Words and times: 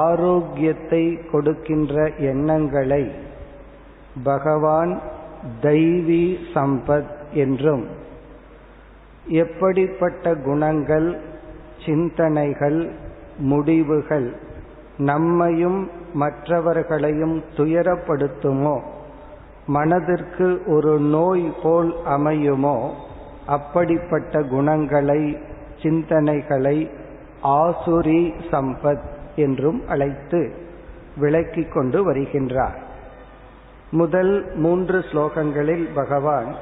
ஆரோக்கியத்தை 0.00 1.02
கொடுக்கின்ற 1.30 1.94
எண்ணங்களை 2.30 3.04
பகவான் 4.24 4.92
தெய்வீ 5.62 6.24
சம்பத் 6.54 7.12
என்றும் 7.34 7.84
எப்படிப்பட்ட 9.36 10.34
குணங்கள் 10.44 11.08
சிந்தனைகள் 11.84 12.80
முடிவுகள் 13.42 14.28
நம்மையும் 15.02 15.80
மற்றவர்களையும் 16.14 17.36
துயரப்படுத்துமோ 17.56 18.76
மனதிற்கு 19.66 20.48
ஒரு 20.66 20.92
நோய் 21.10 21.46
போல் 21.62 21.90
அமையுமோ 22.06 22.76
அப்படிப்பட்ட 23.46 24.42
குணங்களை 24.42 25.38
சிந்தனைகளை 25.82 26.90
ஆசுரி 27.42 28.32
சம்பத் 28.50 29.02
என்றும் 29.36 29.88
அழைத்து 29.88 30.52
விளக்கிக் 31.16 31.72
கொண்டு 31.72 32.12
வருகின்றார். 32.12 32.78
முதல் 33.90 34.54
மூன்று 34.54 34.98
ஸ்லோகங்களில் 34.98 35.88
பகவான் 35.94 36.54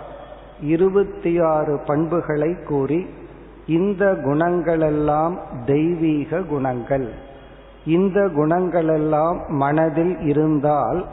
இருபத்தி 0.61 1.41
ஆறு 1.41 1.81
பண்புகளை 1.87 2.57
கூறி 2.69 3.07
இந்த 3.67 4.13
குணங்களெல்லாம் 4.13 5.39
தெய்வீக 5.67 6.43
குணங்கள். 6.43 7.13
இந்த 7.87 8.21
குணங்களெல்லாம் 8.21 9.49
மனதில் 9.49 10.19
இருந்தால் 10.19 11.07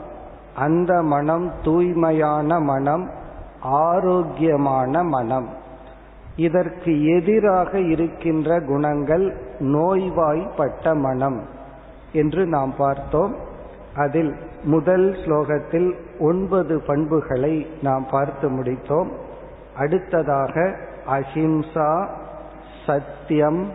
அந்த 0.54 1.02
மனம் 1.02 1.52
தூய்மையான 1.62 2.60
மனம் 2.60 3.10
ஆரோக்கியமான 3.66 5.02
மனம். 5.02 5.48
இதற்கு 6.36 7.04
எதிராக 7.04 7.78
இருக்கின்ற 7.78 8.60
குணங்கள் 8.60 9.36
நோய்வாய்ப்பட்ட 9.58 10.94
மனம் 10.94 11.42
என்று 12.12 12.46
நாம் 12.46 12.74
பார்த்தோம். 12.78 13.36
அதில் 13.96 14.34
முதல் 14.62 15.16
ஸ்லோகத்தில் 15.24 15.94
ஒன்பது 16.18 16.80
பண்புகளை 16.80 17.66
நாம் 17.82 18.06
பார்த்து 18.10 18.50
முடித்தோம். 18.50 19.08
அடுத்ததாக 19.76 20.74
அஹிம்சா 21.08 22.08
சத்தியம் 22.86 23.72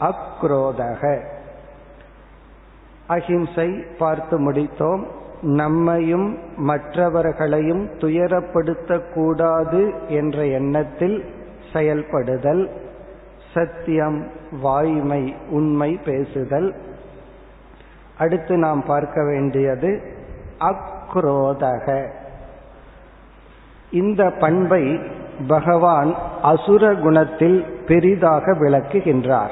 அக்ரோதக. 0.00 1.24
அஹிம்சை 3.06 3.84
பார்த்து 3.98 4.52
முடித்தோம். 4.52 5.04
நம்மையும் 5.42 6.38
மற்றவர்களையும் 6.56 7.86
துயரப்படுத்தக்கூடாது 7.86 10.08
என்ற 10.08 10.46
எண்ணத்தில் 10.46 11.24
செயல்படுதல் 11.72 12.70
சத்தியம் 13.54 14.26
வாய்மை 14.60 15.34
உண்மை 15.50 16.00
பேசுதல். 16.04 16.74
அடுத்து 18.18 18.56
நாம் 18.56 18.84
பார்க்க 18.84 19.24
வேண்டியது 19.24 20.00
அக்ரோதக. 20.58 22.10
இந்த 23.90 24.30
பண்பை 24.30 25.00
பகவான் 25.46 26.14
அசுர 26.42 26.94
குணத்தில் 26.94 27.64
பெரிதாக 27.86 28.52
விளக்குகின்றார். 28.52 29.50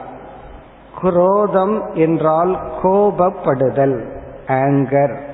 குரோதம் 1.03 1.95
என்றால் 1.95 2.61
கோபப்படுதல் 2.83 4.13
ஆங்கர் 4.47 5.27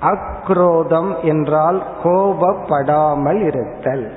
அக்ரோதம் 0.00 1.20
என்றால் 1.22 1.82
கோபப்படாமல் 2.04 3.40
இருத்தல். 3.46 4.12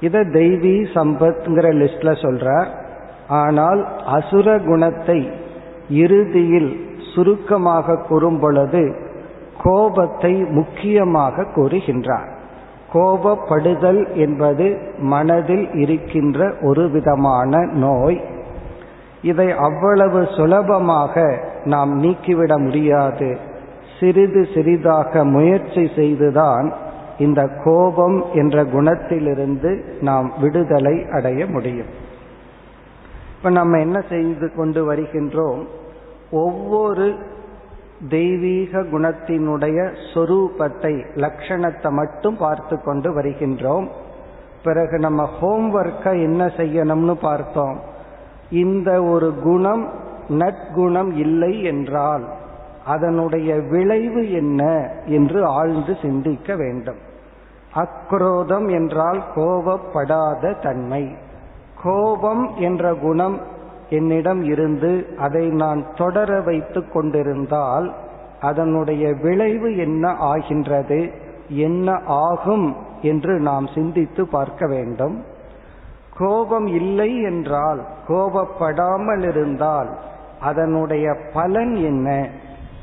இதை 0.00 0.20
தெய்வீ 0.20 0.86
சம்பத்ங்கிற 0.94 1.66
லிஸ்ட்ல 1.72 2.10
சொல்றார். 2.22 2.68
ஆனால் 3.28 3.86
அசுர 4.06 4.58
குணத்தை 4.58 5.30
இறுதியில் 5.88 6.86
சுருக்கமாக 7.14 7.96
கூறும் 7.96 8.40
பொழுது 8.40 8.94
கோபத்தை 9.62 10.32
முக்கியமாக 10.32 11.46
கூறுகின்றார். 11.54 12.28
கோபப்படுதல் 12.92 14.14
என்பது 14.14 14.78
மனதில் 14.98 15.74
இருக்கின்ற 15.74 16.54
ஒரு 16.62 16.90
விதமான 16.90 17.60
நோய். 17.60 18.20
இதை 19.22 19.52
அவ்வளவு 19.52 20.28
சுலபமாக 20.36 21.40
நாம் 21.64 21.92
நீக்கிவிட 22.00 22.58
முடியாது. 22.58 23.38
சிறிது 24.00 24.48
சிறிதாக 24.54 25.24
முயற்சி 25.24 25.90
செய்துதான் 25.96 26.72
இந்த 27.18 27.48
கோபம் 27.64 28.24
என்ற 28.32 28.64
குணத்திலிருந்து 28.64 29.84
நாம் 30.00 30.32
விடுதலை 30.40 31.06
அடைய 31.12 31.46
முடியும். 31.46 31.86
இப்ப 33.36 33.50
நம்ம 33.50 33.78
என்ன 33.78 34.02
செய்து 34.08 34.54
கொண்டு 34.54 34.92
வருகின்றோம்? 34.92 35.66
ஒவ்வொரு 36.30 37.14
தெய்வீக 38.08 38.80
குணத்தினுடைய 38.80 39.94
சொரூபத்தை 40.14 41.04
லட்சணத்தை 41.14 41.90
மட்டும் 41.90 42.36
பார்த்து 42.36 42.82
கொண்டு 42.82 43.20
வருகின்றோம். 43.20 43.88
பிறகு 44.64 44.98
நம்ம 44.98 45.28
ஹோம்ஒர்க்கை 45.40 46.22
என்ன 46.22 46.46
செய்யணும்னு 46.46 47.14
பார்த்தோம். 47.20 47.80
இந்த 48.50 49.02
ஒரு 49.02 49.34
குணம் 49.34 49.90
நற்குணம் 50.28 51.16
இல்லை 51.16 51.62
என்றால் 51.62 52.44
அதனுடைய 52.86 53.50
விளைவு 53.70 54.22
என்ன 54.32 54.62
என்று 55.08 55.40
ஆழ்ந்து 55.44 55.94
சிந்திக்க 56.02 56.56
வேண்டும். 56.56 57.00
அக்ரோதம் 57.74 58.68
என்றால் 58.70 59.20
கோபப்படாத 59.34 60.52
தன்மை. 60.62 61.04
கோபம் 61.82 62.44
என்ற 62.58 62.94
குணம் 62.94 63.36
என்னிடம் 63.90 64.42
இருந்து 64.44 64.92
அதை 65.18 65.44
நான் 65.62 65.82
தொடர 65.94 66.40
வைத்து 66.40 66.80
கொண்டிருந்தால் 66.88 67.86
அதனுடைய 68.40 69.04
விளைவு 69.22 69.68
என்ன 69.76 70.06
ஆகின்றது 70.30 71.00
என்ன 71.48 71.98
ஆகும் 72.24 72.66
என்று 73.02 73.34
நாம் 73.40 73.66
சிந்தித்து 73.74 74.22
பார்க்க 74.28 74.66
வேண்டும். 74.66 75.16
கோபம் 76.18 76.66
இல்லை 76.80 77.10
என்றால் 77.22 77.80
கோபப்படாமல் 78.08 79.24
இருந்தால் 79.30 79.90
அதனுடைய 80.40 81.06
பலன் 81.32 81.74
என்ன 81.90 82.08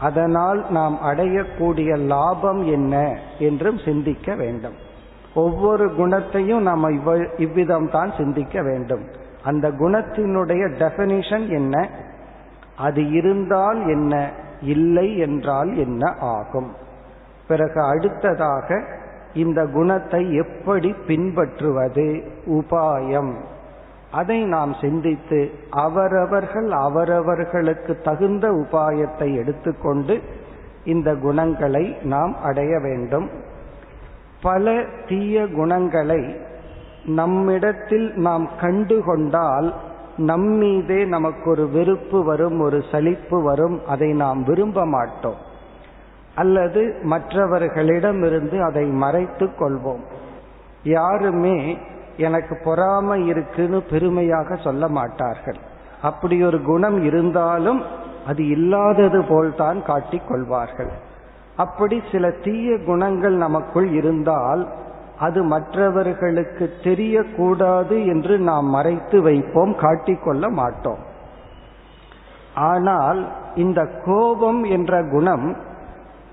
அதனால் 0.04 0.66
நாம் 0.70 0.98
அடையக்கூடிய 1.06 1.92
லாபம் 1.98 2.62
என்ன 2.66 2.96
என்றும் 3.40 3.80
சிந்திக்க 3.86 4.36
வேண்டும். 4.36 4.78
ஒவ்வொரு 5.34 5.86
குணத்தையும் 5.96 6.62
நாம் 6.62 6.88
இவ்விதம் 7.38 7.90
தான் 7.92 8.12
சிந்திக்க 8.18 8.62
வேண்டும். 8.62 9.04
அந்த 9.44 9.70
குணத்தினுடைய 9.70 10.64
டெபனிஷன் 10.80 11.46
என்ன? 11.50 11.90
அது 12.78 13.02
இருந்தால் 13.12 13.80
என்ன? 13.88 14.32
இல்லை 14.62 15.18
என்றால் 15.18 15.72
என்ன 15.78 16.12
ஆகும்? 16.20 16.72
பிறகு 17.48 17.82
அடுத்ததாக 17.82 18.84
இந்த 19.34 19.66
குணத்தை 19.66 20.34
எப்படி 20.34 20.96
பின்பற்றுவது? 21.08 22.08
உபாயம். 22.46 23.34
அதை 24.14 24.44
நாம் 24.44 24.76
சிந்தித்து 24.82 25.40
அவரவர்கள் 25.70 26.70
அவரவர்களுக்கு 26.72 27.98
தகுந்த 28.04 28.52
உபாயத்தை 28.52 29.36
எடுத்துக்கொண்டு 29.36 30.22
இந்த 30.86 31.16
குணங்களை 31.16 31.98
நாம் 32.04 32.36
அடைய 32.44 32.80
வேண்டும். 32.80 33.30
பல 34.42 34.84
தீய 35.08 35.48
குணங்களை 35.48 36.36
நம்மிடத்தில் 37.06 38.14
நாம் 38.16 38.50
கண்டுகொண்டால் 38.62 39.74
நம்மீதே 40.18 41.06
நமக்கு 41.06 41.50
ஒரு 41.50 41.70
வெறுப்பு 41.70 42.24
வரும் 42.24 42.60
ஒரு 42.60 42.84
சலிப்பு 42.92 43.44
வரும் 43.44 43.88
அதை 43.88 44.12
நாம் 44.14 44.44
விரும்ப 44.44 44.86
மாட்டோம். 44.86 45.40
அல்லது 46.36 46.82
மற்றவர்களிடமிருந்து 47.04 48.62
அதை 48.64 48.86
மறைத்து 48.86 49.46
கொள்வோம். 49.46 50.04
யாருமே 50.84 51.78
எனக்கு 52.18 52.60
பொறாமை 52.64 53.26
இருக்குன்னு 53.26 53.82
பெருமையாக 53.82 54.56
சொல்ல 54.56 54.88
மாட்டார்கள். 54.88 55.58
அப்படி 56.02 56.44
ஒரு 56.44 56.62
குணம் 56.62 57.04
இருந்தாலும் 57.04 57.82
அது 58.28 58.48
இல்லாதது 58.48 59.24
போல்தான் 59.24 59.84
காட்டிக் 59.84 60.28
கொள்வார்கள். 60.28 60.92
அப்படி 61.56 62.02
சில 62.12 62.30
தீய 62.30 62.78
குணங்கள் 62.78 63.34
நமக்குள் 63.34 63.88
இருந்தால் 63.88 64.68
அது 65.20 65.44
மற்றவர்களுக்கு 65.44 66.70
தெரியக்கூடாது 66.84 68.06
என்று 68.06 68.40
நாம் 68.40 68.66
மறைத்து 68.66 69.22
வைப்போம் 69.22 69.76
காட்டிக்கொள்ள 69.76 70.50
மாட்டோம். 70.50 70.98
ஆனால் 72.56 73.28
இந்த 73.56 74.02
கோபம் 74.06 74.64
என்ற 74.64 75.04
குணம் 75.04 75.58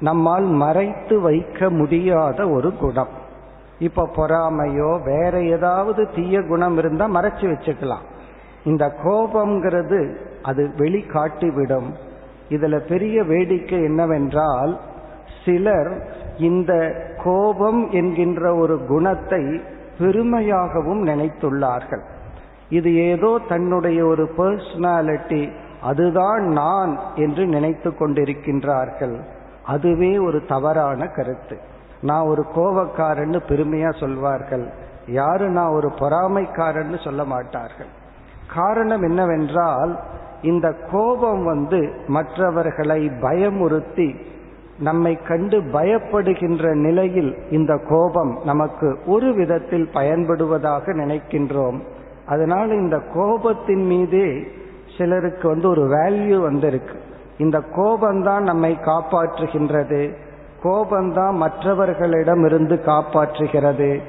நம்மால் 0.01 0.45
மறைத்து 0.45 1.21
வைக்க 1.21 1.71
முடியாத 1.71 2.49
ஒரு 2.49 2.77
குணம். 2.77 3.20
இப்ப 3.81 4.09
பொறாமையோ 4.17 4.91
வேற 5.05 5.43
ஏதாவது 5.43 6.09
தீய 6.15 6.43
குணம் 6.43 6.77
இருந்தா 6.77 7.07
மறைச்சு 7.09 7.47
வச்சுக்கலாம். 7.53 8.07
இந்த 8.65 8.87
கோபம்ங்கிறது 9.05 10.01
அது 10.43 10.73
வெளிக்காட்டிவிடும். 10.77 11.89
இதுல 12.49 12.79
பெரிய 12.79 13.23
வேடிக்கை 13.23 13.79
என்னவென்றால் 13.79 14.81
சிலர் 15.45 15.91
இந்த 16.39 16.73
கோபம் 17.25 17.91
என்கின்ற 17.91 18.55
ஒரு 18.55 18.77
குணத்தை 18.87 19.43
பெருமையாகவும் 19.99 21.03
நினைத்துள்ளார்கள். 21.07 22.05
இது 22.69 22.97
ஏதோ 22.97 23.41
தன்னுடைய 23.49 24.07
ஒரு 24.07 24.25
பர்சனாலிட்டி 24.37 25.43
அதுதான் 25.83 26.45
நான் 26.45 26.99
என்று 27.15 27.47
நினைத்து 27.47 27.91
கொண்டிருக்கின்றார்கள். 27.91 29.17
அதுவே 29.67 30.19
ஒரு 30.19 30.45
தவறான 30.45 31.07
கருத்து. 31.07 31.57
நான் 32.01 32.27
ஒரு 32.27 32.45
கோபக்காரன்னு 32.57 33.41
பெருமையா 33.49 33.99
சொல்வார்கள். 34.01 34.71
யாரு 35.07 35.49
நான் 35.49 35.73
ஒரு 35.73 35.89
பொறாமைக்காரன்னு 35.89 37.05
சொல்ல 37.05 37.25
மாட்டார்கள். 37.25 37.87
காரணம் 38.55 39.03
என்னவென்றால் 39.03 39.99
இந்த 40.43 40.75
கோபம் 40.93 41.45
வந்து 41.45 41.93
மற்றவர்களை 42.07 43.07
பயமுறுத்தி 43.07 44.21
நம்மை 44.79 45.17
கண்டு 45.17 45.61
பயப்படுகின்ற 45.61 46.75
நிலையில் 46.75 47.39
இந்த 47.51 47.81
கோபம் 47.89 48.39
நமக்கு 48.45 48.99
ஒரு 49.07 49.35
விதத்தில் 49.35 49.91
பயன்படுவதாக 49.95 50.95
நினைக்கின்றோம். 50.95 51.81
அதனால 52.27 52.75
இந்த 52.75 52.97
கோபத்தின் 52.97 53.87
மீதே 53.87 54.49
சிலருக்கு 54.99 55.49
வந்து 55.49 55.69
ஒரு 55.69 55.87
வேல்யூ 55.87 56.41
வந்திருக்கு. 56.43 57.01
இந்த 57.39 57.59
கோபம்தான் 57.59 58.41
நம்மை 58.41 58.79
காப்பாற்றுகின்றது. 58.83 60.15
கோபம்தான் 60.63 61.33
மற்றவர்களிடம் 61.33 62.45
இருந்து 62.45 62.81
காப்பாற்றுகிறது 62.87 64.01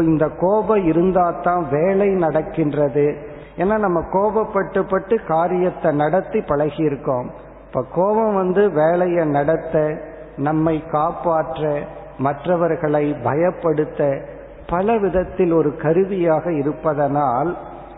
இந்த 0.00 0.28
கோபம் 0.40 0.84
இருந்தால் 0.86 1.40
தான் 1.42 1.66
வேலை 1.70 2.08
நடக்கின்றது. 2.08 3.16
ஏன்னா 3.56 3.78
நம்ம 3.78 4.00
கோபப்பட்டு 4.00 4.80
பட்டு 4.88 5.20
காரியத்தை 5.28 5.94
நடத்தி 5.94 6.40
பழகி 6.40 6.82
இருக்கோம் 6.82 7.30
இப்ப 7.66 7.84
கோபம் 7.94 8.34
வந்து 8.34 8.70
வேலையை 8.70 9.24
நடத்த 9.26 9.98
நம்மை 10.36 10.84
காப்பாற்ற 10.90 11.78
மற்றவர்களை 12.18 13.16
பயப்படுத்த 13.24 14.22
பல 14.68 14.98
விதத்தில் 14.98 15.52
ஒரு 15.52 15.76
கருவியாக 15.76 16.52
இருப்பதனால் 16.52 17.56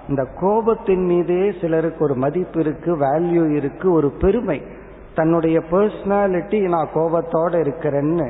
இந்த 0.08 0.26
கோபத்தின் 0.40 1.04
மீதே 1.04 1.52
சிலருக்கு 1.60 2.04
ஒரு 2.04 2.14
மதிப்பு 2.14 2.60
இருக்கு 2.60 2.96
வேல்யூ 2.96 3.56
இருக்கு 3.56 3.92
ஒரு 3.92 4.10
பெருமை. 4.10 4.62
தன்னுடைய 5.18 5.58
பர்சனாலிட்டி 5.70 6.58
நான் 6.74 6.94
கோபத்தோடு 6.94 7.56
இருக்கிறேன்னு 7.64 8.28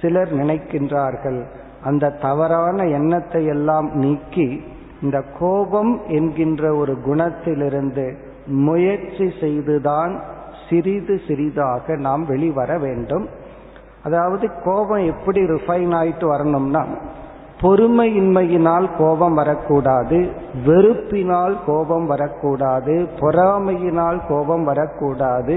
சிலர் 0.00 0.32
நினைக்கின்றார்கள். 0.40 1.40
அந்த 1.88 2.14
தவறான 2.22 2.78
எண்ணத்தை 2.98 3.42
எல்லாம் 3.54 3.88
நீக்கி 4.02 4.48
இந்த 5.02 5.18
கோபம் 5.38 5.92
என்கின்ற 6.08 6.62
ஒரு 6.74 6.94
குணத்திலிருந்து 7.06 8.06
முயற்சி 8.66 9.26
செய்துதான் 9.40 10.12
சிறிது 10.66 11.14
சிறிதாக 11.28 11.96
நாம் 12.06 12.24
வெளிவர 12.26 12.70
வேண்டும். 12.78 13.26
அதாவது 14.02 14.46
கோபம் 14.64 15.04
எப்படி 15.12 15.40
ரிஃபைன் 15.54 15.94
ஆயிட்டு 16.00 16.26
வரணும்னா 16.26 16.82
பொறுமையின்மையினால் 17.62 18.86
கோபம் 18.98 19.34
வரக்கூடாது 19.34 20.18
வெறுப்பினால் 20.66 21.56
கோபம் 21.66 22.06
வரக்கூடாது 22.06 22.94
பொறாமையினால் 23.18 24.20
கோபம் 24.28 24.64
வரக்கூடாது 24.64 25.56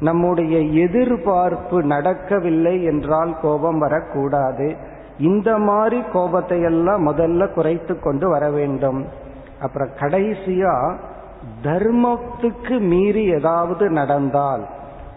நம்முடைய 0.00 0.58
எதிர்பார்ப்பு 0.58 1.82
நடக்கவில்லை 1.82 2.84
என்றால் 2.84 3.32
கோபம் 3.42 3.78
வரக்கூடாது. 3.78 4.76
இந்த 5.18 5.58
மாதிரி 5.58 6.02
கோபத்தை 6.12 6.60
எல்லாம் 6.60 7.06
முதல்ல 7.08 7.54
குறைத்து 7.54 8.00
கொண்டு 8.00 8.28
வர 8.28 8.50
வேண்டும். 8.50 9.00
அப்புறம் 9.60 9.88
கடைசியா 10.00 10.74
தர்மத்துக்கு 11.62 12.80
மீறி 12.80 13.24
ஏதாவது 13.30 13.90
நடந்தால் 13.90 14.64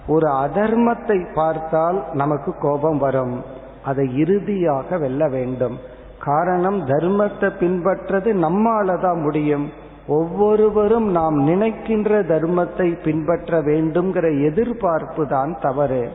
ஒரு 0.07 0.27
அதர்மத்தை 0.27 1.33
பார்த்தால் 1.33 2.03
நமக்கு 2.13 2.53
கோபம் 2.61 2.97
வரும். 2.97 3.35
அதை 3.83 4.05
இறுதியாக 4.17 4.97
வெல்ல 4.97 5.27
வேண்டும். 5.27 5.77
காரணம் 6.19 6.79
தர்மத்தை 6.87 7.49
பின்பற்றது 7.59 8.29
நம்மால 8.33 9.01
தான் 9.01 9.21
முடியும். 9.21 9.65
ஒவ்வொருவரும் 10.07 11.11
நாம் 11.11 11.35
நினைக்கின்ற 11.35 12.23
தர்மத்தை 12.23 13.01
பின்பற்ற 13.03 13.61
வேண்டும்ங்கிற 13.61 14.43
எதிர்பார்ப்பு 14.43 15.27
தான் 15.27 15.57
தவறு. 15.61 16.09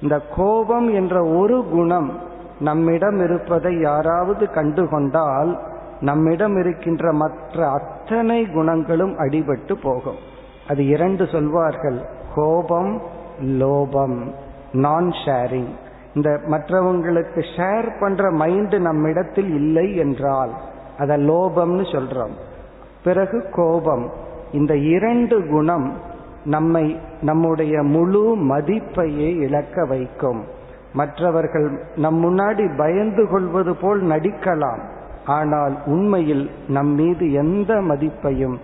இந்த 0.00 0.20
கோபம் 0.36 0.94
என்ற 0.94 1.24
ஒரு 1.24 1.64
குணம் 1.70 2.18
நம்மிடம் 2.60 3.24
இருப்பதை 3.24 3.80
யாராவது 3.80 4.48
கண்டுகொண்டால் 4.54 5.58
நம்மிடம் 6.00 6.56
இருக்கின்ற 6.56 7.12
மற்ற 7.12 7.70
அத்தனை 7.70 8.46
குணங்களும் 8.46 9.18
அடிபட்டு 9.18 9.72
போகும். 9.82 10.16
அது 10.68 10.86
இரண்டு 10.86 11.26
சொல்வார்கள். 11.26 12.06
கோபம் 12.34 13.02
லோபம் 13.42 14.34
நான் 14.72 15.10
ஷேரிங் 15.24 15.70
இந்த 16.14 16.40
மற்றவங்களுக்கு 16.50 17.44
ஷேர் 17.56 18.00
பண்ற 18.00 18.30
மைண்ட் 18.30 18.74
நம்மிடத்தில் 18.74 19.54
இல்லை 19.54 19.96
என்றால் 19.96 20.52
அதை 20.98 21.28
லோபம்னு 21.28 21.84
சொல்றோம். 21.92 22.36
பிறகு 23.04 23.48
கோபம். 23.50 24.10
இந்த 24.52 24.76
இரண்டு 24.76 25.46
குணம் 25.46 25.92
நம்மை 26.44 26.98
நம்முடைய 27.20 27.82
முழு 27.82 28.36
மதிப்பையே 28.36 29.28
இழக்க 29.36 29.84
வைக்கும். 29.84 30.44
மற்றவர்கள் 30.92 31.82
நம் 31.96 32.18
முன்னாடி 32.24 32.76
பயந்து 32.76 33.28
கொள்வது 33.28 33.76
போல் 33.76 34.02
நடிக்கலாம். 34.02 34.80
ஆனால் 35.24 35.74
உண்மையில் 35.86 36.50
நம் 36.68 36.92
மீது 36.94 37.32
எந்த 37.32 37.74
மதிப்பையும் 37.74 38.56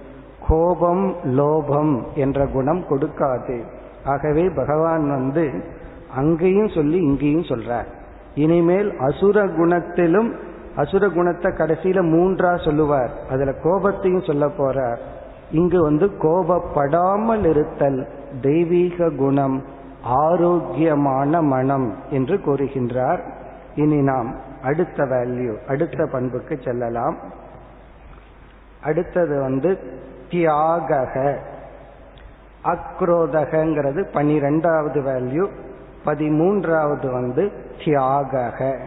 கோபம் 0.49 1.15
லோபம் 1.25 2.03
என்ற 2.15 2.47
குணம் 2.47 2.85
கொடுக்காது. 2.91 3.61
ஆகவே 4.05 4.49
பகவான் 4.49 5.09
வந்து 5.09 5.65
அங்கேயும் 6.17 6.69
சொல்லி 6.69 6.99
இங்கேயும் 6.99 7.49
சொல்றார். 7.53 7.89
இனிமேல் 8.35 8.97
அசுர 8.99 9.47
குணத்திலும் 9.47 10.33
அசுர 10.77 11.09
குணத்தை 11.09 11.53
கடைசியில 11.53 12.01
மூன்றா 12.01 12.65
சொல்லுவார். 12.65 13.11
அதுல 13.31 13.51
கோபத்தையும் 13.51 14.27
சொல்ல 14.27 14.47
போறார். 14.47 14.99
இங்கு 15.51 15.83
வந்து 15.83 16.07
கோபப்படாமல் 16.07 17.45
இருத்தல் 17.45 18.09
தெய்வீக 18.41 19.11
குணம் 19.11 19.65
ஆரோக்கியமான 20.03 21.43
மனம் 21.43 21.95
என்று 22.11 22.37
கூறுகின்றார். 22.37 23.21
இனி 23.75 24.03
நாம் 24.03 24.35
அடுத்த 24.63 25.05
வேல்யூ 25.05 25.65
அடுத்த 25.69 26.07
பண்புக்கு 26.07 26.59
செல்லலாம். 26.65 27.17
அடுத்தது 28.83 29.41
வந்து 29.41 29.79
தியாகக. 30.31 31.37
அக்ரோதகங்கிறது 32.65 34.13
பனிரெண்டாவது 34.13 35.01
வேல்யூ 35.01 35.49
பதிமூன்றாவது 36.05 37.13
வந்து 37.13 37.53
தியாகக. 37.85 38.79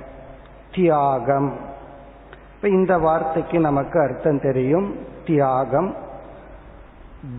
தியாகம். 0.74 1.68
இப்ப 2.60 2.72
இந்த 2.72 2.98
வார்த்தைக்கு 2.98 3.60
நமக்கு 3.60 4.00
அர்த்தம் 4.00 4.40
தெரியும். 4.40 4.96
தியாகம். 5.26 5.96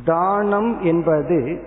தானம் 0.04 0.82
என்பது 0.82 1.60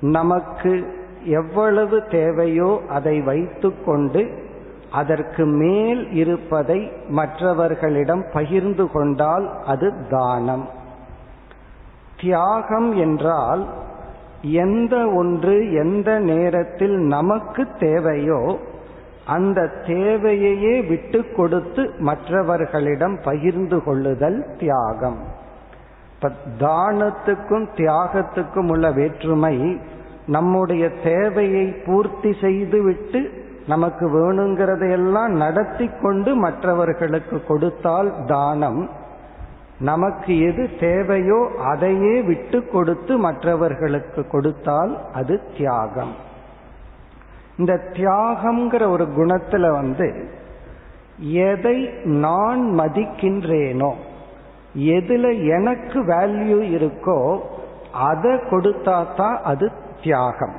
நமக்கு 0.00 0.86
எவ்வளவு 1.24 2.06
தேவையோ 2.06 2.80
அதை 2.88 3.20
வைத்துக்கொண்டு 3.20 4.48
அதற்கு 4.90 5.44
மேல் 5.44 6.10
இருப்பதை 6.10 6.92
மற்றவர்களிடம் 7.08 8.24
பகிர்ந்து 8.32 8.90
கொண்டால் 8.90 9.64
அது 9.66 10.06
தானம். 10.10 10.68
தியாகம் 12.20 12.96
என்றால் 12.96 13.68
எந்த 14.42 15.08
ஒன்று 15.08 15.72
எந்த 15.72 16.18
நேரத்தில் 16.18 16.96
நமக்கு 16.98 17.68
தேவையோ 17.78 18.58
அந்த 19.26 19.70
தேவையையே 19.86 20.86
விட்டு 20.88 21.32
கொடுத்து 21.36 21.94
மற்றவர்களிடம் 21.98 23.18
பகிர்ந்து 23.22 23.82
கொள்ளுதல் 23.82 24.46
தியாகம். 24.58 25.18
இப்ப 26.14 26.30
தானத்துக்கும் 26.58 27.68
தியாகத்துக்கும் 27.76 28.68
உள்ள 28.68 28.90
வேற்றுமை 28.90 29.80
நம்முடைய 30.26 30.90
தேவையை 30.90 31.66
பூர்த்தி 31.66 32.36
செய்துவிட்டு 32.40 33.44
நமக்கு 33.66 34.08
வேணுங்கிறதையெல்லாம் 34.08 35.28
நடத்தி 35.28 35.90
கொண்டு 36.02 36.34
மற்றவர்களுக்கு 36.34 37.44
கொடுத்தால் 37.44 38.14
தானம். 38.26 38.90
நமக்கு 39.80 40.40
எது 40.40 40.70
தேவையோ 40.80 41.50
அதையே 41.64 42.22
விட்டு 42.22 42.66
கொடுத்து 42.66 43.18
மற்றவர்களுக்கு 43.18 44.26
கொடுத்தால் 44.26 44.98
அது 45.14 45.40
தியாகம். 45.56 46.28
இந்த 47.60 47.74
தியாகம்ங்கிற 47.96 48.82
ஒரு 48.96 49.06
குணத்துல 49.18 49.72
வந்து 49.78 50.08
எதை 51.48 51.78
நான் 52.24 52.62
மதிக்கின்றேனோ 52.80 53.92
எதுல 54.96 55.26
எனக்கு 55.56 55.98
வேல்யூ 56.10 56.58
இருக்கோ 56.76 57.20
அதை 58.08 58.32
கொடுத்தா 58.50 58.96
தான் 59.20 59.38
அது 59.50 59.66
தியாகம். 60.02 60.56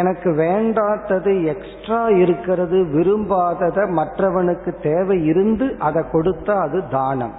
எனக்கு 0.00 0.28
வேண்டாதது 0.40 1.32
எக்ஸ்ட்ரா 1.52 2.00
இருக்கிறது 2.22 2.78
விரும்பாததை 2.94 3.84
மற்றவனுக்கு 3.98 4.70
தேவை 4.88 5.16
இருந்து 5.30 5.66
அதை 5.86 6.02
கொடுத்தா 6.12 6.54
அது 6.66 6.78
தானம். 6.96 7.34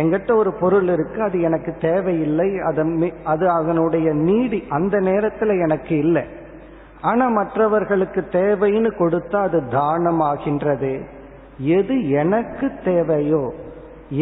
எங்கிட்ட 0.00 0.30
ஒரு 0.42 0.50
பொருள் 0.60 0.88
இருக்கு 0.94 1.20
அது 1.28 1.38
எனக்கு 1.48 1.72
தேவையில்லை 1.86 2.48
அது 3.32 3.44
அதனுடைய 3.58 4.08
நீடி 4.26 4.60
அந்த 4.78 4.96
நேரத்தில் 5.10 5.54
எனக்கு 5.66 5.94
இல்லை. 6.04 6.24
ஆனா 7.04 7.26
மற்றவர்களுக்கு 7.28 8.20
தேவைன்னு 8.32 8.90
கொடுத்தா 8.98 9.40
அது 9.40 9.58
தானம் 9.70 10.20
ஆகின்றது 10.20 10.92
எது 11.58 11.94
எனக்கு 12.10 12.66
தேவையோ 12.84 13.44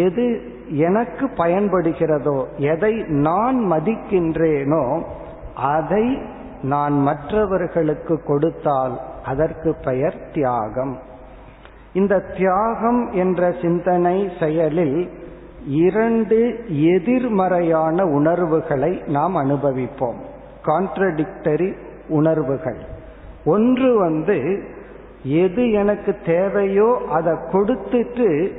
எது 0.06 0.24
எனக்கு 0.68 1.24
பயன்படுகிறதோ 1.36 2.38
எதை 2.72 2.94
நான் 3.26 3.58
மதிக்கின்றேனோ 3.70 4.84
அதை 5.54 6.06
நான் 6.62 6.96
மற்றவர்களுக்கு 7.00 8.14
கொடுத்தால் 8.26 8.94
அதற்கு 9.24 9.70
பெயர் 9.84 10.18
தியாகம். 10.34 10.92
இந்த 11.92 12.14
தியாகம் 12.36 13.00
என்ற 13.12 13.50
சிந்தனை 13.62 14.16
செயலில் 14.40 14.98
இரண்டு 15.84 16.38
எதிர்மறையான 16.94 18.04
உணர்வுகளை 18.18 18.92
நாம் 19.06 19.36
அனுபவிப்போம். 19.36 20.20
கான்ட்ரடிக்டரி 20.64 21.70
உணர்வுகள். 22.08 22.78
ஒன்று 23.44 23.98
வந்து 23.98 24.64
எது 25.22 25.70
எனக்கு 25.70 26.16
தேவையோ 26.26 27.00
அதை 27.10 27.32
கொடுத்துட்டு 27.32 28.52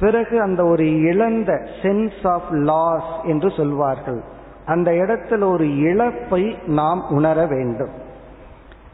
பிறகு 0.00 0.40
அந்த 0.40 0.64
ஒரு 0.64 1.00
இழந்த 1.00 1.66
சென்ஸ் 1.82 2.28
ஆஃப் 2.28 2.50
லாஸ் 2.50 3.24
என்று 3.24 3.50
சொல்வார்கள். 3.50 4.22
அந்த 4.66 4.90
இடத்துல 4.90 5.44
ஒரு 5.44 5.78
இழப்பை 5.78 6.58
நாம் 6.66 7.02
உணர 7.10 7.46
வேண்டும். 7.46 7.90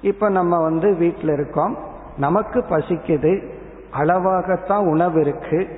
இப்ப 0.01 0.29
நம்ம 0.29 0.63
வந்து 0.63 0.95
வீட்டில் 0.95 1.29
இருக்கோம். 1.29 1.77
நமக்கு 2.17 2.61
பசிக்குது. 2.61 3.49
அளவாகத்தான் 3.99 4.87
உணவு 4.87 5.21
இருக்கு. 5.21 5.69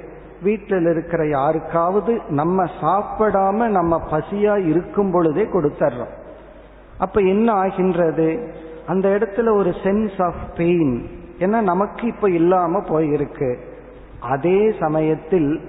வீட்டில் 0.42 0.86
இருக்கிற 0.86 1.28
யாருக்காவது 1.28 2.20
நம்ம 2.28 2.64
சாப்பிடாம 2.80 3.68
நம்ம 3.68 4.02
பசியா 4.10 4.66
இருக்கும் 4.66 5.10
பொழுதே 5.10 5.42
கொடுத்துட்றோம் 5.42 6.24
அப்ப 6.98 7.20
என்ன 7.20 7.52
ஆகின்றது? 7.52 8.54
அந்த 8.86 9.08
இடத்துல 9.08 9.54
ஒரு 9.54 9.70
சென்ஸ் 9.70 10.22
ஆஃப் 10.22 10.56
பெயின் 10.56 11.06
ஏன்னா 11.38 11.60
நமக்கு 11.60 12.06
இப்ப 12.06 12.30
இல்லாம 12.30 12.78
போயிருக்கு. 12.78 13.56
அதே 14.20 14.74
சமயத்தில் 14.80 15.60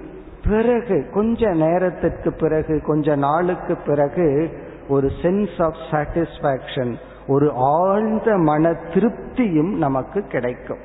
பிறகு 0.48 1.10
கொஞ்ச 1.12 1.50
நேரத்திற்கு 1.50 2.32
பிறகு 2.32 2.82
கொஞ்ச 2.86 3.16
நாளுக்கு 3.16 3.76
பிறகு 3.76 4.50
ஒரு 4.88 5.10
சென்ஸ் 5.22 5.62
ஆஃப் 5.62 5.76
சாட்டிஸ்பாக்சன் 5.90 6.94
ஒரு 7.26 7.52
ஆழ்ந்த 7.54 8.36
மன 8.36 8.70
திருப்தியும் 8.70 9.76
நமக்கு 9.76 10.22
கிடைக்கும். 10.22 10.78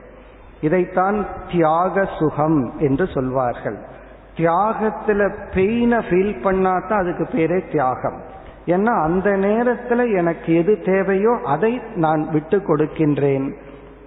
இதைத்தான் 0.62 1.26
தியாக 1.52 2.08
சுகம் 2.20 2.80
என்று 2.80 3.08
சொல்வார்கள். 3.08 3.78
தியாகத்துல 4.36 5.36
பெயினை 5.54 6.02
ஃபீல் 6.10 6.36
பண்ணாதான் 6.44 7.00
அதுக்கு 7.00 7.24
பேரே 7.24 7.72
தியாகம். 7.72 8.32
ஏன்னா 8.65 9.01
அந்த 9.01 9.29
நேரத்துல 9.29 10.15
எனக்கு 10.17 10.55
எது 10.55 10.82
தேவையோ 10.86 11.39
அதை 11.43 11.82
நான் 11.96 12.29
விட்டு 12.32 12.58
கொடுக்கின்றேன். 12.58 13.53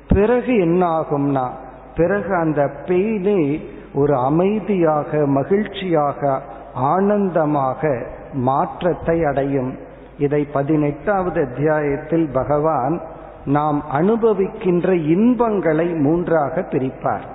பிறகு 0.09 0.57
என்ன 0.57 0.87
ஆகும்னா 0.87 1.51
பிறகு 1.97 2.35
அந்த 2.35 2.71
பெயினே 2.87 3.67
ஒரு 3.95 4.17
அமைதியாக 4.17 5.27
மகிழ்ச்சியாக 5.27 6.43
ஆனந்தமாக 6.75 8.07
மாற்றத்தை 8.33 9.25
அடையும். 9.25 9.79
இதை 10.19 10.49
பதினெட்டாவது 10.53 11.49
அத்தியாயத்தில் 11.51 12.29
பகவான் 12.33 13.01
நாம் 13.45 13.85
அனுபவிக்கின்ற 13.93 14.93
இன்பங்களை 14.93 15.93
மூன்றாக 15.95 16.61
பிரிப்பார். 16.61 17.27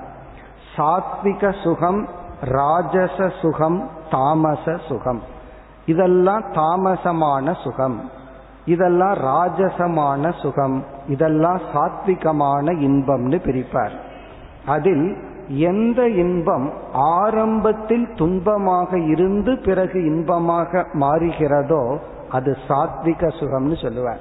சாத்விக 0.77 1.63
சுகம் 1.63 2.07
ராஜச 2.41 3.29
சுகம் 3.41 3.89
தாமச 4.11 4.77
சுகம். 4.87 5.21
இதெல்லாம் 5.85 6.43
தாமசமான 6.53 7.61
சுகம். 7.63 8.09
இதெல்லாம் 8.65 9.13
ராஜசமான 9.13 10.41
சுகம். 10.41 10.85
இதெல்லாம் 11.07 11.59
சாத்விகமான 11.73 12.73
இன்பம்னு 12.73 13.39
பிரிப்பார். 13.39 13.91
அதில் 14.65 15.17
எந்த 15.47 16.09
இன்பம் 16.09 16.73
ஆரம்பத்தில் 16.93 18.07
துன்பமாக 18.07 19.07
இருந்து 19.07 19.57
பிறகு 19.57 20.05
இன்பமாக 20.05 20.85
மாறுகிறதோ 20.93 21.97
அது 22.29 22.57
சாத்விக 22.67 23.27
சுகம்னு 23.39 23.81
சொல்லுவார். 23.81 24.19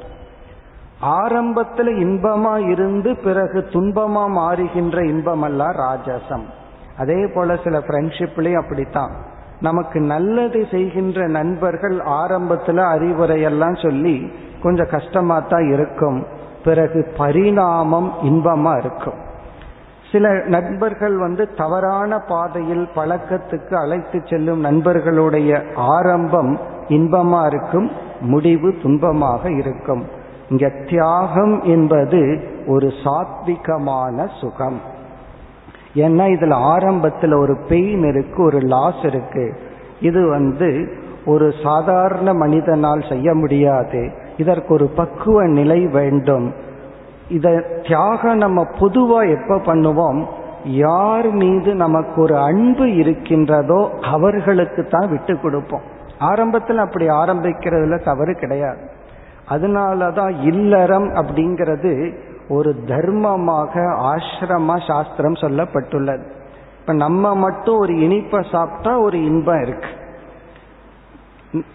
ஆரம்பத்தில் 1.01 1.87
இன்பமா 1.87 2.69
இருந்து 2.69 3.17
பிறகு 3.17 3.69
துன்பமா 3.71 4.27
மாறுகின்ற 4.27 5.05
இன்பம் 5.05 5.43
அல்ல 5.43 5.65
ராஜசம். 5.65 6.45
அதே 6.99 7.27
போல 7.27 7.57
சில 7.65 7.79
ஃப்ரெண்ட்ஷிப்லயும் 7.79 8.63
அப்படித்தான். 8.63 9.30
நமக்கு 9.61 10.01
நல்லது 10.01 10.67
செய்கின்ற 10.71 11.27
நண்பர்கள் 11.29 12.01
ஆரம்பத்தில் 12.01 12.77
அறிவுரையெல்லாம் 12.77 13.83
சொல்லி 13.83 14.33
கொஞ்சம் 14.63 14.91
கஷ்டமா 14.91 15.41
தான் 15.41 15.73
இருக்கும். 15.73 16.27
பிறகு 16.65 17.13
பரிணாமம் 17.17 18.13
இன்பமா 18.23 18.79
இருக்கும். 18.79 19.19
சில 20.13 20.43
நண்பர்கள் 20.47 21.17
வந்து 21.19 21.55
தவறான 21.55 22.19
பாதையில் 22.19 22.89
பழக்கத்துக்கு 22.95 23.75
அழைத்து 23.75 24.21
செல்லும் 24.27 24.61
நண்பர்களுடைய 24.61 25.63
ஆரம்பம் 25.75 26.59
இன்பமா 26.89 27.47
இருக்கும் 27.47 27.91
முடிவு 28.21 28.69
துன்பமாக 28.83 29.59
இருக்கும். 29.59 30.05
இங்க 30.49 30.69
தியாகம் 30.89 31.63
என்பது 31.63 32.49
ஒரு 32.67 32.93
சாத்விகமான 33.05 34.29
சுகம். 34.41 34.81
ஏன்னா 35.95 36.27
இதுல 36.35 36.55
ஆரம்பத்துல 36.77 37.39
ஒரு 37.39 37.57
பெயின் 37.69 38.05
இருக்கு 38.09 38.43
ஒரு 38.43 38.59
லாஸ் 38.59 39.03
இருக்கு. 39.03 39.59
இது 40.01 40.29
வந்து 40.29 40.93
ஒரு 41.27 41.53
சாதாரண 41.63 42.35
மனிதனால் 42.35 43.05
செய்ய 43.09 43.35
முடியாது. 43.35 44.13
இதற்கு 44.37 44.75
ஒரு 44.75 44.87
பக்குவ 44.87 45.47
நிலை 45.47 45.87
வேண்டும். 45.87 46.55
இத 47.29 47.65
தியாகம் 47.83 48.37
நம்ம 48.37 48.67
பொதுவா 48.79 49.19
எப்ப 49.37 49.75
பண்ணுவோம்? 49.75 50.27
யார் 50.65 51.31
மீது 51.31 51.75
நமக்கு 51.75 52.23
ஒரு 52.23 52.39
அன்பு 52.39 52.95
இருக்கின்றதோ 52.95 53.91
அவர்களுக்கு 54.03 54.87
தான் 54.91 55.11
விட்டு 55.11 55.41
கொடுப்போம். 55.41 55.81
ஆரம்பத்தில் 56.19 56.79
அப்படி 56.79 57.07
ஆரம்பிக்கிறதுல 57.07 58.05
தவறு 58.05 58.35
கிடையாது. 58.35 58.81
அதனாலதான் 59.49 60.35
இல்லறம் 60.43 61.15
அப்படிங்கிறது 61.15 62.19
ஒரு 62.51 62.71
தர்மமாக 62.87 63.73
ஆசிரம 64.13 64.77
சாஸ்திரம் 64.87 65.41
சொல்லப்பட்டுள்ளது. 65.41 66.25
இப்ப 66.81 66.93
நம்ம 66.93 67.35
மட்டும் 67.35 67.79
ஒரு 67.79 67.95
இனிப்பை 67.95 68.41
சாப்பிட்டா 68.51 68.93
ஒரு 68.99 69.19
இன்பம் 69.25 69.63
இருக்கு. 69.63 69.91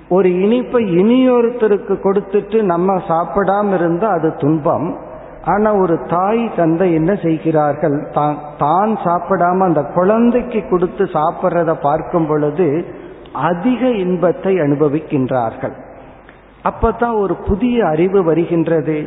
ஒரு 0.09 0.29
இனிப்பை 0.29 0.81
இனியொருத்தருக்கு 1.01 1.95
கொடுத்துட்டு 2.03 2.61
நம்ம 2.61 2.93
சாப்பிடாம 3.07 3.73
இருந்தா 3.73 4.07
அது 4.09 4.35
துன்பம். 4.35 4.87
ஆனா 5.45 5.69
ஒரு 5.75 5.95
தாய் 6.07 6.43
தந்தை 6.55 6.93
என்ன 6.93 7.11
செய்கிறார்கள்? 7.15 7.97
தான் 8.11 8.37
தான் 8.57 8.93
சாப்பிடாம 9.03 9.57
அந்த 9.59 9.81
குழந்தைக்கு 9.83 10.61
கொடுத்து 10.69 11.03
சாப்பிட்றத 11.03 11.73
பார்க்கும் 11.81 12.27
பொழுது 12.27 12.67
அதிக 13.33 13.89
இன்பத்தை 14.05 14.53
அனுபவிக்கின்றார்கள். 14.55 15.75
அப்பதான் 16.63 17.15
ஒரு 17.19 17.35
புதிய 17.47 17.77
அறிவு 17.87 18.23
வருகின்றது. 18.23 18.97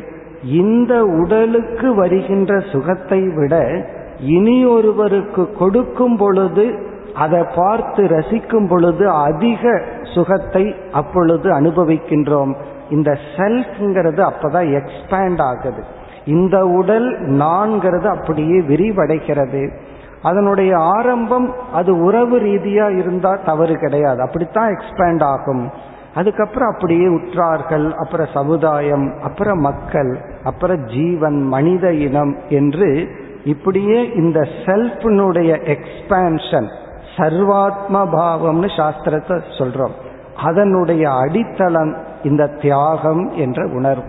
இந்த 0.43 1.05
உடலுக்கு 1.05 1.95
வருகின்ற 1.95 2.59
சுகத்தை 2.59 3.27
விட 3.27 3.85
இனி 4.19 4.65
ஒருவருக்கு 4.65 5.51
கொடுக்கும் 5.51 6.17
பொழுது 6.17 6.87
அதை 7.15 7.45
பார்த்து 7.55 8.03
ரசிக்கும் 8.03 8.67
பொழுது 8.67 9.09
அதிக 9.09 9.81
சுகத்தை 10.13 10.75
அப்பொழுது 10.91 11.51
அனுபவிக்கின்றோம். 11.51 12.55
இந்த 12.89 13.17
செல்ஃப்ங்கிறது 13.37 14.31
அப்பதான் 14.31 14.81
எக்ஸ்பேண்ட் 14.81 15.41
ஆகுது. 15.41 15.83
இந்த 16.25 16.67
உடல் 16.67 17.19
நான்கிறது 17.19 18.05
அப்படியே 18.05 18.59
விரிவடைகிறது. 18.59 19.77
அதனுடைய 20.21 20.77
ஆரம்பம் 20.77 21.53
அது 21.73 21.99
உறவு 21.99 22.39
ரீதியா 22.39 22.97
இருந்தா 22.97 23.39
தவறு 23.45 23.75
கிடையாது. 23.75 24.21
அப்படித்தான் 24.21 24.71
எக்ஸ்பேண்ட் 24.71 25.23
ஆகும். 25.23 25.69
அதுக்கப்புறம் 26.15 26.73
அப்படியே 26.73 27.05
உற்றார்கள் 27.05 27.93
அப்புறம் 27.93 28.27
சமுதாயம் 28.33 29.13
அப்புறம் 29.23 29.59
மக்கள் 29.59 30.19
அப்புறம் 30.43 30.85
ஜீவன் 30.85 31.41
மனித 31.41 31.93
இனம் 31.93 32.37
என்று 32.49 33.09
இப்படியே 33.43 34.09
இந்த 34.09 34.47
செல்ஃபினுடைய 34.65 35.77
எக்ஸ்பான்ஷன் 35.77 36.69
சர்வாத்ம 37.17 38.05
பாவம்னு 38.15 38.69
சாஸ்திரத்தை 38.77 39.41
சொல்றோம். 39.57 39.95
அதனுடைய 40.43 41.11
அடித்தளம் 41.11 41.95
இந்த 42.23 42.47
தியாகம் 42.47 43.29
என்ற 43.29 43.67
உணர்வு. 43.67 44.07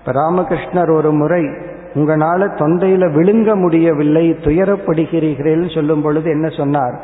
இப்ப 0.00 0.12
ராமகிருஷ்ணர் 0.12 0.96
ஒரு 0.96 1.12
முறை 1.12 1.42
உங்களால 1.94 2.48
தொண்டையில 2.54 3.04
விழுங்க 3.12 3.54
முடியவில்லை 3.54 4.30
துயரப்படுகிறீர்கள் 4.30 5.74
சொல்லும் 5.74 6.02
பொழுது 6.02 6.30
என்ன 6.30 6.48
சொன்னார்? 6.48 7.00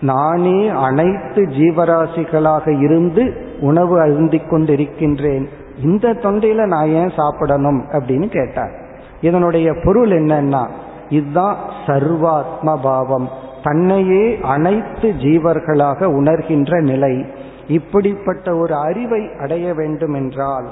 நானே 0.00 0.68
அனைத்து 0.68 1.42
ஜீவராசிகளாக 1.42 2.80
இருந்து 2.80 3.34
உணவு 3.60 4.00
அருந்திக் 4.00 4.52
கொண்டிருக்கின்றேன். 4.52 5.46
இந்த 5.82 6.08
தொண்டையில 6.08 6.66
நான் 6.66 6.88
ஏன் 6.88 7.12
சாப்பிடணும் 7.16 7.84
அப்படின்னு 7.88 8.28
கேட்டார். 8.28 8.70
இதனுடைய 9.20 9.74
பொருள் 9.84 10.10
என்னன்னா 10.10 10.68
இதுதான் 11.08 11.56
சர்வாத்ம 11.86 12.76
பாவம். 12.82 13.28
தன்னையே 13.62 14.38
அனைத்து 14.42 15.12
ஜீவர்களாக 15.12 16.04
உணர்கின்ற 16.04 16.80
நிலை. 16.80 17.24
இப்படிப்பட்ட 17.68 18.56
ஒரு 18.56 18.74
அறிவை 18.74 19.30
அடைய 19.40 19.74
வேண்டும் 19.74 20.14
என்றால் 20.14 20.66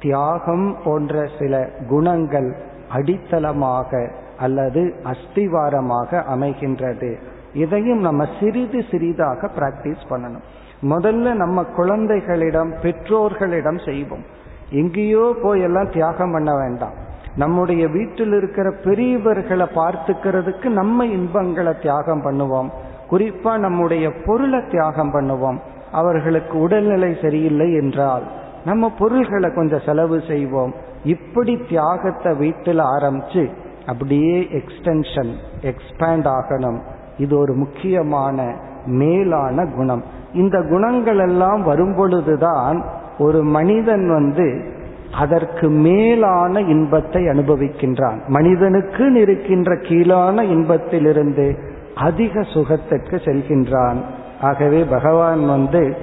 தியாகம் 0.00 0.76
போன்ற 0.84 1.28
சில 1.38 1.68
குணங்கள் 1.88 2.56
அடித்தளமாக 2.94 4.10
அல்லது 4.38 4.94
அஸ்திவாரமாக 5.04 6.22
அமைகின்றது. 6.36 7.16
இதையும் 7.54 8.00
நம்ம 8.00 8.26
சிறிது 8.40 8.84
சிறிதாக 8.90 9.50
பிராக்டிஸ் 9.58 10.04
பண்ணணும். 10.10 10.44
முதல்ல 10.82 11.34
நம்ம 11.34 11.62
குழந்தைகளிடம் 11.62 12.74
பெற்றோர்களிடம் 12.82 13.78
செய்வோம். 13.78 14.24
எங்கேயோ 14.70 15.34
போய் 15.42 15.60
எல்லாம் 15.60 15.90
தியாகம் 15.90 16.32
பண்ண 16.32 16.56
வேண்டாம். 16.56 16.94
நம்முடைய 17.36 17.88
வீட்டில் 17.88 18.32
இருக்கிற 18.32 18.70
பெரியவர்களை 18.84 19.66
பார்த்துக்கிறதுக்கு 19.74 20.64
நம்ம 20.64 21.06
இன்பங்களை 21.06 21.72
தியாகம் 21.82 22.24
பண்ணுவோம். 22.26 22.68
குறிப்பா 23.10 23.58
நம்முடைய 23.58 24.12
பொருளை 24.24 24.60
தியாகம் 24.70 25.14
பண்ணுவோம். 25.14 25.58
அவர்களுக்கு 25.92 26.58
உடல்நிலை 26.58 27.16
சரியில்லை 27.22 27.74
என்றால் 27.74 28.24
நம்ம 28.64 28.90
பொருள்களை 28.98 29.54
கொஞ்சம் 29.54 29.84
செலவு 29.86 30.20
செய்வோம். 30.26 30.74
இப்படி 31.04 31.54
தியாகத்தை 31.68 32.34
வீட்டில் 32.34 32.78
ஆரம்பிச்சு 32.78 33.50
அப்படியே 33.86 34.48
எக்ஸ்டென்ஷன் 34.60 35.32
எக்ஸ்பேண்ட் 35.62 36.28
ஆகணும். 36.38 36.78
இது 37.18 37.38
ஒரு 37.38 37.54
முக்கியமான 37.54 38.54
மேலான 38.86 39.66
குணம். 39.66 40.04
இந்த 40.34 40.62
குணங்கள் 40.62 41.18
எல்லாம் 41.18 41.66
வரும்பொழுதுதான் 41.66 42.84
ஒரு 43.18 43.42
மனிதன் 43.42 44.08
வந்து 44.08 44.72
அதற்கு 45.18 45.68
மேலான 45.68 46.60
இன்பத்தை 46.60 47.22
அனுபவிக்கின்றான். 47.22 48.26
மனிதனுக்கு 48.26 49.12
இருக்கின்ற 49.12 49.76
கீழான 49.76 50.44
இன்பத்திலிருந்து 50.44 51.58
அதிக 51.94 52.42
சுகத்திற்கு 52.42 53.16
செல்கின்றான். 53.16 53.96
ஆகவே 54.40 54.84
பகவான் 54.84 55.46
வந்து 55.46 55.96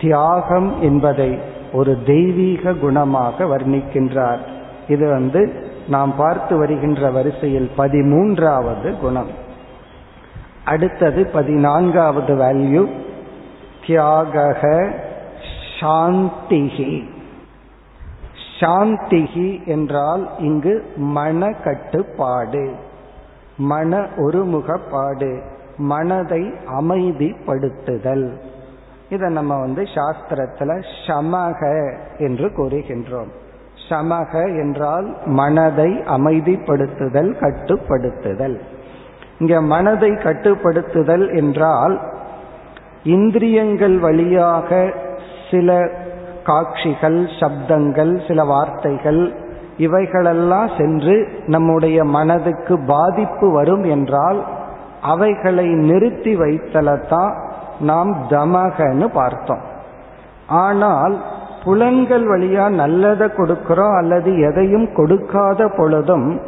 தியாகம் 0.00 0.80
என்பதை 0.80 1.38
ஒரு 1.72 1.96
தெய்வீக 2.06 2.70
குணமாக 2.70 3.38
வர்ணிக்கின்றார். 3.38 4.38
இது 4.88 5.08
வந்து 5.08 5.52
நாம் 5.88 6.14
பார்த்து 6.16 6.58
வருகின்ற 6.58 7.10
வரிசையில் 7.10 7.70
பதிமூன்றாவது 7.78 8.98
குணம். 9.00 9.46
அடுத்தது 10.68 11.20
பதினான்காவது 11.26 12.32
வேல்யூ 12.34 12.82
தியாக 13.86 14.42
சாந்திகி 15.80 16.92
சாந்திகி 18.60 19.48
என்றால் 19.66 20.24
இங்கு 20.38 20.74
மன 20.96 21.50
கட்டுப்பாடு 21.64 22.64
மன 23.70 24.00
ஒருமுகப்பாடு 24.16 25.30
மனதை 25.90 26.42
அமைதிப்படுத்துதல். 26.78 28.26
இதை 29.10 29.26
நம்ம 29.32 29.52
வந்து 29.60 29.82
சாஸ்திரத்துல 29.96 30.70
சமக 31.06 31.60
என்று 32.18 32.46
கூறுகின்றோம். 32.56 33.30
சமக 33.88 34.32
என்றால் 34.62 35.06
மனதை 35.38 35.90
அமைதிப்படுத்துதல் 36.16 37.30
கட்டுப்படுத்துதல். 37.42 38.56
இங்க 39.38 39.60
மனதை 39.60 40.10
கட்டுப்படுத்துதல் 40.10 41.36
என்றால் 41.36 42.00
இந்திரியங்கள் 43.02 43.98
வழியாக 43.98 44.94
சில 45.50 45.90
காட்சிகள் 46.44 47.24
சப்தங்கள் 47.40 48.26
சில 48.26 48.44
வார்த்தைகள் 48.44 49.34
இவைகளெல்லாம் 49.76 50.70
சென்று 50.78 51.28
நம்முடைய 51.46 52.04
மனதுக்கு 52.04 52.78
பாதிப்பு 52.86 53.52
வரும் 53.52 53.82
என்றால் 53.82 54.44
அவைகளை 55.02 55.66
நிறுத்தி 55.66 56.36
வைத்தலத்தான் 56.36 57.34
நாம் 57.80 58.16
தமகன்னு 58.30 59.04
பார்த்தோம். 59.04 59.60
ஆனால் 60.46 61.22
புலன்கள் 61.64 62.24
வழியா 62.28 62.68
நல்லதை 62.68 63.26
கொடுக்கிறோம் 63.26 63.96
அல்லது 63.96 64.38
எதையும் 64.38 64.92
கொடுக்காத 64.94 65.68
பொழுதும் 65.76 66.40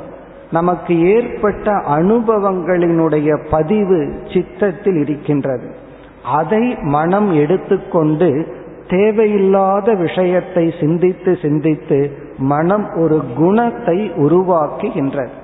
நமக்கு 0.52 1.00
ஏற்பட்ட 1.00 1.72
அனுபவங்களினுடைய 1.72 3.38
பதிவு 3.50 4.12
சித்தத்தில் 4.32 4.96
இருக்கின்றது. 4.96 5.74
அதை 6.24 6.76
மனம் 6.82 7.32
எடுத்துக்கொண்டு 7.32 8.58
தேவையில்லாத 8.88 9.94
விஷயத்தை 9.94 10.74
சிந்தித்து 10.80 11.38
சிந்தித்து 11.42 12.18
மனம் 12.38 12.86
ஒரு 12.96 13.22
குணத்தை 13.36 14.10
உருவாக்குகின்றது. 14.16 15.34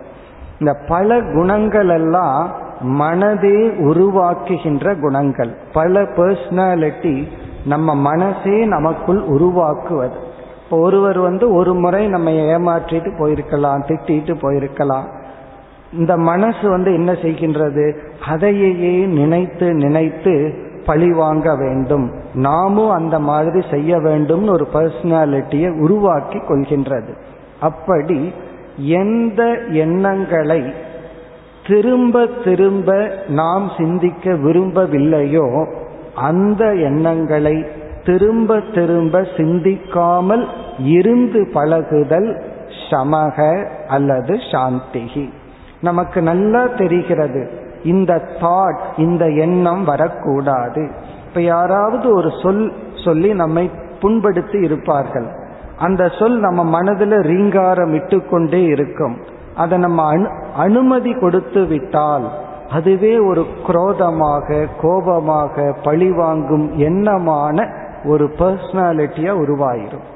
இந்த 0.59 0.73
பல 0.89 1.21
குணங்கள் 1.21 1.89
எல்லாம் 1.89 2.53
மனதே 2.81 3.59
உருவாக்குகின்ற 3.69 5.01
குணங்கள். 5.01 5.57
பல 5.73 6.03
பர்சனாலிட்டி 6.03 7.29
நம்ம 7.65 7.95
மனசே 7.95 8.65
நமக்குள் 8.65 9.21
உருவாக்குவது. 9.21 10.15
இப்போ 10.67 10.79
ஒருவர் 10.79 11.19
வந்து 11.19 11.55
ஒரு 11.55 11.75
முறை 11.75 12.07
நம்ம 12.07 12.31
ஏமாற்றிட்டு 12.31 13.11
போயிருக்கலாம் 13.19 13.83
திட்டிட்டு 13.89 14.33
போயிருக்கலாம். 14.43 15.05
இந்த 15.93 16.17
மனசு 16.17 16.69
வந்து 16.69 16.95
என்ன 16.95 17.13
செய்கின்றது? 17.13 17.99
அதையே 18.29 19.05
நினைத்து 19.05 19.75
நினைத்து 19.75 20.55
பழி 20.87 21.13
வாங்க 21.13 21.57
வேண்டும். 21.57 22.13
நாமும் 22.35 22.91
அந்த 22.91 23.19
மாதிரி 23.19 23.67
செய்ய 23.71 23.97
வேண்டும்னு 23.97 24.51
ஒரு 24.51 24.67
பர்சனாலிட்டியை 24.73 25.79
உருவாக்கி 25.79 26.39
கொள்கின்றது. 26.39 27.15
அப்படி 27.61 28.33
எந்த 28.77 29.59
எண்ணங்களை 29.71 30.73
திரும்ப 31.67 32.27
திரும்ப 32.45 33.11
நாம் 33.29 33.71
சிந்திக்க 33.79 34.33
விரும்பவில்லையோ 34.33 35.67
அந்த 36.15 36.75
எண்ணங்களை 36.75 37.67
திரும்ப 38.07 38.61
திரும்ப 38.75 39.27
சிந்திக்காமல் 39.37 40.45
இருந்து 40.79 41.51
பழகுதல் 41.53 42.43
சமக 42.91 43.67
அல்லது 43.87 44.35
சாந்திகி. 44.53 45.27
நமக்கு 45.81 46.23
நல்லா 46.23 46.67
தெரிகிறது 46.67 47.51
இந்த 47.85 48.13
தாட் 48.41 48.79
இந்த 48.97 49.25
எண்ணம் 49.29 49.85
வரக்கூடாது. 49.85 50.91
இப்ப 51.29 51.41
யாராவது 51.41 52.15
ஒரு 52.15 52.31
சொல் 52.43 52.73
சொல்லி 53.05 53.35
நம்மை 53.35 53.71
புண்படுத்தி 54.01 54.59
இருப்பார்கள். 54.65 55.29
அந்த 55.79 56.09
சொல் 56.19 56.39
நம்ம 56.39 56.65
மனதில் 56.65 57.17
ரீங்காரம் 57.31 57.95
இட்டு 57.95 58.19
கொண்டே 58.27 58.63
இருக்கும். 58.65 59.17
அதை 59.57 59.79
நம்ம 59.79 60.15
அனு 60.15 60.27
அனுமதி 60.57 61.13
கொடுத்து 61.13 61.67
விட்டால் 61.67 62.27
அதுவே 62.71 63.19
ஒரு 63.19 63.47
குரோதமாக 63.67 64.67
கோபமாக 64.81 65.75
பழிவாங்கும் 65.83 66.79
எண்ணமான 66.79 67.85
ஒரு 68.05 68.35
பர்சனாலிட்டியா 68.39 69.33
உருவாயிரும். 69.45 70.07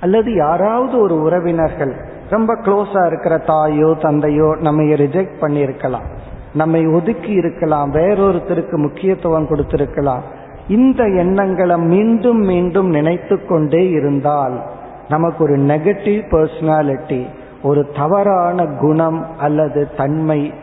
அல்லது 0.00 0.34
யாராவது 0.34 1.00
ஒரு 1.00 1.22
உறவினர்கள் 1.22 1.94
ரொம்ப 2.30 2.54
க்ளோஸா 2.54 3.06
இருக்கிற 3.06 3.38
தாயோ 3.38 3.94
தந்தையோ 4.00 4.56
நம்ம 4.60 4.82
ரிஜெக்ட் 4.82 5.34
பண்ணியிருக்கலாம். 5.40 6.06
நம்மை 6.54 6.86
ஒதுக்கி 6.86 7.30
இருக்கலாம் 7.30 7.94
வேறொருத்தருக்கு 7.94 8.76
முக்கியத்துவம் 8.76 9.48
கொடுத்திருக்கலாம். 9.48 10.20
இந்த 10.68 11.04
எண்ணங்களை 11.04 11.78
மீண்டும் 11.78 12.38
மீண்டும் 12.38 12.88
நினைத்து 12.88 13.46
கொண்டே 13.46 13.88
இருந்தால் 13.88 14.62
நமக்கு 15.08 15.44
ஒரு 15.44 15.56
நெகட்டிவ் 15.58 16.22
பர்சனாலிட்டி 16.30 17.26
ஒரு 17.62 17.88
தவறான 17.96 18.66
குணம் 18.66 19.26
அல்லது 19.38 19.88
தன்மை 19.96 20.54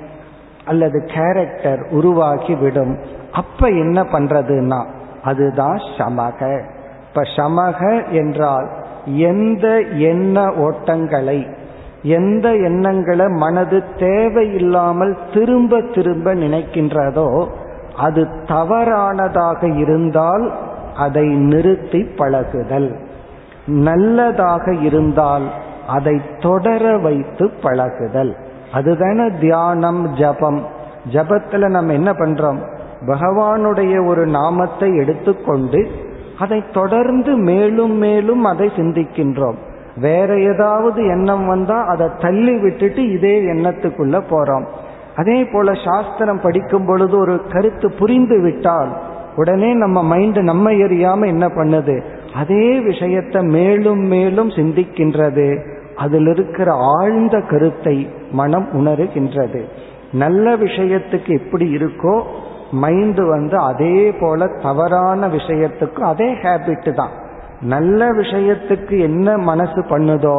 அல்லது 0.65 1.03
கேரக்டர் 1.05 1.87
உருவாகி 1.89 2.55
விடும் 2.55 2.99
அப்ப 3.31 3.67
என்ன 3.67 4.03
பண்றதுன்னா 4.03 4.85
அதுதான் 5.23 5.77
சமக 5.77 6.61
இப்ப 7.09 7.21
சமக 7.21 8.09
என்றால் 8.09 8.69
எந்த 9.05 9.79
எண்ண 9.81 10.45
ஓட்டங்களை 10.45 11.57
எந்த 12.03 12.55
எண்ணங்களை 12.55 13.27
மனது 13.27 13.83
தேவையில்லாமல் 13.99 15.17
திரும்ப 15.33 15.81
திரும்ப 15.81 16.35
நினைக்கின்றதோ 16.35 17.47
அது 17.97 18.27
தவறானதாக 18.45 19.77
இருந்தால் 19.77 20.51
அதை 20.95 21.27
நிறுத்தி 21.27 22.03
பழகுதல். 22.03 22.99
நல்லதாக 23.65 24.73
இருந்தால் 24.73 25.51
அதை 25.87 26.21
தொடர 26.39 26.97
வைத்து 26.97 27.49
பழகுதல். 27.61 28.35
அதுதான 28.73 29.39
தியானம் 29.39 30.13
ஜபம். 30.13 30.67
ஜபத்துல 31.11 31.69
நம்ம 31.69 31.93
என்ன 31.93 32.11
பண்றோம்? 32.11 32.78
பகவானுடைய 33.07 34.05
ஒரு 34.05 34.25
நாமத்தை 34.25 34.95
எடுத்துக்கொண்டு 34.95 35.87
அதை 36.39 36.63
தொடர்ந்து 36.73 37.37
மேலும் 37.37 37.95
மேலும் 37.97 38.43
அதை 38.43 38.69
சிந்திக்கின்றோம். 38.75 39.55
வேற 39.95 40.39
ஏதாவது 40.39 41.05
எண்ணம் 41.05 41.47
வந்தா 41.47 41.85
அதை 41.85 42.07
தள்ளி 42.19 42.57
விட்டுட்டு 42.57 43.11
இதே 43.11 43.41
எண்ணத்துக்குள்ள 43.41 44.23
போறோம். 44.29 44.63
அதே 45.15 45.45
போல 45.45 45.73
சாஸ்திரம் 45.73 46.41
படிக்கும் 46.41 46.85
பொழுது 46.85 47.17
ஒரு 47.17 47.41
கருத்து 47.51 47.91
புரிந்து 47.91 48.41
விட்டால் 48.41 48.97
உடனே 49.35 49.73
நம்ம 49.73 50.03
மைண்ட் 50.03 50.37
நம்ம 50.37 50.71
எரியாம 50.71 51.25
என்ன 51.25 51.47
பண்ணுது? 51.47 52.03
அதே 52.33 52.79
விஷயத்தை 52.79 53.43
மேலும் 53.43 53.99
மேலும் 53.99 54.49
சிந்திக்கின்றது. 54.49 55.63
அதில் 55.95 56.27
இருக்கிற 56.27 56.71
ஆழ்ந்த 56.73 57.41
கருத்தை 57.41 58.09
மனம் 58.31 58.67
உணருகின்றது. 58.73 59.63
நல்ல 60.11 60.55
விஷயத்துக்கு 60.55 61.27
எப்படி 61.27 61.75
இருக்கோ 61.75 62.23
மைண்டு 62.71 63.23
வந்து 63.27 63.57
அதே 63.57 64.11
போல 64.11 64.47
தவறான 64.61 65.27
விஷயத்துக்கும் 65.27 66.09
அதே 66.11 66.29
ஹேபிட் 66.33 66.93
தான். 66.93 67.13
நல்ல 67.61 68.11
விஷயத்துக்கு 68.11 68.99
என்ன 68.99 69.37
மனசு 69.37 69.81
பண்ணுதோ 69.89 70.37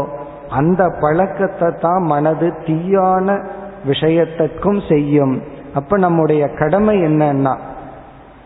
அந்த 0.49 0.89
பழக்கத்தை 1.01 1.71
தான் 1.79 2.03
மனது 2.03 2.53
தீயான 2.67 3.39
விஷயத்துக்கும் 3.87 4.81
செய்யும். 4.89 5.43
அப்ப 5.75 5.99
நம்முடைய 5.99 6.43
கடமை 6.49 6.97
என்னன்னா 7.03 7.57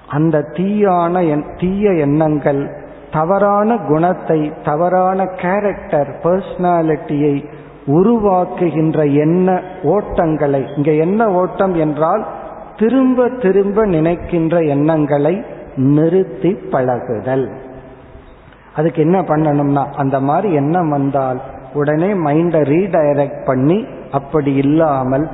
அந்த 0.08 0.38
தீயான 0.38 1.42
தீய 1.60 1.92
எண்ணங்கள் 2.06 2.62
தவறான 3.10 3.76
குணத்தை 3.76 4.52
தவறான 4.64 5.24
கேரக்டர் 5.24 6.10
பர்சனாலிட்டியை 6.24 7.34
உருவாக்குகின்ற 7.86 8.98
எண்ண 9.24 9.62
ஓட்டங்களை 9.82 10.62
இங்க 10.76 10.92
என்ன 10.92 11.30
ஓட்டம் 11.30 11.74
என்றால் 11.74 12.24
திரும்ப 12.78 13.28
திரும்ப 13.28 13.86
நினைக்கின்ற 13.86 14.60
எண்ணங்களை 14.60 15.42
நிறுத்தி 15.76 16.52
பழகுதல். 16.54 17.50
அதுக்கு 18.74 19.02
என்ன 19.02 19.20
பண்ணணும்னா 19.20 19.92
அந்த 19.92 20.20
மாதிரி 20.20 20.54
எண்ணம் 20.54 20.88
வந்தால் 20.88 21.40
உடனே 21.74 22.14
மைண்டை 22.14 22.60
ரீடைரக்ட் 22.72 23.44
பண்ணி 23.44 23.84
அப்படி 24.12 24.54
இல்லாமல் 24.54 25.28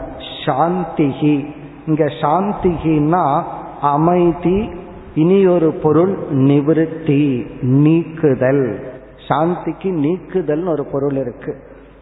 சாந்திகி 0.47 1.47
இங்க 1.87 2.05
சாந்திகின்னா 2.05 3.43
அமைதி 3.81 4.71
இனி 5.15 5.47
ஒரு 5.47 5.73
பொருள் 5.73 6.19
நிவிருத்தி 6.31 7.47
நீக்குதல். 7.61 8.79
சாந்திக்கு 9.29 9.91
நீக்குதல் 9.91 10.65
ஒரு 10.67 10.85
பொருள் 10.85 11.17
இருக்கு. 11.17 11.57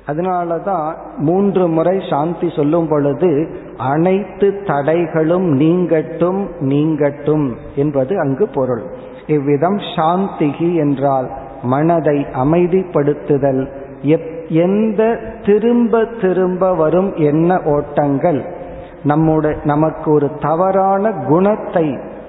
அதனாலதான் 0.08 0.92
மூன்று 1.18 1.64
முறை 1.68 1.96
சாந்தி 2.10 2.48
சொல்லும் 2.56 2.88
பொழுது 2.88 3.30
அனைத்து 3.76 4.48
தடைகளும் 4.64 5.48
நீங்கட்டும் 5.62 6.40
நீங்கட்டும் 6.60 7.46
என்பது 7.74 8.14
அங்கு 8.20 8.46
பொருள். 8.48 8.84
இவ்விதம் 9.26 9.78
சாந்திகி 9.96 10.70
என்றால் 10.74 11.28
மனதை 11.62 12.18
அமைதிப்படுத்துதல். 12.44 13.62
எந்த 14.48 15.02
திரும்ப 15.46 16.04
திரும்ப 16.20 16.74
வரும் 16.74 17.10
எண்ண 17.14 17.60
ஓட்டங்கள்? 17.64 18.40
நம்முடைய 19.02 19.56
நமக்கு 19.64 20.08
ஒரு 20.12 20.28
தவறான 20.40 21.10
குணத்தை 21.28 21.86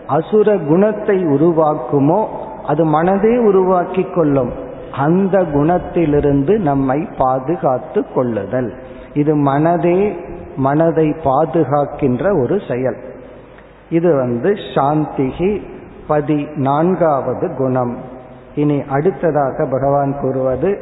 அசுர 0.08 0.58
குணத்தை 0.58 1.18
உருவாக்குமோ? 1.26 2.22
அது 2.68 2.84
மனதே 2.86 3.34
உருவாக்கி 3.44 4.04
கொள்ளும். 4.16 4.52
அந்த 4.92 5.42
குணத்திலிருந்து 5.42 6.58
நம்மை 6.58 7.08
பாதுகாத்து 7.18 8.06
கொள்ளுதல். 8.14 8.74
இது 9.14 9.36
மனதே 9.36 10.18
மனதை 10.56 11.10
பாதுகாக்கின்ற 11.10 12.42
ஒரு 12.42 12.62
செயல். 12.68 12.98
இது 13.90 14.16
வந்து 14.16 14.54
சாந்திகி 14.76 15.62
பதி 16.08 16.48
நான்காவது 16.56 17.56
குணம். 17.56 17.98
இனி 18.56 18.84
அடுத்ததாக 18.90 19.68
பகவான் 19.72 20.20
கூறுவது 20.22 20.82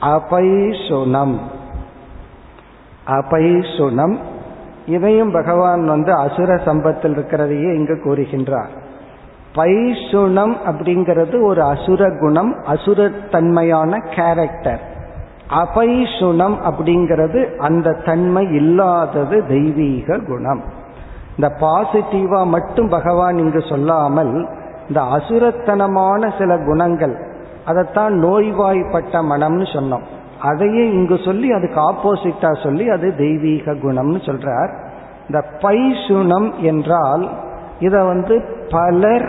அபைசுனம் 0.00 1.38
அபைசுனம் 3.06 4.16
இதையும் 4.86 5.32
பகவான் 5.32 5.86
வந்து 5.86 6.12
அசுர 6.12 6.54
சம்பத்தில் 6.54 7.14
இருக்கிறதையே 7.14 7.74
இங்கு 7.74 8.00
கூறுகின்றார். 8.04 8.84
பைசுணம் 9.56 10.54
அப்படிங்கிறது 10.68 11.36
ஒரு 11.46 11.62
அசுர 11.62 12.10
குணம் 12.20 12.52
அசுரத்தன்மையான 12.66 13.98
கேரக்டர் 14.14 14.82
அபைசுணம் 15.50 16.56
அப்படிங்கிறது 16.68 17.56
அந்த 17.56 17.92
தன்மை 18.04 18.44
இல்லாதது 18.52 19.46
தெய்வீக 19.46 20.18
குணம். 20.18 20.62
இந்த 21.36 21.48
பாசிட்டிவா 21.60 22.46
மட்டும் 22.46 22.88
பகவான் 22.88 23.38
இங்கு 23.38 23.60
சொல்லாமல் 23.60 24.48
இந்த 24.88 25.00
அசுரத்தனமான 25.00 26.38
சில 26.38 26.58
குணங்கள் 26.58 27.14
அதைத்தான் 27.64 28.14
நோய்வாய்ப்பட்ட 28.14 29.22
மனம்னு 29.22 29.66
சொன்னோம். 29.76 30.04
அதையே 30.40 30.84
இங்கு 30.90 31.18
சொல்லி 31.24 31.48
அதுக்கு 31.52 31.80
ஆப்போசிட்டா 31.90 32.62
சொல்லி 32.62 32.88
அது 32.88 33.16
தெய்வீக 33.16 33.72
குணம்னு 33.72 34.20
சொல்றார். 34.28 34.72
இந்த 35.28 35.40
பைசுணம் 35.58 36.48
என்றால் 36.60 37.24
இதை 37.80 38.00
வந்து 38.02 38.34
பலர் 38.70 39.26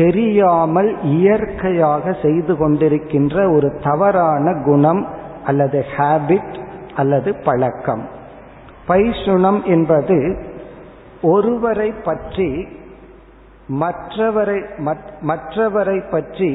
தெரியாமல் 0.00 0.90
இயற்கையாக 1.16 2.12
செய்து 2.24 2.52
கொண்டிருக்கின்ற 2.54 3.36
ஒரு 3.56 3.68
தவறான 3.82 4.54
குணம் 4.66 5.02
அல்லது 5.44 5.78
ஹேபிட் 5.94 6.56
அல்லது 6.94 7.30
பழக்கம். 7.46 8.04
பைசுணம் 8.88 9.60
என்பது 9.74 10.18
ஒருவரை 11.34 11.90
பற்றி 12.08 12.50
மற்றவரை 13.80 14.58
மற்றவரை 15.30 15.98
பற்றி 16.10 16.50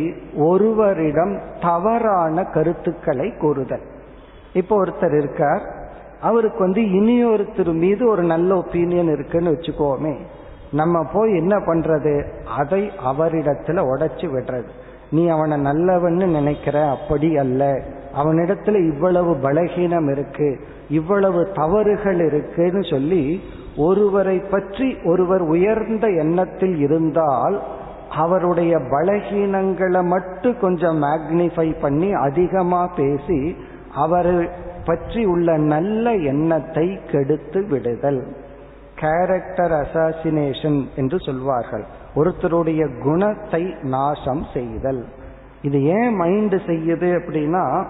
ஒருவரிடம் 0.48 1.34
தவறான 1.62 2.44
கருத்துக்களை 2.56 3.28
கூறுதல். 3.44 3.86
இப்போ 4.60 4.74
ஒருத்தர் 4.84 5.16
இருக்கார் 5.20 5.64
அவருக்கு 6.22 6.60
வந்து 6.60 6.82
இனியொருத்தர் 7.00 7.72
மீது 7.84 8.04
ஒரு 8.14 8.24
நல்ல 8.34 8.50
ஒப்பீனியன் 8.56 9.12
இருக்குன்னு 9.14 9.54
வச்சுக்கோமே. 9.56 10.16
நம்ம 10.72 11.06
போய் 11.14 11.36
என்ன 11.36 11.58
பண்றது? 11.58 12.28
அதை 12.58 12.92
அவரிடத்துல 13.06 13.82
உடைச்சு 13.96 14.22
விடுறது. 14.22 14.68
நீ 15.12 15.28
அவனை 15.28 15.58
நல்லவன்னு 15.58 16.26
நினைக்கிற 16.26 16.90
அப்படி 16.90 17.38
அல்ல. 17.38 17.82
அவனிடத்துல 18.24 18.94
இவ்வளவு 18.94 19.36
பலகீனம் 19.36 20.12
இருக்கு 20.12 20.60
இவ்வளவு 20.90 21.52
தவறுகள் 21.54 22.26
இருக்குன்னு 22.26 22.84
சொல்லி 22.84 23.42
ஒருவரை 23.78 24.40
பற்றி 24.40 24.98
ஒருவர் 25.04 25.42
உயர்ந்த 25.42 26.08
எண்ணத்தில் 26.08 26.78
இருந்தால் 26.78 27.62
அவருடைய 28.12 28.78
பலகீனங்களை 28.78 30.04
மட்டும் 30.04 30.60
கொஞ்சம் 30.62 31.02
மேக்னிஃபை 31.02 31.76
பண்ணி 31.82 32.14
அதிகமாக 32.14 32.94
பேசி 32.96 33.56
அவரை 33.94 34.50
பற்றி 34.86 35.26
உள்ள 35.26 35.58
நல்ல 35.58 36.14
எண்ணத்தை 36.14 37.00
கெடுத்து 37.12 37.68
விடுதல். 37.68 38.36
கேரக்டர் 38.96 39.72
அசாசினேஷன் 39.72 40.80
என்று 40.96 41.20
சொல்வார்கள். 41.20 41.86
ஒருத்தருடைய 42.16 43.02
குணத்தை 43.04 43.74
நாசம் 43.82 44.44
செய்தல். 44.54 45.06
இது 45.62 45.84
ஏன் 45.84 46.16
மைண்ட் 46.16 46.54
செய்யுது 46.54 47.10
அப்படின்னா 47.20 47.86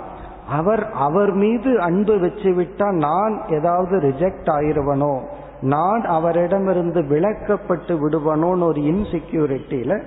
அவர் 0.50 0.92
அவர் 0.92 1.32
மீது 1.32 1.80
அன்பு 1.80 2.20
வச்சு 2.20 2.50
விட்டா 2.52 2.88
நான் 2.92 3.42
ஏதாவது 3.50 3.96
ரிஜெக்ட் 3.98 4.50
ஆயிருவனோ 4.50 5.16
நான் 5.62 6.04
அவரிடமிருந்து 6.06 7.02
விளக்கப்பட்டு 7.02 7.94
விடுவனோன்னு 7.94 8.64
ஒரு 8.64 8.82
இன்செக்யூரிட்டியில 8.82 10.02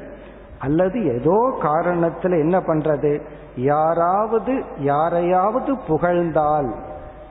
அல்லது 0.59 0.99
ஏதோ 1.15 1.39
காரணத்துல 1.63 2.39
என்ன 2.39 2.59
பண்றது? 2.59 3.23
யாராவது 3.57 4.63
யாரையாவது 4.79 5.79
புகழ்ந்தால் 5.89 6.75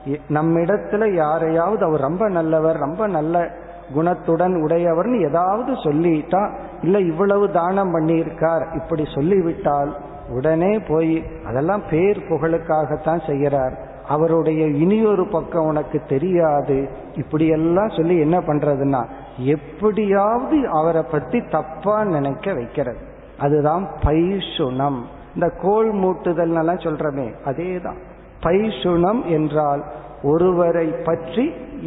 நம்மிடத்துல 0.04 1.14
யாரையாவது 1.14 1.84
அவர் 1.84 2.00
ரொம்ப 2.00 2.28
நல்லவர் 2.28 2.76
ரொம்ப 2.76 3.06
நல்ல 3.06 3.50
குணத்துடன் 3.94 4.54
உடையவர்னு 4.54 5.28
ஏதாவது 5.28 5.72
சொல்லிட்டா 5.72 6.58
இல்ல 6.82 6.98
இவ்வளவு 6.98 7.50
தானம் 7.50 7.94
பண்ணியிருக்கார் 7.94 8.82
இப்படி 8.82 9.04
சொல்லிவிட்டால் 9.14 9.96
உடனே 10.30 10.78
போய் 10.78 11.24
அதெல்லாம் 11.46 11.82
பேர் 11.90 12.18
புகழுக்காகத்தான் 12.18 13.20
செய்யறார் 13.26 13.86
அவருடைய 14.08 14.66
இனியொரு 14.66 15.28
பக்கம் 15.28 15.66
உனக்கு 15.66 16.00
தெரியாது. 16.08 16.88
இப்படியெல்லாம் 17.14 17.88
சொல்லி 17.88 18.18
என்ன 18.18 18.38
பண்றதுன்னா 18.38 19.04
எப்படியாவது 19.36 20.68
அவரை 20.68 21.02
பத்தி 21.02 21.42
தப்பா 21.50 22.04
நினைக்க 22.04 22.54
வைக்கிறது. 22.54 22.98
அதுதான் 23.38 23.88
பைசுனம். 24.04 24.98
இந்த 25.34 25.50
கோல் 25.62 25.94
மூட்டுதல் 25.94 26.58
எல்லாம் 26.58 26.76
சொல்றமே 26.76 27.32
அதேதான். 27.44 27.98
பைசுணம் 28.42 29.22
என்றால் 29.26 29.82
ஒருவரை 30.22 30.86
பற்றி 31.04 31.44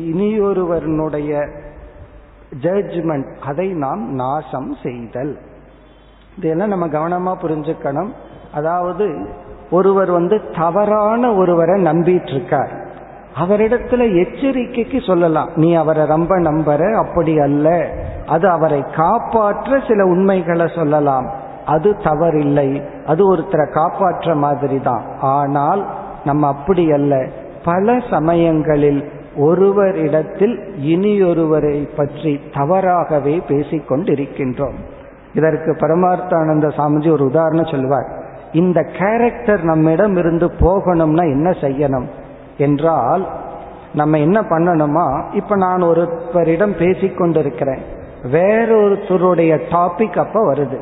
இனியொருவனுடைய 0.09 1.31
ஜட்ஜ்மெண்ட் 2.63 3.31
அதை 3.45 3.67
நாம் 3.73 4.03
நாசம் 4.15 4.75
செய்தல். 4.83 5.33
இதெல்லாம் 6.37 6.73
நம்ம 6.73 6.87
கவனமா 6.87 7.33
புரிஞ்சுக்கணும்? 7.41 8.11
அதாவது 8.53 9.05
ஒருவர் 9.71 10.11
வந்து 10.11 10.37
தவறான 10.57 11.33
ஒருவரை 11.33 11.75
நம்பிட்டு 11.83 12.33
இருக்கார் 12.33 12.71
அவரிடத்துல 13.39 14.05
எச்சரிக்கைக்கு 14.21 14.99
சொல்லலாம். 15.07 15.49
நீ 15.55 15.73
அவரை 15.73 16.05
ரொம்ப 16.05 16.33
நம்புற 16.39 16.81
அப்படி 16.93 17.33
அல்ல. 17.39 17.67
அது 18.25 18.49
அவரை 18.49 18.81
காப்பாற்ற 18.95 19.79
சில 19.87 20.05
உண்மைகளை 20.05 20.67
சொல்லலாம். 20.75 21.27
அது 21.65 21.89
தவறில்லை. 22.03 22.69
அது 23.05 23.21
ஒருத்தரை 23.35 23.65
காப்பாற்ற 23.71 24.35
மாதிரி 24.35 24.79
தான் 24.79 25.03
ஆனால் 25.19 25.83
நம்ம 26.25 26.47
அப்படி 26.47 26.91
அல்ல. 26.91 27.25
பல 27.63 27.99
சமயங்களில் 28.09 29.11
ஒருவரிடத்தில் 29.37 30.59
இனியொருவரை 30.83 31.89
பற்றி 31.95 32.39
தவறாகவே 32.53 33.41
பேசிக்கொண்டிருக்கின்றோம். 33.47 34.75
இதற்கு 35.33 35.71
பரமார்த்தானந்த 35.71 36.67
சாமிஜி 36.77 37.11
ஒரு 37.11 37.25
உதாரணம் 37.25 37.65
சொல்வார். 37.65 38.07
இந்த 38.53 38.83
கேரக்டர் 38.99 39.63
நம்மிடம் 39.63 40.15
இருந்து 40.15 40.47
போகணும்னா 40.47 41.21
என்ன 41.21 41.49
செய்யணும்? 41.49 42.05
என்றால் 42.57 43.27
நம்ம 43.93 44.17
என்ன 44.17 44.41
பண்ணணுமா? 44.41 45.23
இப்ப 45.33 45.55
நான் 45.55 45.81
ஒருவரிடம் 45.81 46.73
பேசிக்கொண்டிருக்கிறேன். 46.73 47.81
வேறொருத்தருடைய 48.23 49.59
டாபிக் 49.71 50.19
அப்ப 50.19 50.53
வருது. 50.53 50.77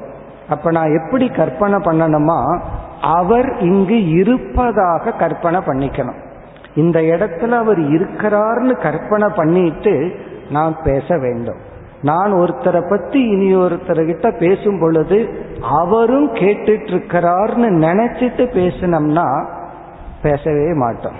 அப்ப 0.49 0.71
நான் 0.71 1.03
எப்படி 1.03 1.27
கற்பனை 1.27 1.79
பண்ணணுமா? 1.79 2.59
அவர் 3.01 3.59
இங்கு 3.59 4.07
இருப்பதாக 4.07 5.11
கற்பனை 5.11 5.59
பண்ணிக்கணும். 5.59 6.27
இந்த 6.75 6.99
இடத்துல 6.99 7.49
அவர் 7.49 7.79
இருக்கிறார்னு 7.79 8.81
கற்பனை 8.81 9.29
பண்ணிட்டு 9.35 10.11
நான் 10.49 10.75
பேச 10.83 11.17
வேண்டும். 11.17 11.67
நான் 12.01 12.33
ஒருத்தரை 12.33 12.89
பத்தி 12.89 13.19
இனி 13.19 13.55
ஒருத்தர்கிட்ட 13.55 14.37
பேசும் 14.37 14.79
பொழுது 14.79 15.29
அவரும் 15.61 16.35
கேட்டுட்டு 16.35 16.87
இருக்கிறார்னு 16.87 17.69
நினைச்சிட்டு 17.85 18.47
பேசினோம்னா 18.47 19.45
பேசவே 20.21 20.73
மாட்டோம். 20.73 21.15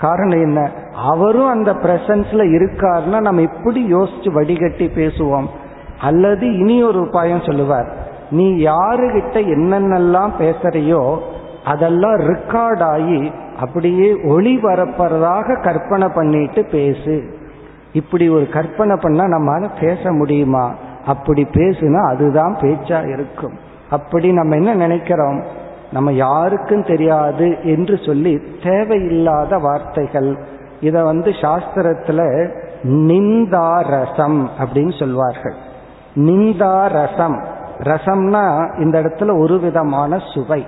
காரணம் 0.00 0.40
என்ன? 0.40 0.70
அவரும் 0.94 1.48
அந்த 1.48 1.72
பிரசன்ஸ்ல 1.72 2.42
இருக்காருன்னா 2.42 3.20
நம்ம 3.20 3.40
எப்படி 3.40 3.94
யோசிச்சு 3.94 4.32
வடிகட்டி 4.32 4.86
பேசுவோம்? 4.86 5.46
அல்லது 6.00 6.58
இனி 6.58 6.82
ஒரு 6.82 7.00
உபாயம் 7.00 7.46
சொல்லுவார். 7.46 8.08
நீ 8.30 8.64
யாருகிட்ட 8.64 9.34
என்னென்னலாம் 9.34 10.30
பேசுறியோ 10.38 11.18
அதெல்லாம் 11.64 12.18
ரெக்கார்ட் 12.18 12.82
ஆகி 12.82 13.32
அப்படியே 13.60 14.16
ஒளி 14.24 14.56
வரப்படுறதாக 14.56 15.62
கற்பனை 15.62 16.08
பண்ணிட்டு 16.08 16.64
பேசு. 16.64 17.38
இப்படி 17.92 18.28
ஒரு 18.28 18.48
கற்பனை 18.48 18.96
பண்ணா 19.00 19.24
நம்மளால 19.24 19.68
பேச 19.80 20.12
முடியுமா? 20.12 20.74
அப்படி 21.06 21.46
பேசுனா 21.52 22.08
அதுதான் 22.08 22.56
பேச்சா 22.60 23.12
இருக்கும். 23.12 23.52
அப்படி 23.90 24.32
நம்ம 24.32 24.54
என்ன 24.54 24.74
நினைக்கிறோம்? 24.74 25.42
நம்ம 25.92 26.12
யாருக்கும் 26.12 26.84
தெரியாது 26.84 27.58
என்று 27.62 27.98
சொல்லி 28.06 28.40
தேவையில்லாத 28.62 29.58
வார்த்தைகள். 29.58 30.38
இத 30.80 31.04
வந்து 31.04 31.30
சாஸ்திரத்துல 31.30 32.50
நிந்தாரசம் 32.82 34.48
அப்படின்னு 34.58 34.98
சொல்வார்கள். 34.98 35.54
நிந்தாரசம். 36.14 37.44
ரசம்னா 37.80 38.80
இந்த 38.80 39.02
இடத்துல 39.02 39.38
ஒரு 39.38 39.60
விதமான 39.60 40.22
சுவை. 40.34 40.66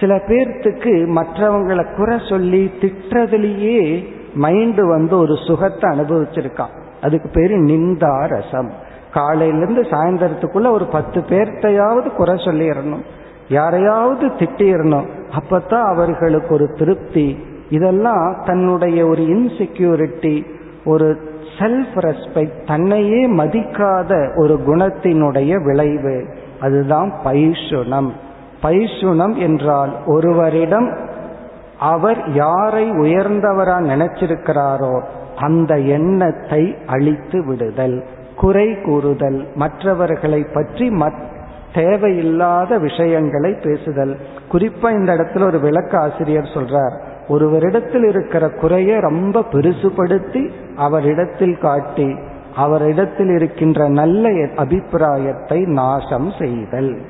சில 0.00 0.16
பேர்த்துக்கு 0.16 1.06
மற்றவங்களை 1.06 1.96
குறை 1.96 2.18
சொல்லி 2.28 2.70
திட்டுறதுலேயே 2.80 4.04
மைண்டு 4.40 4.88
வந்து 4.88 5.18
ஒரு 5.18 5.36
சுகத்தை 5.36 5.98
அனுபவிச்சிருக்கான். 5.98 6.80
அதுக்கு 7.02 7.28
பேரு 7.28 7.64
நிந்தா 7.64 8.26
ரசம். 8.26 8.72
காலையிலேருந்து 9.14 9.82
சாயந்தரத்துக்குள்ள 9.82 10.70
ஒரு 10.70 10.84
பத்து 10.84 11.20
பேர்த்தையாவது 11.20 12.12
குறை 12.12 12.34
சொல்லிடணும். 12.34 13.02
யாரையாவது 13.48 14.26
திட்டிடணும். 14.26 15.06
அப்பத்தான் 15.38 15.82
அவர்களுக்கு 15.82 16.54
ஒரு 16.54 16.72
திருப்தி. 16.72 17.38
இதெல்லாம் 17.70 18.42
தன்னுடைய 18.44 19.06
ஒரு 19.06 19.22
இன்செக்யூரிட்டி 19.22 20.44
ஒரு 20.84 21.31
செல்ஃப் 21.62 21.96
ரெஸ்பெக்ட் 21.96 22.66
தன்னையே 22.66 23.30
மதிக்காத 23.30 24.12
ஒரு 24.36 24.54
குணத்தினுடைய 24.66 25.64
விளைவு. 25.64 26.26
அதுதான் 26.60 27.12
பைஷுணம் 27.24 28.10
பைஷுணம் 28.62 29.34
என்றால் 29.36 29.92
ஒருவரிடம் 30.06 30.96
அவர் 31.78 32.20
யாரை 32.32 32.90
உயர்ந்தவரா 32.90 33.76
நினைச்சிருக்கிறாரோ 33.92 35.02
அந்த 35.36 35.78
எண்ணத்தை 35.78 36.76
அழித்து 36.86 37.46
விடுதல் 37.46 38.04
குறை 38.36 38.80
கூறுதல் 38.80 39.48
மற்றவர்களை 39.54 40.46
பற்றி 40.54 40.86
தேவையில்லாத 41.74 42.78
விஷயங்களை 42.78 43.52
பேசுதல். 43.52 44.16
குறிப்பா 44.52 44.88
இந்த 44.90 45.16
இடத்துல 45.16 45.44
ஒரு 45.44 45.60
விளக்க 45.60 45.98
ஆசிரியர் 45.98 46.54
சொல்றார். 46.54 46.96
ஒருவரிடத்தில் 47.32 48.08
இருக்கிற 48.08 48.48
குறைய 48.48 49.00
ரொம்ப 49.00 49.44
பெருசுபடுத்தி 49.52 50.50
அவரிடத்தில் 50.76 51.58
காட்டி 51.58 52.16
அவரிடத்தில் 52.56 53.28
இருக்கின்ற 53.28 53.88
நல்ல 53.88 54.28
அபிப்பிராயத்தை 54.56 55.60
நாசம் 55.60 56.32
செய்தல். 56.38 57.00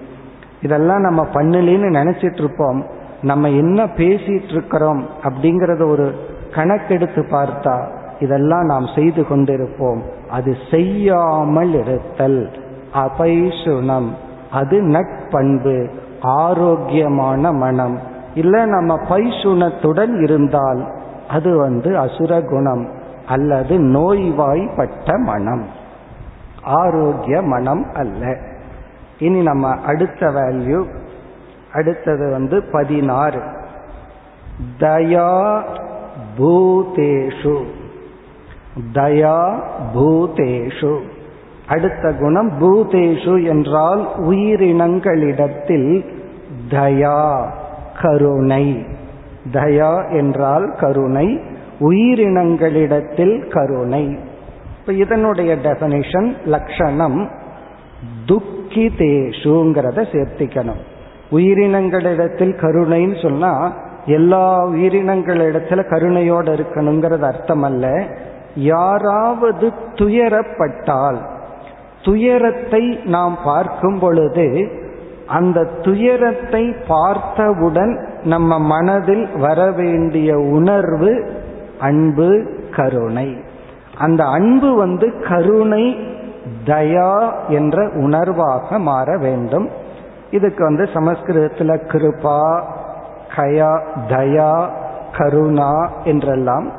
இதெல்லாம் 0.63 1.01
நம்ம 1.01 1.27
பண்ணலேன்னு 1.33 1.89
நினைச்சிட்டு 1.89 2.39
இருப்போம் 2.39 2.87
நம்ம 3.23 3.49
என்ன 3.49 3.85
பேசிட்டு 3.85 4.51
இருக்கிறோம் 4.51 5.07
அப்படிங்கறத 5.23 5.89
ஒரு 5.89 6.15
கணக்கெடுத்து 6.55 7.23
பார்த்தா 7.31 7.87
இதெல்லாம் 8.21 8.65
நாம் 8.65 8.87
செய்து 8.95 9.23
கொண்டிருப்போம். 9.23 10.01
அது 10.31 10.57
செய்யாமல் 10.71 11.75
இருத்தல். 11.75 12.51
அபைசுணம் 12.95 14.09
அது 14.53 14.83
நட்பண்பு. 14.83 15.91
ஆரோக்கியமான 16.21 17.53
மனம். 17.53 18.11
இல்ல 18.35 18.65
நம்ம 18.65 18.99
பைசுணத்துடன் 19.09 20.21
இருந்தால் 20.21 20.93
அது 21.29 21.57
வந்து 21.57 21.99
அசுர 21.99 22.41
குணம் 22.41 22.89
அல்லது 23.27 23.79
நோய்வாய்ப்பட்ட 23.79 25.19
மனம். 25.19 25.67
ஆரோக்கிய 26.63 27.43
மனம் 27.43 27.87
அல்ல. 27.95 28.37
இனி 29.19 29.43
நம்ம 29.43 29.81
அடுத்த 29.81 30.27
வேல்யூ 30.27 30.87
அடுத்தது 31.73 32.31
வந்து 32.31 32.63
பதினாறு. 32.73 33.41
தயா 34.79 35.63
பூதேஷு. 36.39 37.65
தயா 38.93 39.61
பூதேஷு. 39.95 41.01
அடுத்த 41.69 42.13
குணம் 42.13 42.51
பூதேஷு 42.61 43.47
என்றால் 43.47 44.09
உயிரினங்களிடத்தில் 44.17 46.05
தயா. 46.71 47.47
கருணை. 48.03 48.87
தயா 49.53 50.17
என்றால் 50.17 50.75
கருணை. 50.81 51.41
உயிரினங்களிடத்தில் 51.81 53.51
கருணை. 53.51 54.19
இப்ப 54.81 54.93
இதனுடைய 54.93 55.57
டெபனிஷன் 55.57 56.33
லட்சணம் 56.45 57.31
துக்கிதேஷுங்கிறத 58.27 60.01
சேர்த்திக்கணும். 60.13 60.83
உயிரினங்களிடத்தில் 61.31 62.57
கருணைன்னு 62.61 63.23
சொன்னா 63.23 63.73
எல்லா 64.07 64.67
உயிரினங்களிடத்துல 64.67 65.81
கருணையோடு 65.91 66.51
இருக்கணுங்கிறது 66.55 67.21
அர்த்தம் 67.21 67.63
அல்ல 67.63 68.05
யாராவது 68.55 69.73
துயரப்பட்டால் 69.95 71.17
துயரத்தை 72.05 73.01
நாம் 73.05 73.39
பார்க்கும் 73.45 73.99
பொழுது 73.99 74.71
அந்த 75.27 75.65
துயரத்தை 75.65 76.75
பார்த்தவுடன் 76.89 78.07
நம்ம 78.25 78.59
மனதில் 78.59 79.29
வர 79.37 79.71
வேண்டிய 79.71 80.39
உணர்வு 80.39 81.41
அன்பு 81.81 82.47
கருணை. 82.77 83.37
அந்த 83.99 84.25
அன்பு 84.25 84.75
வந்து 84.75 85.21
கருணை 85.29 85.97
தயா 86.67 87.33
என்ற 87.49 87.87
உணர்வாக 87.87 88.79
மாற 88.79 89.19
வேண்டும். 89.19 89.69
இதுக்கு 90.31 90.65
வந்து 90.65 90.89
சமஸ்கிருதத்தில் 90.95 91.87
கிருபா 91.87 92.63
கயா 93.37 93.83
தயா 94.09 94.69
கருணா 95.17 95.91
என்றெல்லாம் 96.05 96.73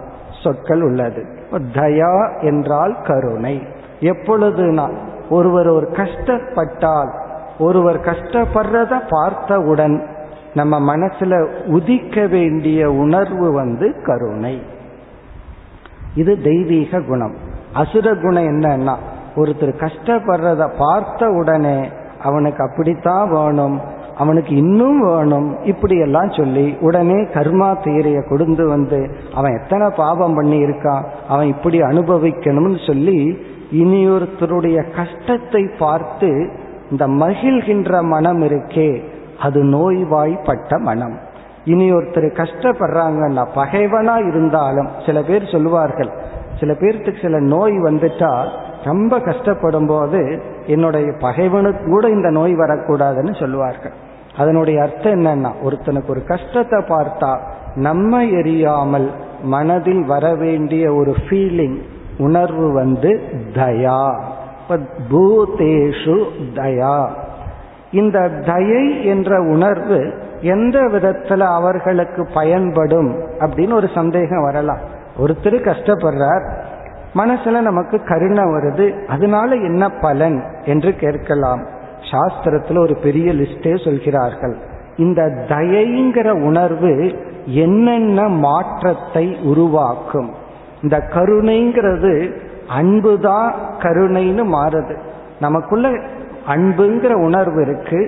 சொற்கள் 0.44 0.82
உள்ளது. 0.82 1.26
தயா 1.52 2.42
என்றால் 2.42 3.02
கருணை. 3.02 3.68
எப்பொழுதுனா 4.00 4.90
ஒருவர் 5.30 5.68
ஒரு 5.68 5.90
கஷ்டப்பட்டால் 5.96 7.10
ஒருவர் 7.60 8.00
கஷ்டப்படுறத 8.00 9.02
பார்த்தவுடன் 9.10 10.08
நம்ம 10.54 10.96
மனசுல 10.96 11.48
உதிக்க 11.66 12.30
வேண்டிய 12.30 12.92
உணர்வு 12.92 13.52
வந்து 13.52 14.04
கருணை. 14.06 14.62
இது 16.16 16.42
தெய்வீக 16.42 17.02
குணம். 17.02 17.36
அசுர 17.74 18.16
குணம் 18.16 18.44
என்னன்னா 18.44 18.96
ஒருத்தர் 19.36 19.88
கஷ்டப்படுறத 19.88 20.72
பார்த்த 20.78 21.30
உடனே 21.30 21.90
அவனுக்கு 22.24 22.64
அப்படித்தான் 22.64 23.32
வேணும் 23.32 23.80
அவனுக்கு 24.18 24.56
இன்னும் 24.56 25.02
வேணும் 25.02 25.64
இப்படியெல்லாம் 25.64 26.32
சொல்லி 26.32 26.78
உடனே 26.82 27.14
கர்மா 27.14 27.78
தீரைய 27.84 28.30
கொடுந்து 28.30 28.68
வந்து 28.68 29.18
அவன் 29.36 29.62
எத்தனை 29.64 29.90
பாவம் 29.90 30.34
பண்ணி 30.34 30.64
இருக்கான் 30.64 31.04
அவன் 31.28 31.48
இப்படி 31.48 31.82
அனுபவிக்கணும்னு 31.82 32.86
சொல்லி 32.86 33.38
இனியொருத்தருடைய 33.72 34.86
கஷ்டத்தை 34.96 35.70
பார்த்து 35.80 36.50
இந்த 36.92 37.08
மகிழ்கின்ற 37.08 38.02
மனம் 38.02 38.42
இருக்கே. 38.42 39.04
அது 39.40 39.64
நோய்வாய்ப்பட்ட 39.64 40.80
மனம். 40.80 41.20
இனி 41.66 41.94
ஒருத்தர் 41.94 42.28
கஷ்டப்படுறாங்கன்னா 42.40 43.46
பகைவனா 43.56 44.28
இருந்தாலும் 44.28 44.88
சில 45.06 45.22
பேர் 45.22 45.52
சொல்லுவார்கள் 45.52 46.12
சில 46.60 46.74
பேர்த்துக்கு 46.74 47.22
சில 47.22 47.40
நோய் 47.40 47.72
வந்துட்டா 47.72 48.48
ரொம்ப 48.84 49.18
கஷ்டப்படும் 49.18 49.88
போது 49.88 50.42
என்னுடைய 50.68 51.14
பகைவனுக்கு 51.20 51.86
கூட 51.86 52.10
இந்த 52.10 52.30
நோய் 52.30 52.56
வரக்கூடாதுன்னு 52.56 53.40
சொல்லுவார்கள். 53.40 53.92
அதனுடைய 54.38 54.82
அர்த்தம் 54.82 55.20
என்னன்னா 55.20 55.52
ஒருத்தனுக்கு 55.64 56.10
ஒரு 56.10 56.24
கஷ்டத்தை 56.24 56.80
பார்த்தா 56.80 57.40
நம்ம 57.76 58.24
எரியாமல் 58.24 59.10
மனதில் 59.44 60.06
வர 60.06 60.36
வேண்டிய 60.36 60.94
ஒரு 60.94 61.16
ஃபீலிங் 61.30 61.78
உணர்வு 62.18 62.74
வந்து 62.74 63.22
தயா. 63.54 64.22
பூதேஷு 65.12 66.24
தயா. 66.54 67.10
இந்த 67.92 68.30
தயை 68.30 69.06
என்ற 69.06 69.42
உணர்வு 69.42 70.14
எந்த 70.42 70.80
விதத்துல 70.80 71.40
அவர்களுக்கு 71.40 72.28
பயன்படும் 72.34 73.22
அப்படின்னு 73.40 73.74
ஒரு 73.74 73.90
சந்தேகம் 73.96 74.44
வரலாம். 74.44 74.80
ஒருத்தர் 75.26 75.66
கஷ்டப்படுறார் 75.66 76.62
மனசுல 77.16 77.62
நமக்கு 77.62 78.04
கருணை 78.04 78.44
வருது 78.44 79.06
அதனால 79.06 79.56
என்ன 79.56 79.90
பலன் 79.90 80.44
என்று 80.66 80.96
கேட்கலாம். 80.96 81.68
சாஸ்திரத்துல 82.12 82.80
ஒரு 82.80 82.98
பெரிய 83.04 83.34
லிஸ்டே 83.34 83.84
சொல்கிறார்கள். 83.84 84.58
இந்த 84.96 85.22
தயைங்கிற 85.48 86.30
உணர்வு 86.42 87.14
என்னென்ன 87.46 88.28
மாற்றத்தை 88.28 89.38
உருவாக்கும்? 89.44 90.34
இந்த 90.82 90.98
கருணைங்கிறது 90.98 92.34
அன்புதான் 92.74 93.56
கருணைன்னு 93.80 94.44
மாறுது. 94.56 94.96
நமக்குள்ள 95.40 95.88
அன்புங்கிற 96.48 97.14
உணர்வு 97.14 97.62
இருக்கு. 97.62 98.02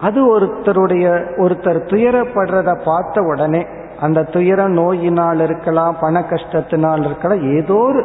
அது 0.00 0.18
ஒருத்தருடைய 0.34 1.06
ஒருத்தர் 1.36 1.80
துயரப்படுறத 1.90 2.70
பார்த்த 2.84 3.22
உடனே 3.22 3.62
அந்த 4.00 4.22
துயர 4.22 4.66
நோயினால் 4.68 5.40
இருக்கலாம் 5.40 5.96
பண 6.00 6.20
கஷ்டத்தினால் 6.30 7.04
இருக்கலாம் 7.04 7.42
ஏதோ 7.56 7.74
ஒரு 7.74 8.02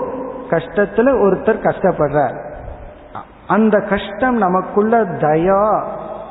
கஷ்டத்துல 0.49 1.13
ஒருத்தர் 1.25 1.65
கஷ்டப்படுறார். 1.67 2.37
அந்த 3.47 3.75
கஷ்டம் 3.89 4.37
நமக்குள்ள 4.37 4.97
தயா 5.23 5.63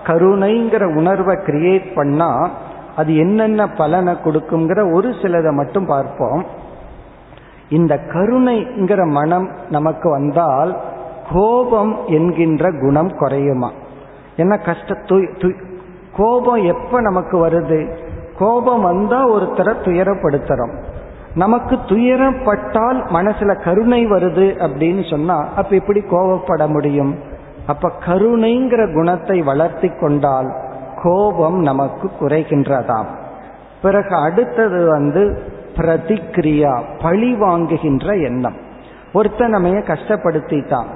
கருணைங்கிற 0.07 0.85
உணர்வை 0.97 1.35
கிரியேட் 1.47 1.95
பண்ணா 1.95 2.31
அது 2.97 3.11
என்னென்ன 3.17 3.67
பலனை 3.67 4.15
கொடுக்குங்கிற 4.25 4.81
ஒரு 4.95 5.09
சிலதை 5.23 5.53
மட்டும் 5.53 5.87
பார்ப்போம். 5.87 6.43
இந்த 7.73 8.01
கருணைங்கிற 8.09 9.11
மனம் 9.11 9.49
நமக்கு 9.71 10.11
வந்தால் 10.11 10.77
கோபம் 11.33 11.97
என்கின்ற 12.07 12.71
குணம் 12.81 13.11
குறையுமா? 13.19 13.71
என்ன 14.37 14.57
கஷ்ட 14.57 14.95
கோபம் 16.17 16.65
எப்ப 16.65 17.01
நமக்கு 17.01 17.49
வருது? 17.49 17.81
கோபம் 18.39 18.83
வந்தா 18.83 19.31
ஒருத்தரை 19.31 19.75
துயரப்படுத்துறோம். 19.85 20.75
நமக்கு 21.35 21.77
துயரப்பட்டால் 21.77 22.99
மனசுல 23.15 23.63
கருணை 23.65 24.07
வருது 24.07 24.47
அப்படின்னு 24.67 25.11
சொன்னா 25.11 25.49
அப்ப 25.57 25.77
எப்படி 25.77 26.01
கோபப்பட 26.01 26.69
முடியும்? 26.69 27.17
அப்ப 27.67 27.91
கருணைங்கிற 28.07 28.95
குணத்தை 28.95 29.43
வளர்த்தி 29.43 29.91
கொண்டால் 30.01 30.53
கோபம் 31.03 31.59
நமக்கு 31.59 32.11
குறைகின்றதாம். 32.21 33.07
பிறகு 33.83 34.17
அடுத்தது 34.17 34.87
வந்து 34.87 35.43
பிரதிக்ரியா 35.77 36.83
பழி 37.03 37.35
வாங்குகின்ற 37.35 38.25
எண்ணம். 38.25 38.57
ஒருத்தன் 39.13 39.51
நம்ம 39.51 39.69
கஷ்டப்படுத்திட்டான். 39.69 40.87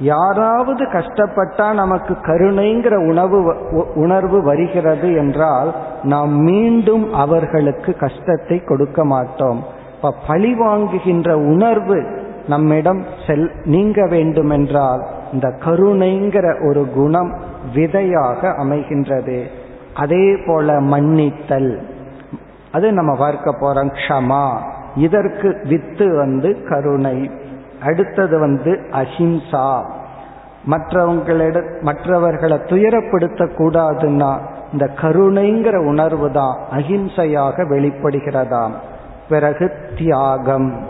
யாராவது 0.00 0.84
கஷ்டப்பட்டா 0.84 1.74
நமக்கு 1.74 2.16
கருணைங்கிற 2.22 3.08
உணவு 3.08 3.56
உணர்வு 3.94 4.42
வருகிறது 4.42 5.12
என்றால் 5.12 5.74
நாம் 6.02 6.36
மீண்டும் 6.36 7.12
அவர்களுக்கு 7.12 7.94
கஷ்டத்தை 7.94 8.64
கொடுக்க 8.64 9.04
மாட்டோம். 9.04 9.64
இப்ப 9.96 10.14
பழி 10.26 10.54
வாங்குகின்ற 10.54 11.32
உணர்வு 11.32 12.24
நம்மிடம் 12.48 13.04
செல் 13.26 13.50
நீங்க 13.64 14.06
வேண்டுமென்றால் 14.06 15.06
இந்த 15.32 15.48
கருணைங்கிற 15.48 16.68
ஒரு 16.68 16.86
குணம் 16.94 17.34
விதையாக 17.74 18.48
அமைகின்றது. 18.48 19.44
அதே 19.94 20.36
போல 20.46 20.80
மன்னித்தல். 20.80 21.80
அது 22.76 22.92
நம்ம 22.92 23.16
பார்க்க 23.16 23.50
போறோம் 23.60 23.92
க்ஷமா. 23.92 24.46
இதற்கு 24.96 25.60
வித்து 25.64 26.16
வந்து 26.16 26.50
கருணை. 26.68 27.30
அடுத்தது 27.82 28.38
வந்து 28.38 28.72
அஹிம்சா. 28.90 29.84
மற்றவங்களிட 30.70 31.80
மற்றவர்களை 31.80 32.56
துயரப்படுத்த 32.56 33.42
கூடாதுன்னா 33.58 34.38
இந்த 34.72 34.90
கருணைங்கிற 35.00 35.76
உணர்வு 35.86 36.30
தான் 36.30 36.56
அஹிம்சையாக 36.70 37.64
வெளிப்படுகிறதாம். 37.68 38.74
பிறகு 39.28 39.72
தியாகம். 39.98 40.86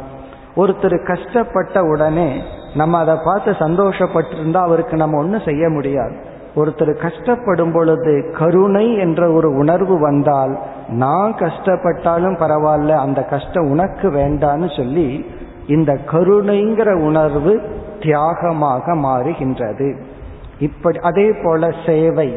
ஒருத்தர் 0.57 1.07
கஷ்டப்பட்ட 1.07 1.83
உடனே 1.83 2.42
நம்ம 2.75 2.99
அதை 2.99 3.16
பார்த்து 3.25 3.51
சந்தோஷப்பட்டிருந்தா 3.51 4.57
அவருக்கு 4.57 4.96
நம்ம 4.96 5.18
ஒன்றும் 5.18 5.42
செய்ய 5.44 5.68
முடியாது. 5.68 6.35
ஒருத்தர் 6.57 6.92
கஷ்டப்படும் 7.05 7.73
பொழுது 7.73 8.35
கருணை 8.38 8.97
என்ற 8.97 9.31
ஒரு 9.31 9.49
உணர்வு 9.57 9.99
வந்தால் 9.99 10.59
நான் 10.88 11.35
கஷ்டப்பட்டாலும் 11.35 12.38
பரவாயில்ல 12.42 12.88
அந்த 12.88 13.23
கஷ்டம் 13.23 13.71
உனக்கு 13.71 14.11
வேண்டான்னு 14.11 14.77
சொல்லி 14.77 15.27
இந்த 15.66 15.99
கருணைங்கிற 16.12 16.90
உணர்வு 17.03 17.61
தியாகமாக 18.01 18.95
மாறுகின்றது. 18.95 19.88
இப்படி 20.59 20.99
அதே 20.99 21.33
போல 21.45 21.71
சேவை. 21.87 22.29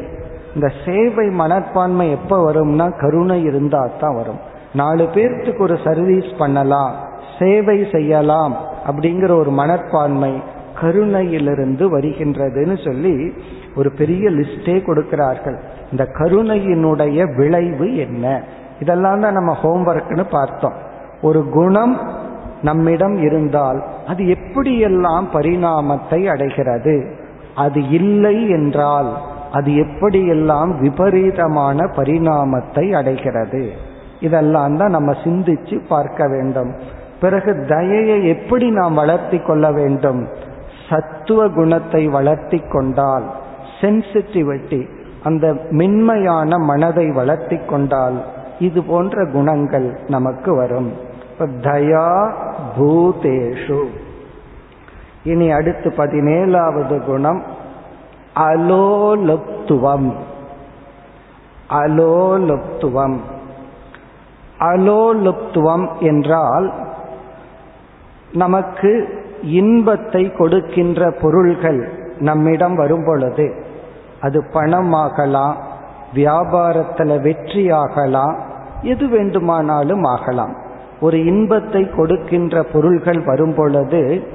இந்த 0.54 0.72
சேவை 0.84 1.26
மனப்பான்மை 1.28 2.10
எப்ப 2.10 2.52
வரும்னா 2.52 3.00
கருணை 3.00 3.42
இருந்தா 3.42 3.88
தான் 4.00 4.14
வரும். 4.14 4.40
நாலு 4.74 5.08
பேர்த்துக்கு 5.14 5.60
ஒரு 5.60 5.78
சர்வீஸ் 5.84 6.30
பண்ணலாம் 6.38 6.94
சேவை 7.38 7.88
செய்யலாம் 7.92 8.56
அப்படிங்கிற 8.90 9.38
ஒரு 9.38 9.50
மனப்பான்மை 9.50 10.42
கருணையிலிருந்து 10.80 11.84
வருகின்றதுன்னு 11.96 12.76
சொல்லி 12.84 13.32
ஒரு 13.76 13.90
பெரிய 13.90 14.30
லிஸ்டே 14.30 14.84
கொடுக்கிறார்கள். 14.84 15.58
இந்த 15.90 16.04
கருணையினுடைய 16.04 17.36
விளைவு 17.36 17.96
என்ன? 17.96 18.42
இதெல்லாம் 18.80 19.20
தான் 19.20 19.32
நம்ம 19.32 19.56
ஹோம்ஒர்க்னு 19.62 20.24
பார்த்தோம். 20.30 20.72
ஒரு 21.22 21.48
குணம் 21.48 22.00
நம்மிடம் 22.62 23.16
இருந்தால் 23.22 23.82
அது 24.06 24.24
எப்படியெல்லாம் 24.24 25.26
பரிணாமத்தை 25.32 26.26
அடைகிறது? 26.28 27.14
அது 27.54 27.88
இல்லை 27.88 28.48
என்றால் 28.48 29.16
அது 29.52 29.70
எப்படியெல்லாம் 29.72 30.78
விபரீதமான 30.78 31.86
பரிணாமத்தை 31.86 32.92
அடைகிறது? 32.92 33.72
இதெல்லாம் 34.20 34.76
தான் 34.76 34.90
நம்ம 34.90 35.12
சிந்திச்சு 35.24 35.86
பார்க்க 35.88 36.28
வேண்டும். 36.28 36.74
பிறகு 37.20 37.66
தயையை 37.68 38.28
எப்படி 38.28 38.70
நாம் 38.70 38.94
வளர்த்தி 38.94 39.38
கொள்ள 39.38 39.72
வேண்டும்? 39.72 40.28
சத்துவ 40.88 41.48
குணத்தை 41.48 42.06
வளர்த்தி 42.08 42.58
கொண்டால் 42.58 43.26
சென்சிட்டிவிட்டி 43.80 44.88
அந்த 45.24 45.56
மென்மையான 45.70 46.58
மனதை 46.58 47.10
வளர்த்தி 47.10 47.56
கொண்டால் 47.56 48.24
இது 48.58 48.82
போன்ற 48.82 49.26
குணங்கள் 49.26 49.98
நமக்கு 50.08 50.54
வரும். 50.54 50.92
தயா 51.38 52.32
பூதேஷு. 52.78 53.84
இனி 55.24 55.50
அடுத்து 55.50 55.90
பதினேழாவது 55.90 57.04
குணம் 57.04 57.42
அலோலுப்துவம். 58.36 60.12
அலோலுப்துவம். 61.70 63.16
அலோலுப்துவம் 64.60 65.98
என்றால் 65.98 66.72
நமக்கு 68.32 69.08
இன்பத்தை 69.42 70.32
கொடுக்கின்ற 70.32 71.10
பொருள்கள் 71.10 71.88
நம்மிடம் 72.18 72.74
வரும் 72.74 73.04
பொழுது 73.04 73.59
அது 74.20 74.44
பணமாகலாம் 74.52 75.54
வியாபாரத்தில் 76.14 77.20
வெற்றியாகலாம் 77.20 78.34
எது 78.82 79.08
வேண்டுமானாலும் 79.08 80.02
ஆகலாம். 80.02 80.54
ஒரு 81.00 81.24
இன்பத்தை 81.24 81.90
கொடுக்கின்ற 81.90 82.62
பொருள்கள் 82.62 83.20
வரும் 83.20 83.54
பொழுது 83.54 84.26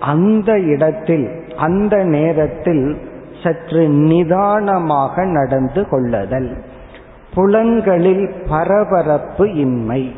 அந்த 0.00 0.58
இடத்தில் 0.60 1.44
அந்த 1.56 2.04
நேரத்தில் 2.04 2.96
சற்று 3.42 3.88
நிதானமாக 3.88 5.24
நடந்து 5.24 5.88
கொள்ளுதல். 5.88 6.64
புலன்களில் 7.34 8.34
பரபரப்பு 8.48 9.54
இன்மை. 9.54 10.16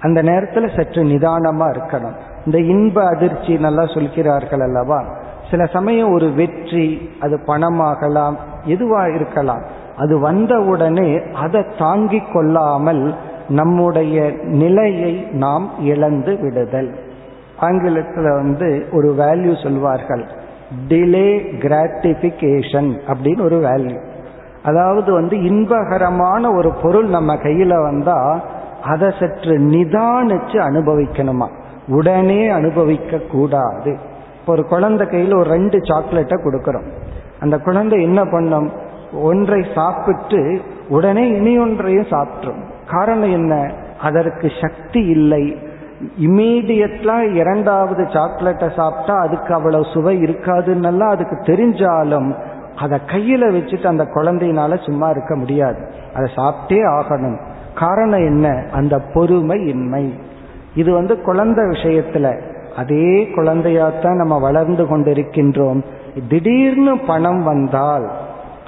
அந்த 0.00 0.22
நேரத்தில் 0.22 0.70
சற்று 0.76 1.02
நிதானமா 1.02 1.76
இருக்கணும். 1.76 2.14
இந்த 2.44 2.58
இன்ப 2.58 3.06
அதிர்ச்சி 3.06 3.58
நல்லா 3.58 3.86
சொல்கிறார்கள் 3.86 4.60
அல்லவா? 4.60 5.04
சில 5.50 5.64
சமயம் 5.64 6.12
ஒரு 6.12 6.32
வெற்றி 6.32 7.10
அது 7.20 7.40
பணமாகலாம் 7.46 8.34
எதுவா 8.66 9.14
இருக்கலாம். 9.14 9.62
அது 9.96 10.18
வந்தவுடனே 10.18 11.20
அதை 11.34 11.64
தாங்கிக் 11.78 12.32
கொள்ளாமல் 12.32 13.14
நம்முடைய 13.48 14.32
நிலையை 14.42 15.28
நாம் 15.32 15.70
இழந்து 15.80 16.38
விடுதல். 16.40 16.94
ஆங்கிலத்தில் 17.58 18.30
வந்து 18.30 18.86
ஒரு 18.92 19.14
வேல்யூ 19.18 19.62
சொல்வார்கள். 19.62 20.24
டிலே 20.88 21.28
கிராட்டிபிகேஷன் 21.58 22.90
அப்படின்னு 23.06 23.42
ஒரு 23.42 23.60
வேல்யூ 23.60 24.00
அதாவது 24.64 25.12
வந்து 25.12 25.36
இன்பகரமான 25.36 26.56
ஒரு 26.56 26.72
பொருள் 26.82 27.06
நம்ம 27.06 27.34
கையில 27.34 27.82
வந்தா 27.82 28.40
அதை 28.82 29.10
சற்று 29.20 29.58
நிதானிச்சு 29.58 30.58
அனுபவிக்கணுமா? 30.68 31.48
உடனே 31.88 32.48
அனுபவிக்க 32.48 33.18
கூடாது. 33.18 33.90
இப்போ 34.40 34.52
ஒரு 34.52 34.64
குழந்தை 34.64 35.06
கையில் 35.06 35.34
ஒரு 35.34 35.50
ரெண்டு 35.50 35.78
சாக்லேட்டை 35.82 36.38
கொடுக்குறோம். 36.44 36.86
அந்த 37.40 37.58
குழந்தை 37.58 38.02
என்ன 38.02 38.24
பண்ணும்? 38.24 38.72
ஒன்றை 39.22 39.64
சாப்பிட்டு 39.74 40.60
உடனே 40.88 41.28
இனி 41.28 41.58
ஒன்றையும் 41.58 42.06
சாப்பிட்ரும். 42.10 42.62
காரணம் 42.90 43.32
என்ன? 43.32 43.70
அதற்கு 44.00 44.50
சக்தி 44.60 45.00
இல்லை. 45.00 45.56
இம்மீடியட்லா 46.26 47.34
இரண்டாவது 47.34 48.06
சாக்லேட்டை 48.12 48.68
சாப்பிட்டா 48.76 49.18
அதுக்கு 49.18 49.54
அவ்வளவு 49.54 49.84
சுவை 49.92 50.22
இருக்காதுன்னெல்லாம் 50.22 51.10
அதுக்கு 51.10 51.52
தெரிஞ்சாலும் 51.52 52.34
அதை 52.76 52.98
கையில 53.06 53.44
வச்சுட்டு 53.44 53.86
அந்த 53.86 54.04
குழந்தையினால 54.14 54.84
சும்மா 54.84 55.10
இருக்க 55.10 55.36
முடியாது. 55.36 55.90
அதை 56.14 56.32
சாப்பிட்டே 56.34 56.86
ஆகணும். 56.86 57.40
காரணம் 57.74 58.24
என்ன? 58.24 58.64
அந்த 58.72 59.00
பொறுமை 59.14 59.66
இன்மை 59.66 60.18
இது 60.74 60.92
வந்து 60.92 61.20
குழந்தை 61.20 61.64
விஷயத்துல. 61.64 62.40
அதே 62.76 63.28
குழந்தையாத்தான் 63.36 64.16
நம்ம 64.16 64.38
வளர்ந்து 64.38 64.84
கொண்டிருக்கின்றோம். 64.84 65.82
திடீர்னு 66.28 66.98
பணம் 66.98 67.42
வந்தால் 67.42 68.10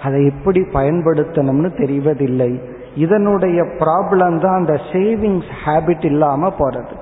அதை 0.05 0.25
எப்படி 0.25 0.61
பயன்படுத்தணும்னு 0.61 1.71
தெரிவதில்லை. 1.79 2.61
இதனுடைய 2.97 3.63
ப்ராப்ளம் 3.63 4.41
தான் 4.41 4.55
அந்த 4.55 4.81
சேவிங்ஸ் 4.93 5.51
ஹேபிட் 5.65 6.05
இல்லாம 6.05 6.53
போறது. 6.59 6.95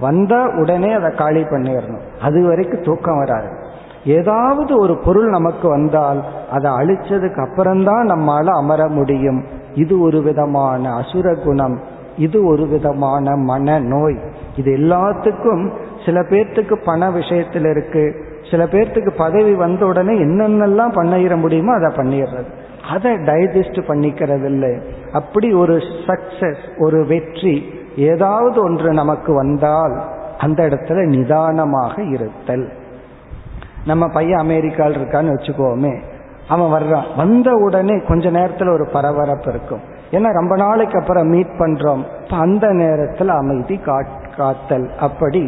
வந்தா 0.00 0.48
உடனே 0.48 0.92
அதை 0.92 1.10
காலி 1.10 1.42
பண்ணிடணும். 1.42 2.04
அது 2.20 2.46
வரைக்கும் 2.46 2.82
தூக்கம் 2.82 3.18
வராது. 3.18 3.48
ஏதாவது 4.04 4.78
ஒரு 4.78 4.98
பொருள் 4.98 5.28
நமக்கு 5.28 5.68
வந்தால் 5.68 6.24
அதை 6.50 6.70
அழிச்சதுக்கு 6.70 7.48
அப்புறம்தான் 7.48 8.10
நம்மால 8.10 8.44
அமர 8.44 8.88
முடியும். 8.88 9.44
இது 9.74 10.00
ஒரு 10.00 10.22
விதமான 10.22 10.94
அசுர 10.94 11.34
குணம். 11.34 11.80
இது 12.16 12.46
ஒரு 12.46 12.66
விதமான 12.66 13.36
மன 13.36 13.78
நோய் 13.78 14.18
இது 14.56 14.76
எல்லாத்துக்கும் 14.76 15.70
சில 16.04 16.20
பேர்த்துக்கு 16.20 16.74
பண 16.84 17.10
விஷயத்தில் 17.10 17.64
இருக்கு. 17.64 18.30
சில 18.52 18.64
பேர்த்துக்கு 18.72 19.12
பதவி 19.16 19.52
வந்த 19.64 19.82
உடனே 19.90 20.14
என்னென்னலாம் 20.24 20.96
பண்ணிட 20.96 21.36
முடியுமோ 21.44 21.72
அதை 21.78 21.90
பண்ணிடுறது. 21.98 22.50
அதை 22.94 23.12
டைஜஸ்ட் 23.28 23.78
பண்ணிக்கிறது 23.90 24.46
இல்லை 24.54 24.72
அப்படி 25.12 25.48
ஒரு 25.62 25.76
சக்சஸ் 26.08 26.64
ஒரு 26.84 27.00
வெற்றி 27.12 27.54
ஏதாவது 28.10 28.58
ஒன்று 28.62 28.90
நமக்கு 29.00 29.30
வந்தால் 29.34 29.94
அந்த 30.38 30.60
இடத்துல 30.68 31.00
நிதானமாக 31.14 31.94
இருத்தல். 32.14 32.66
நம்ம 33.90 34.04
பையன் 34.16 34.42
அமெரிக்காவில் 34.46 34.98
இருக்கான்னு 34.98 35.34
வச்சுக்கோமே. 35.34 35.94
அவன் 36.48 36.72
வர்றான். 36.74 37.08
வந்த 37.16 37.48
உடனே 37.66 37.96
கொஞ்ச 38.08 38.24
நேரத்தில் 38.30 38.74
ஒரு 38.76 38.84
பரபரப்பு 38.94 39.48
இருக்கும். 39.52 39.82
ஏன்னா 40.16 40.30
ரொம்ப 40.38 40.54
நாளைக்கு 40.56 40.96
அப்புறம் 41.00 41.30
மீட் 41.34 41.58
பண்றோம். 41.58 42.02
இப்போ 42.22 42.36
அந்த 42.46 42.66
நேரத்தில் 42.82 43.32
அமைதி 43.40 43.76
காத்தல். 44.36 44.86
அப்படி 45.06 45.42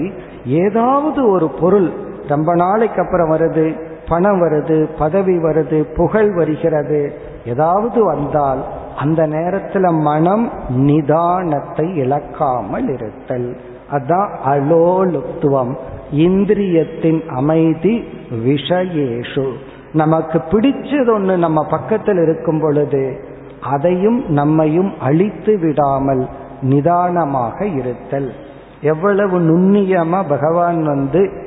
ஏதாவது 0.63 1.21
ஒரு 1.31 1.49
பொருள் 1.61 1.89
ரொம்ப 2.29 2.55
நாளைக்கு 2.55 3.03
அப்புறம் 3.03 3.33
வருது 3.33 3.81
பணம் 4.09 4.43
வருது 4.43 4.89
பதவி 4.99 5.39
வருது 5.39 5.83
புகழ் 5.83 6.35
வருகிறது. 6.35 7.13
ஏதாவது 7.47 8.05
வந்தால் 8.05 8.65
அந்த 8.97 9.27
நேரத்துல 9.27 10.01
மனம் 10.01 10.51
நிதானத்தை 10.77 11.95
இழக்காமல் 11.95 12.89
இருத்தல். 12.89 13.57
அதான் 13.93 14.29
அலோலுத்துவம். 14.47 15.77
இந்திரியத்தின் 16.15 17.27
அமைதி 17.27 18.05
விஷயேஷு. 18.45 19.53
நமக்கு 19.93 20.43
பிடிச்சது 20.51 21.15
ஒன்று 21.15 21.39
நம்ம 21.39 21.67
பக்கத்தில் 21.67 22.19
இருக்கும் 22.19 22.61
பொழுது 22.61 23.25
அதையும் 23.63 24.25
நம்மையும் 24.29 24.93
அழித்து 25.01 25.59
விடாமல் 25.59 26.29
நிதானமாக 26.63 27.67
இருத்தல். 27.67 28.33
எவ்வளவு 28.81 29.41
நுண்ணியமா 29.41 30.29
பகவான் 30.29 30.85
வந்து 30.85 31.43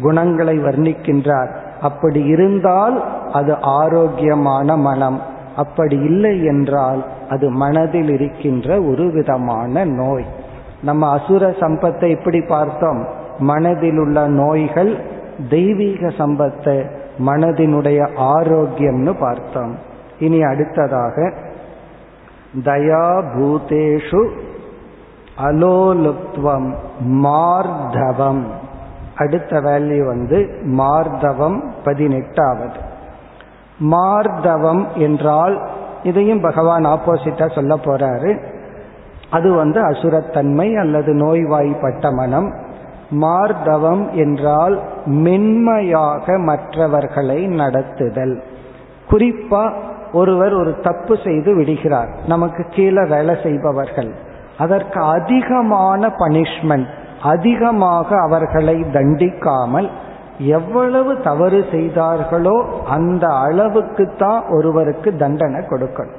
குணங்களை 0.00 0.58
வர்ணிக்கின்றார். 0.58 1.56
அப்படி 1.80 2.24
இருந்தால் 2.24 3.04
அது 3.32 3.60
ஆரோக்கியமான 3.60 4.76
மனம். 4.76 5.20
அப்படி 5.56 5.96
இல்லை 5.96 6.44
என்றால் 6.44 7.04
அது 7.28 7.50
மனதில் 7.50 8.08
இருக்கின்ற 8.08 8.82
ஒரு 8.82 9.10
விதமான 9.12 9.84
நோய். 9.84 10.24
நம்ம 10.82 11.10
அசுர 11.10 11.50
சம்பத்தை 11.50 12.08
எப்படி 12.08 12.40
பார்த்தோம்? 12.40 13.06
மனதில் 13.38 13.98
உள்ள 13.98 14.28
நோய்கள் 14.28 15.04
தெய்வீக 15.50 16.06
சம்பத்தை 16.06 16.90
மனதினுடைய 17.26 18.08
ஆரோக்கியம்னு 18.16 19.20
பார்த்தோம். 19.20 19.78
இனி 20.18 20.42
அடுத்ததாக 20.42 21.32
தயா 22.64 23.22
பூதேஷு 23.36 24.28
அலோலுப்துவம் 25.44 26.74
மார்தவம். 27.02 28.44
அடுத்த 29.22 29.60
வேல்யூ 29.60 30.06
வந்து 30.06 30.38
மார்தவம் 30.78 31.58
பதினெட்டாவது. 31.84 32.78
மார்தவம் 33.90 34.82
என்றால் 34.94 35.56
இதையும் 36.02 36.40
பகவான் 36.40 36.84
ஆப்போசிட்டா 36.86 37.54
சொல்ல 37.54 37.74
போறாரு. 37.74 38.30
அது 39.30 39.52
வந்து 39.52 39.80
அசுரத்தன்மை 39.80 40.68
அல்லது 40.76 41.12
நோய்வாய்ப்பட்ட 41.14 42.10
மனம். 42.10 42.48
மார்தவம் 43.10 44.10
என்றால் 44.10 44.80
மென்மையாக 45.04 46.38
மற்றவர்களை 46.38 47.46
நடத்துதல். 47.46 48.34
குறிப்பா 49.10 49.72
ஒருவர் 50.12 50.54
ஒரு 50.54 50.72
தப்பு 50.80 51.18
செய்து 51.24 51.54
விடுகிறார். 51.54 52.10
நமக்கு 52.26 52.62
கீழே 52.70 53.04
வேலை 53.08 53.34
செய்பவர்கள். 53.42 54.10
அதற்கு 54.58 55.00
அதிகமான 55.00 56.06
பனிஷ்மெண்ட் 56.06 57.00
அதிகமாக 57.22 58.08
அவர்களை 58.20 58.84
தண்டிக்காமல் 58.92 59.88
எவ்வளவு 60.38 61.20
தவறு 61.20 61.64
செய்தார்களோ 61.70 62.64
அந்த 62.88 63.28
அளவுக்கு 63.28 64.04
தான் 64.18 64.42
ஒருவருக்கு 64.48 65.16
தண்டனை 65.16 65.60
கொடுக்கணும். 65.60 66.18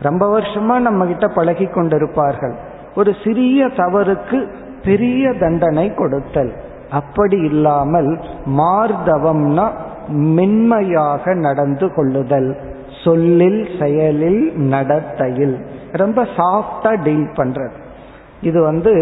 ரொம்ப 0.00 0.40
வருஷமா 0.40 0.78
நம்ம 0.78 1.06
கிட்ட 1.06 1.28
பழகி 1.28 1.64
கொண்டிருப்பார்கள். 1.64 2.54
ஒரு 2.94 3.16
சிறிய 3.24 3.66
தவறுக்கு 3.66 4.46
பெரிய 4.84 5.32
தண்டனை 5.32 5.94
கொடுத்தல். 5.94 6.52
அப்படி 6.90 7.38
இல்லாமல் 7.40 8.18
மார்தவம்னா 8.58 9.66
மென்மையாக 10.08 11.34
நடந்து 11.34 11.94
கொள்ளுதல். 11.94 12.56
சொல்லில் 13.04 13.68
செயலில் 13.78 14.52
நடத்தையில். 14.56 15.56
ரொம்ப 15.92 16.26
சாஃப்டா 16.36 17.02
டீல் 17.02 17.28
பண்றது. 17.36 17.76
இது 18.40 18.62
வந்து 18.62 18.92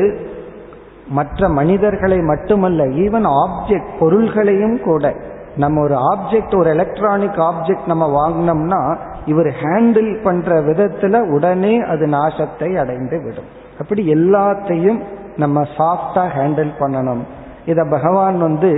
மற்ற 1.10 1.48
மனிதர்களை 1.48 2.18
மட்டுமல்ல 2.18 2.82
ஈவன் 3.04 3.26
ஆப்ஜெக்ட் 3.44 3.92
பொருள்களையும் 3.98 4.78
கூட. 4.82 5.14
நம்ம 5.56 5.82
ஒரு 5.82 5.96
ஆப்ஜெக்ட் 6.12 6.54
ஒரு 6.58 6.70
எலக்ட்ரானிக் 6.70 7.38
ஆப்ஜெக்ட் 7.48 7.86
நம்ம 7.86 8.04
வாங்கினோம்னா 8.18 8.80
இவர் 9.26 9.50
ஹேண்டில் 9.62 10.22
பண்ற 10.22 10.60
விதத்துல 10.60 11.20
உடனே 11.34 11.74
அது 11.78 12.06
நாசத்தை 12.06 12.68
அடைந்து 12.76 13.22
விடும். 13.22 13.48
அப்படி 13.80 14.02
எல்லாத்தையும் 14.14 15.00
நம்ம 15.36 15.60
சாஃப்டா 15.78 16.24
ஹேண்டில் 16.36 16.72
பண்ணணும். 16.78 17.22
இத 17.66 17.86
பகவான் 17.90 18.38
வந்து 18.40 18.70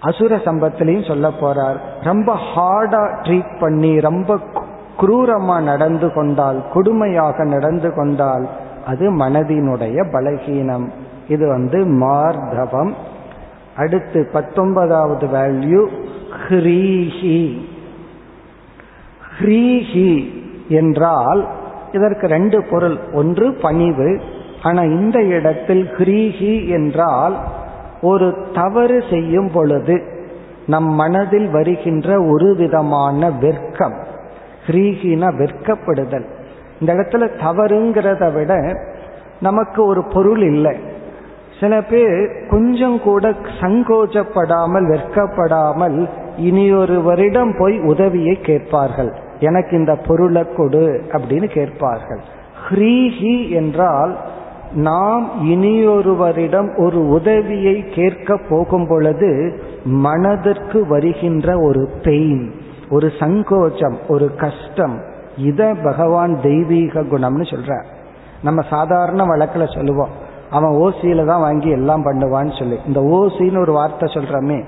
அசுர 0.00 0.36
சம்பத்திலையும் 0.36 1.08
சொல்ல 1.08 1.28
போறார். 1.40 1.78
ரொம்ப 2.02 2.30
ஹார்டா 2.54 3.02
ட்ரீட் 3.22 3.54
பண்ணி 3.60 3.92
ரொம்ப 4.00 4.38
குரூரமா 5.00 5.56
நடந்து 5.62 6.12
கொண்டால் 6.12 6.58
கொடுமையாக 6.74 7.44
நடந்து 7.44 7.94
கொண்டால் 7.94 8.46
அது 8.86 9.10
மனதினுடைய 9.10 10.10
பலகீனம். 10.12 10.90
இது 11.28 11.48
வந்து 11.48 11.78
மார்தவம். 11.78 12.92
அடுத்து 13.76 14.28
பத்தொன்பதாவது 14.32 15.26
வேல்யூ 15.26 15.88
ஹ்ரீஹி. 16.48 17.58
ஹ்ரீஹி 19.38 20.42
என்றால் 20.68 21.46
இதற்கு 21.92 22.26
ரெண்டு 22.26 22.64
பொருள். 22.70 22.98
ஒன்று 23.12 23.54
பணிவு. 23.54 24.20
ஆனா 24.62 24.82
இந்த 24.82 25.22
இடத்தில் 25.22 25.88
ஹ்ரீஹி 25.98 26.68
என்றால் 26.68 27.36
ஒரு 28.02 28.48
தவறு 28.54 29.04
செய்யும் 29.10 29.50
பொழுது 29.52 30.02
நம் 30.66 30.94
மனதில் 30.94 31.50
வருகின்ற 31.50 32.22
ஒரு 32.22 32.54
விதமான 32.56 33.30
வெர்க்கம் 33.30 34.04
ஹ்ரீஹின 34.66 35.34
வெர்க்கப்படுதல் 35.34 36.35
இந்த 36.80 36.90
இடத்துல 36.94 37.28
தவறுங்கிறத 37.42 38.32
விட 38.32 38.52
நமக்கு 39.40 39.80
ஒரு 39.86 40.02
பொருள் 40.12 40.42
இல்லை. 40.42 40.74
சில 41.60 41.82
பேர் 41.82 42.48
கொஞ்சம் 42.48 42.98
கூட 43.02 43.30
சங்கோச்சப்படாமல் 43.60 44.86
வெட்கப்படாமல் 44.92 45.98
இனியொருவரிடம் 46.38 47.52
போய் 47.58 47.76
உதவியை 47.80 48.34
கேட்பார்கள். 48.40 49.12
எனக்கு 49.40 49.72
இந்த 49.76 49.94
பொருளை 49.96 50.42
கொடு 50.56 50.84
அப்படின்னு 51.08 51.48
கேட்பார்கள். 51.50 52.22
ஹ்ரீஹி 52.66 53.50
என்றால் 53.50 54.16
நாம் 54.72 55.24
இனியொருவரிடம் 55.44 56.70
ஒரு 56.84 57.00
உதவியை 57.08 57.76
கேட்க 57.88 58.38
போகும் 58.48 58.86
பொழுது 58.88 59.30
மனதிற்கு 59.84 60.86
வருகின்ற 60.86 61.58
ஒரு 61.58 61.82
பெயின் 62.02 62.54
ஒரு 62.90 63.08
சங்கோச்சம் 63.18 63.96
ஒரு 64.08 64.26
கஷ்டம் 64.34 64.96
இத 65.36 65.74
பகவான் 65.84 66.40
தெய்வீக 66.40 67.00
குணம்னு 67.00 67.42
சொல்ற. 67.42 67.82
நம்ம 68.42 68.62
சாதாரண 68.70 69.24
வழக்கில் 69.24 69.74
சொல்லுவோம். 69.74 70.08
அவன் 70.50 70.70
ஓசியில 70.70 71.24
தான் 71.24 71.40
வாங்கி 71.40 71.70
எல்லாம் 71.70 72.04
பண்ணுவான்னு 72.04 72.58
சொல்லி. 72.58 72.78
இந்த 72.86 73.00
ஓசின்னு 73.00 73.58
ஒரு 73.58 73.72
வார்த்தை 73.72 74.12
சொல்றமே. 74.14 74.64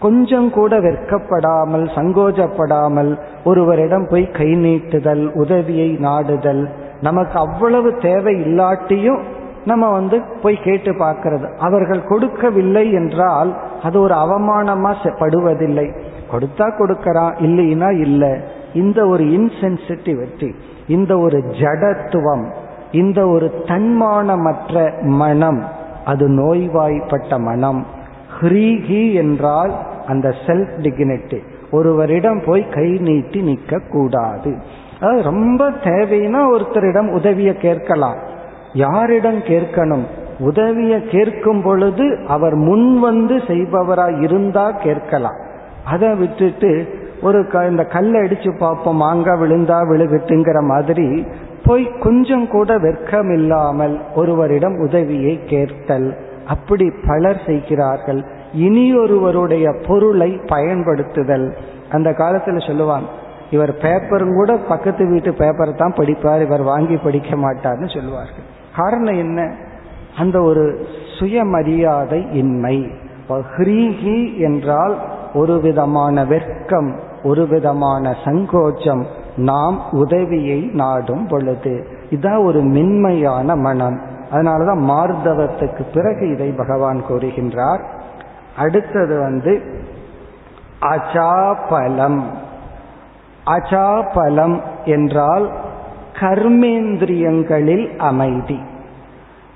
கொஞ்சம் 0.00 0.50
கூட 0.50 0.78
வெட்கப்படாமல் 0.78 1.86
சங்கோஜப்படாமல் 1.94 3.18
ஒருவரிடம் 3.44 4.08
போய் 4.10 4.30
கை 4.30 4.54
நீட்டுதல் 4.56 5.32
உதவியை 5.32 5.90
நாடுதல் 5.90 6.70
நமக்கு 7.00 7.38
அவ்வளவு 7.38 7.96
தேவை 7.96 8.34
இல்லாட்டியும் 8.34 9.20
நம்ம 9.64 9.92
வந்து 9.92 10.22
போய் 10.42 10.58
கேட்டு 10.64 10.92
பார்க்கறது. 10.92 11.56
அவர்கள் 11.56 12.06
கொடுக்கவில்லை 12.06 12.92
என்றால் 12.92 13.56
அது 13.82 14.00
ஒரு 14.00 14.14
அவமானமா 14.14 14.94
படுவதில்லை. 15.02 15.92
கொடுத்தா 16.32 16.72
கொடுக்கறான் 16.78 17.34
இல்லைன்னா 17.40 18.00
இல்லை. 18.00 18.55
இந்த 18.76 19.06
ஒரு 19.06 19.24
இன்சென்சிட்டிவிட்டி 19.24 20.50
இந்த 20.88 21.12
ஒரு 21.18 21.38
ஜடத்துவம் 21.60 22.44
இந்த 22.92 23.20
ஒரு 23.26 23.46
தன்மானமற்ற 23.64 25.02
மனம் 25.02 25.60
அது 26.04 26.28
நோய்வாய்ப்பட்ட 26.28 27.38
மனம். 27.38 27.86
ஹ்ரீஹி 28.40 29.02
என்றால் 29.14 29.72
அந்த 30.06 30.34
செல்ஃப் 30.46 30.74
டிக்னிட்டி 30.80 31.38
ஒருவரிடம் 31.70 32.42
போய் 32.46 32.68
கை 32.68 32.88
நீட்டி 32.90 33.40
நிற்க 33.40 33.80
கூடாது 33.90 34.50
அது 35.00 35.22
ரொம்ப 35.22 35.70
தேவைன்னா 35.84 36.42
ஒருத்தரிடம் 36.54 37.08
உதவியை 37.12 37.54
கேட்கலாம். 37.56 38.18
யாரிடம் 38.72 39.38
கேட்கணும்? 39.38 40.04
உதவியை 40.38 40.98
கேட்கும் 41.08 41.62
பொழுது 41.62 42.06
அவர் 42.28 42.54
முன் 42.54 43.00
வந்து 43.00 43.36
செய்பவராய் 43.36 44.22
இருந்தா 44.22 44.70
கேட்கலாம். 44.70 45.38
அதை 45.84 46.14
விட்டுட்டு 46.14 46.70
ஒரு 47.26 47.38
இந்த 47.70 47.84
கல்லை 47.84 48.20
அடிச்சு 48.20 48.58
பார்ப்போம் 48.58 48.96
மாங்காய் 48.96 49.40
விழுந்தா 49.40 49.78
விழுகுட்டுங்கிற 49.90 50.60
மாதிரி 50.62 51.08
போய் 51.66 51.84
கொஞ்சம் 52.00 52.48
கூட 52.48 52.78
வெட்கம் 52.78 53.30
இல்லாமல் 53.34 53.94
ஒருவரிடம் 54.14 54.76
உதவியை 54.78 55.34
கேட்டல். 55.44 56.08
அப்படி 56.46 56.86
பலர் 57.06 57.40
செய்கிறார்கள். 57.46 58.20
இனி 58.52 58.86
ஒருவருடைய 58.98 59.66
பொருளை 59.86 60.30
பயன்படுத்துதல். 60.46 61.46
அந்த 61.90 62.10
காலத்துல 62.10 62.66
சொல்லுவாங்க 62.66 63.08
இவர் 63.50 63.72
பேப்பரும் 63.82 64.34
கூட 64.34 64.56
பக்கத்து 64.68 65.06
வீட்டு 65.06 65.30
பேப்பரை 65.30 65.72
தான் 65.76 65.96
படிப்பார் 65.96 66.40
இவர் 66.40 66.62
வாங்கி 66.62 66.96
படிக்க 66.96 67.36
மாட்டார்னு 67.36 67.88
சொல்லுவார்கள். 67.94 68.46
காரணம் 68.76 69.18
என்ன? 69.18 69.40
அந்த 70.18 70.42
ஒரு 70.42 70.64
சுயமரியாதை 71.18 72.20
இன்மை. 72.32 72.76
ஹ்ரீஹி 73.28 74.18
என்றால் 74.38 74.94
ஒரு 75.34 75.60
விதமான 75.60 76.24
வெட்கம். 76.24 76.90
ஒரு 77.26 77.48
விதமான 77.48 78.16
சங்கோச்சம் 78.24 79.04
நாம் 79.36 79.80
உதவியை 79.90 80.60
நாடும் 80.60 81.26
பொழுது. 81.26 81.86
இதான் 82.10 82.44
ஒரு 82.44 82.62
மென்மையான 82.62 83.56
மனம். 83.56 84.00
அதனாலதான் 84.32 84.80
மார்தவத்துக்கு 84.80 85.80
பிறகு 85.94 86.30
இதை 86.32 86.50
பகவான் 86.50 87.02
கூறுகின்றார். 87.08 87.80
அடுத்தது 88.56 89.18
வந்து 89.18 89.62
அச்சாபலம். 90.80 92.22
அச்சாபலம் 93.46 94.60
என்றால் 94.84 95.50
கர்மேந்திரியங்களில் 96.20 97.96
அமைதி. 97.96 98.58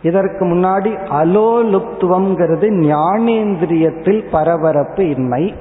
இதற்கு 0.03 0.45
முன்னாடி 0.45 0.99
அலோலுப்துவம்ங்கிறது 1.11 2.67
ஞானேந்திரியத்தில் 2.69 4.31
பரபரப்பு 4.31 5.09
இன்மை. 5.09 5.55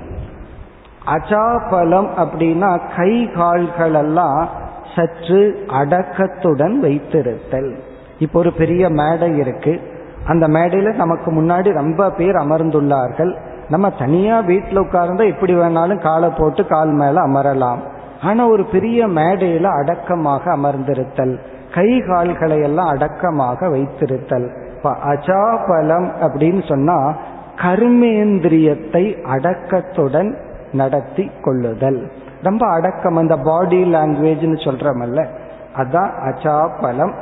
அஜாபலம் 1.14 2.10
அப்படின்னா 2.24 2.95
கை 2.95 3.32
கால்கள் 3.32 3.93
எல்லாம் 3.93 4.49
சற்று 4.95 5.66
அடக்கத்துடன் 5.68 6.84
வைத்திருத்தல். 6.84 7.76
இப்போ 8.20 8.39
ஒரு 8.39 8.53
பெரிய 8.53 8.89
மேடை 8.89 9.38
இருக்கு. 9.38 9.80
அந்த 10.26 10.47
மேடையில 10.47 10.95
நமக்கு 10.95 11.32
முன்னாடி 11.32 11.74
ரொம்ப 11.74 12.12
பேர் 12.12 12.36
அமர்ந்துள்ளார்கள். 12.36 13.36
நம்ம 13.70 13.89
தனியா 13.89 14.39
வீட்டில் 14.39 14.80
உட்கார்ந்தா 14.80 15.26
எப்படி 15.28 15.55
வேணாலும் 15.55 16.01
காலை 16.01 16.30
போட்டு 16.30 16.68
கால் 16.68 16.89
மேல 16.89 17.22
அமரலாம். 17.22 17.78
ஆனா 18.24 18.47
ஒரு 18.47 18.66
பெரிய 18.66 19.07
மேடையில 19.07 19.64
அடக்கமாக 19.64 20.51
அமர்ந்திருத்தல். 20.57 21.39
கை 21.74 21.99
கால்களை 21.99 22.62
எல்லாம் 22.62 22.88
அடக்கமாக 22.88 23.68
வைத்திருத்தல். 23.68 24.47
இப்ப 24.76 24.95
அஜாபலம் 25.05 26.07
அப்படின்னு 26.22 26.68
சொன்னா 26.68 27.14
கர்மேந்திரியத்தை 27.55 29.22
அடக்கத்துடன் 29.24 30.38
நடத்தி 30.72 31.32
கொள்ளுதல் 31.42 32.12
ரொம்ப 32.44 32.68
அடக்கம். 32.68 33.16
அந்த 33.16 33.38
பாடி 33.38 33.84
லாங்குவேஜ்னு 33.84 34.58
சொல்றமல்ல 34.66 35.28
அதான் 35.76 36.12
அச்சாபலம் 36.30 37.14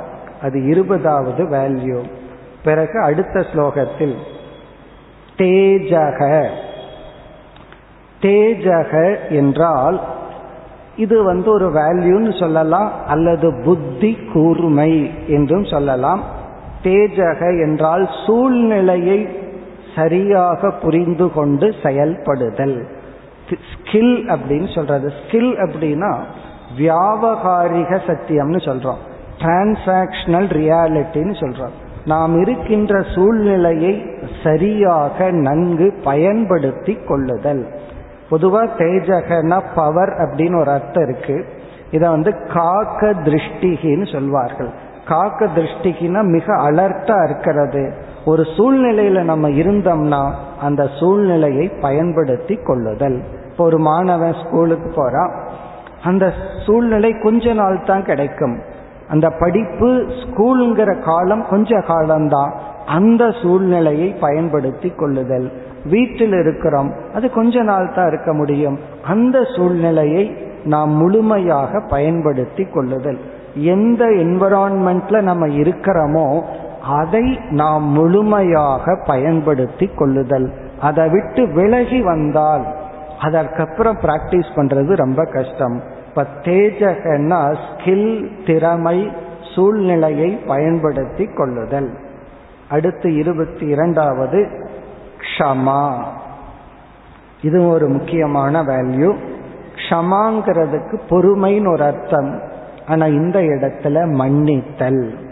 அது 0.42 0.66
இருபதாவது 0.66 1.44
வேல்யூ 1.44 2.04
பிறகு 2.64 3.02
அடுத்த 3.02 3.40
ஸ்லோகத்தில் 3.40 4.16
தேஜக. 5.38 6.48
தேஜக 8.22 8.94
என்றால் 9.30 10.02
இது 10.96 11.24
வந்து 11.24 11.52
ஒரு 11.52 11.70
வேல்யூன்னு 11.70 12.40
சொல்லலாம் 12.40 12.92
அல்லது 13.08 13.62
புத்தி 13.64 14.18
கூர்மை 14.34 15.12
என்றும் 15.28 15.66
சொல்லலாம். 15.66 16.24
தேஜக 16.84 17.42
என்றால் 17.62 18.10
சூழ்நிலையை 18.26 19.40
சரியாக 19.96 20.72
புரிந்து 20.72 21.32
கொண்டு 21.32 21.74
செயல்படுதல். 21.84 22.88
ஸ்கில் 23.54 24.36
அப்படின்னு 24.36 24.76
சொல்றது. 24.76 25.08
ஸ்கில் 25.08 25.56
அப்படின்னா 25.56 26.16
வியாபகாரிக 26.78 28.00
சத்தியம்னு 28.08 28.58
சொல்றோம். 28.58 28.98
டிரான்சாக்ஷனல் 29.40 30.48
ரியாலிட்டின்னு 30.48 31.34
சொல்றோம். 31.34 31.76
நாம் 32.06 32.40
இருக்கின்ற 32.40 33.02
சூழ்நிலையை 33.16 34.06
சரியாக 34.44 35.32
நன்கு 35.32 36.00
பயன்படுத்தி 36.04 36.94
கொள்ளுதல். 36.94 37.68
பொதுவா 38.32 38.70
தேஜகனா 38.78 39.62
பவர் 39.76 40.10
அப்படின்னு 40.10 40.60
ஒரு 40.60 40.72
அர்த்தம் 40.72 41.10
இருக்கு. 41.10 41.46
இதை 41.92 42.10
வந்து 42.10 42.48
காக்க 42.54 43.14
திருஷ்டிகின்னு 43.14 44.12
சொல்வார்கள். 44.12 44.70
காக்க 45.06 45.46
திருஷ்டிகினா 45.46 46.24
மிக 46.24 46.54
அலர்ட்டா 46.56 47.24
இருக்கிறது. 47.24 47.94
ஒரு 48.28 48.44
சூழ்நிலையில 48.44 49.24
நம்ம 49.24 49.50
இருந்தோம்னா 49.50 50.32
அந்த 50.62 50.90
சூழ்நிலையை 51.00 51.72
பயன்படுத்தி 51.82 52.56
கொள்ளுதல். 52.56 53.22
இப்போ 53.52 53.64
ஒரு 53.64 53.78
மாணவன் 53.78 54.34
ஸ்கூலுக்கு 54.34 54.94
போறான் 54.96 55.32
அந்த 56.04 56.34
சூழ்நிலை 56.66 57.12
கொஞ்ச 57.24 57.54
நாள் 57.54 57.84
தான் 57.86 58.04
கிடைக்கும். 58.04 58.60
அந்த 59.10 59.30
படிப்பு 59.30 59.88
ஸ்கூலுங்கிற 60.22 61.04
காலம் 61.04 61.46
கொஞ்ச 61.50 61.80
காலம்தான். 61.80 62.54
அந்த 62.86 63.32
சூழ்நிலையை 63.42 64.10
பயன்படுத்தி 64.22 64.90
கொள்ளுதல். 64.90 65.52
வீட்டில் 65.86 66.34
இருக்கிறோம். 66.34 66.94
அது 67.16 67.32
கொஞ்ச 67.32 67.62
நாள் 67.62 67.92
தான் 67.96 68.08
இருக்க 68.08 68.34
முடியும். 68.34 68.80
அந்த 69.08 69.44
சூழ்நிலையை 69.56 70.36
நாம் 70.64 70.90
முழுமையாக 70.90 71.82
பயன்படுத்தி 71.90 72.64
கொள்ளுதல். 72.64 73.20
எந்த 73.54 74.06
என்வரான்மெண்ட்ல 74.06 75.22
நம்ம 75.22 75.48
இருக்கிறோமோ 75.48 76.44
அதை 76.88 77.40
நாம் 77.50 77.84
முழுமையாக 77.84 79.04
பயன்படுத்தி 79.06 79.88
கொள்ளுதல். 79.88 80.54
அதை 80.80 81.10
விட்டு 81.10 81.48
விலகி 81.48 82.02
வந்தால் 82.02 82.76
அதற்கப்புறம் 83.20 83.98
பிராக்டிஸ் 83.98 84.52
பண்றது 84.56 84.96
ரொம்ப 84.96 85.26
கஷ்டம். 85.26 85.82
இப்ப 86.08 86.26
தேஜகன்னா 86.42 87.58
ஸ்கில் 87.68 88.46
திறமை 88.46 89.12
சூழ்நிலையை 89.56 90.32
பயன்படுத்தி 90.32 91.26
கொள்ளுதல். 91.26 91.94
அடுத்து 92.70 93.16
இருபத்தி 93.16 93.66
இரண்டாவது 93.66 94.48
க்ஷமா. 95.18 95.96
இது 97.42 97.68
ஒரு 97.68 97.88
முக்கியமான 97.88 98.64
வேல்யூ 98.64 99.16
க்ஷமாங்கிறதுக்கு 99.76 101.00
பொறுமைன்னு 101.10 101.72
ஒரு 101.72 101.84
அர்த்தம். 101.84 102.42
ஆனா 102.88 103.06
இந்த 103.06 103.40
இடத்துல 103.40 104.12
மன்னித்தல். 104.12 105.27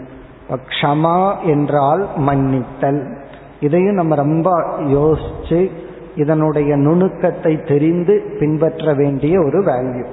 க்ஷமா 0.48 1.42
என்றால் 1.42 2.08
மன்னித்தல். 2.16 3.16
இதையும் 3.60 3.94
நம்ம 3.94 4.14
ரொம்ப 4.14 4.62
யோசிச்சு 4.78 5.70
இதனுடைய 6.16 6.76
நுணுக்கத்தை 6.76 7.62
தெரிந்து 7.62 8.36
பின்பற்ற 8.38 8.94
வேண்டிய 8.94 9.40
ஒரு 9.40 9.60
வேல்யூ 9.60 10.04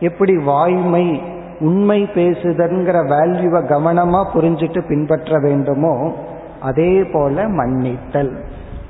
எப்படி 0.00 0.36
வாய்மை 0.36 1.22
உண்மை 1.60 2.02
பேசுதல்ங்கிற 2.14 2.96
வேல்யூவை 3.08 3.60
கவனமா 3.66 4.26
புரிஞ்சுட்டு 4.34 4.88
பின்பற்ற 4.88 5.38
வேண்டுமோ 5.38 6.12
அதே 6.60 7.04
போல 7.04 7.48
மன்னித்தல். 7.48 8.44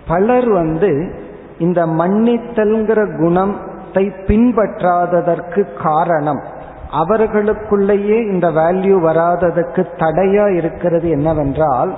பலர் 0.09 0.49
வந்து 0.49 1.15
இந்த 1.59 1.87
மன்னித்தல்ங்கிற 1.87 3.17
குணத்தை 3.17 4.13
பின்பற்றாததற்கு 4.27 5.67
காரணம் 5.83 6.43
அவர்களுக்குள்ளேயே 6.91 8.17
இந்த 8.17 8.51
வேல்யூ 8.51 8.95
வராததுக்கு 9.01 9.87
தடையா 9.97 10.55
இருக்கிறது 10.55 11.09
என்னவென்றால் 11.09 11.97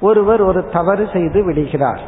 ஒருவர் 0.00 0.42
ஒரு 0.42 0.66
தவறு 0.66 1.08
செய்து 1.12 1.44
விடுகிறார். 1.44 2.00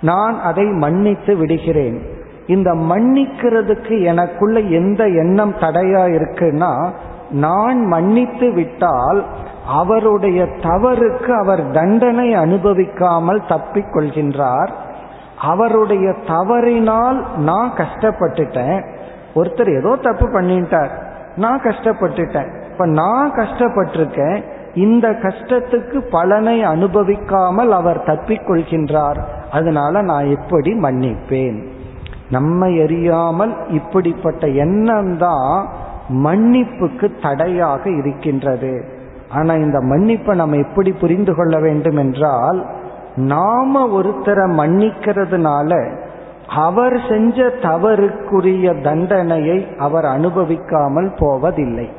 நான் 0.00 0.40
அதை 0.40 0.64
மன்னித்து 0.64 1.36
விடுகிறேன். 1.36 2.02
இந்த 2.46 2.74
மன்னிக்கிறதுக்கு 2.74 4.02
எனக்குள்ள 4.02 4.60
எந்த 4.60 5.04
எண்ணம் 5.04 5.54
தடையா 5.54 6.02
இருக்குன்னா 6.16 6.90
நான் 7.30 7.86
மன்னித்து 7.86 8.52
விட்டால் 8.52 9.24
அவருடைய 9.66 10.44
தவறுக்கு 10.44 11.30
அவர் 11.30 11.70
தண்டனை 11.70 12.34
அனுபவிக்காமல் 12.34 13.48
தப்பிக் 13.48 13.94
கொள்கின்றார் 13.94 14.68
அவருடைய 15.40 16.14
தவறினால் 16.26 17.24
நான் 17.36 17.72
கஷ்டப்பட்டுட்டேன். 17.72 18.84
ஒருத்தர் 19.34 19.78
ஏதோ 19.78 19.96
தப்பு 19.96 20.40
பண்ணிட்டார். 20.40 21.08
நான் 21.40 21.60
கஷ்டப்பட்டுட்டேன். 21.60 22.50
இப்ப 22.72 22.86
நான் 22.86 23.32
கஷ்டப்பட்டிருக்கேன். 23.32 24.38
இந்த 24.74 25.06
கஷ்டத்துக்கு 25.22 25.98
பலனை 26.10 26.56
அனுபவிக்காமல் 26.64 27.70
அவர் 27.70 28.00
தப்பிக்கொள்கின்றார். 28.06 29.20
அதனால 29.52 30.02
நான் 30.02 30.26
எப்படி 30.26 30.72
மன்னிப்பேன்? 30.74 31.58
நம்மை 32.30 32.70
அறியாமல் 32.82 33.54
இப்படிப்பட்ட 33.68 34.46
எண்ணம் 34.64 35.12
தான் 35.18 35.54
மன்னிப்புக்கு 36.24 37.06
தடையாக 37.22 37.82
இருக்கின்றது. 37.90 38.72
ஆனா 39.28 39.52
இந்த 39.54 39.78
மன்னிப்பை 39.80 40.34
நம்ம 40.34 40.56
எப்படி 40.56 40.90
புரிந்து 40.92 41.32
கொள்ள 41.34 41.56
வேண்டும் 41.60 41.96
என்றால் 41.96 42.60
நாம 43.16 43.82
ஒருத்தரை 43.98 44.46
மன்னிக்கிறதுனால 44.60 45.70
அவர் 46.56 47.00
செஞ்ச 47.08 47.42
தவறுக்குரிய 47.42 48.82
தண்டனையை 48.82 49.68
அவர் 49.78 50.04
அனுபவிக்காமல் 50.04 51.16
போவதில்லை. 51.18 51.90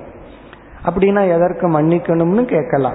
அப்படின்னா 0.85 1.33
எதற்கு 1.33 1.67
மன்னிக்கணும்னு 1.67 2.45
கேட்கலாம். 2.45 2.93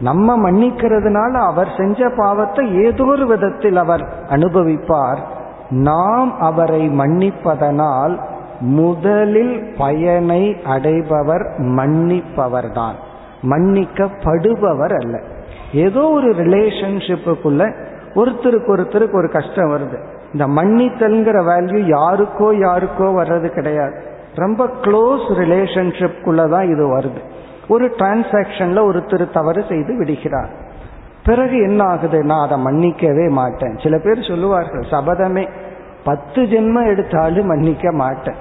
நம்ம 0.00 0.50
மன்னிக்கிறதுனால 0.50 1.32
அவர் 1.32 1.74
செஞ்ச 1.78 2.08
பாவத்தை 2.16 2.84
ஏதோ 2.84 3.04
ஒரு 3.04 3.26
விதத்தில் 3.26 3.76
அவர் 3.76 4.08
அனுபவிப்பார். 4.28 5.18
நாம் 5.70 6.40
அவரை 6.40 6.88
மன்னிப்பதனால் 6.88 8.18
முதலில் 8.60 9.74
பயனை 9.78 10.56
அடைபவர் 10.64 11.58
மன்னிப்பவர்தான். 11.58 12.94
மன்னிக்கப்படுபவர் 13.42 15.04
அல்ல. 15.04 15.20
ஏதோ 15.72 16.00
ஒரு 16.00 16.30
ரிலேஷன்ஷிப்புக்குள்ள 16.30 17.74
ஒருத்தருக்கு 18.14 18.76
ஒருத்தருக்கு 18.76 19.14
ஒரு 19.14 19.30
கஷ்டம் 19.30 19.70
வருது. 19.70 20.13
இந்த 20.34 20.46
மன்னித்தல்ங்கிற 20.46 21.38
வேல்யூ 21.50 21.80
யாருக்கோ 21.96 22.48
யாருக்கோ 22.66 23.08
வர்றது 23.20 23.48
கிடையாது. 23.48 23.96
ரொம்ப 24.34 24.66
க்ளோஸ் 24.82 25.26
ரிலேஷன்ஷிப்குள்ள 25.40 26.48
தான் 26.48 26.70
இது 26.70 26.84
வருது. 26.98 27.20
ஒரு 27.68 27.94
டிரான்சாக்ஷன்ல 27.98 28.80
ஒருத்தர் 28.88 29.24
தவறு 29.32 29.64
செய்து 29.68 29.96
விடுகிறார். 29.96 30.50
பிறகு 31.24 31.56
என்ன 31.62 31.84
ஆகுது? 31.84 32.24
நான் 32.24 32.46
அதை 32.46 32.56
மன்னிக்கவே 32.64 33.28
மாட்டேன். 33.30 33.76
சில 33.82 33.98
பேர் 33.98 34.28
சொல்லுவார்கள் 34.28 34.84
சபதமே 34.90 35.44
பத்து 36.04 36.42
ஜென்மம் 36.42 36.86
எடுத்தாலும் 36.86 37.46
மன்னிக்க 37.46 37.92
மாட்டேன். 37.92 38.40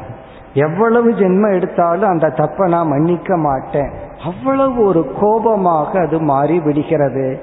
எவ்வளவு 0.54 1.12
ஜென்மம் 1.12 1.54
எடுத்தாலும் 1.54 2.10
அந்த 2.10 2.28
தப்பை 2.28 2.68
நான் 2.68 2.88
மன்னிக்க 2.88 3.38
மாட்டேன். 3.38 3.92
அவ்வளவு 4.24 4.86
ஒரு 4.86 5.12
கோபமாக 5.20 6.00
அது 6.00 6.20
மாறி 6.22 6.60
விடுகிறது. 6.60 7.40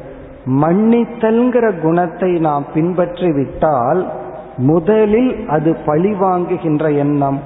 மன்னித்தல்ங்கிற 0.61 1.81
குணத்தை 1.81 2.39
நாம் 2.39 2.67
பின்பற்றி 2.75 3.33
விட்டால் 3.33 4.03
முதலில் 4.61 5.49
அது 5.49 5.77
பழிவாங்குகின்ற 5.87 6.97
எண்ணம் 6.97 7.39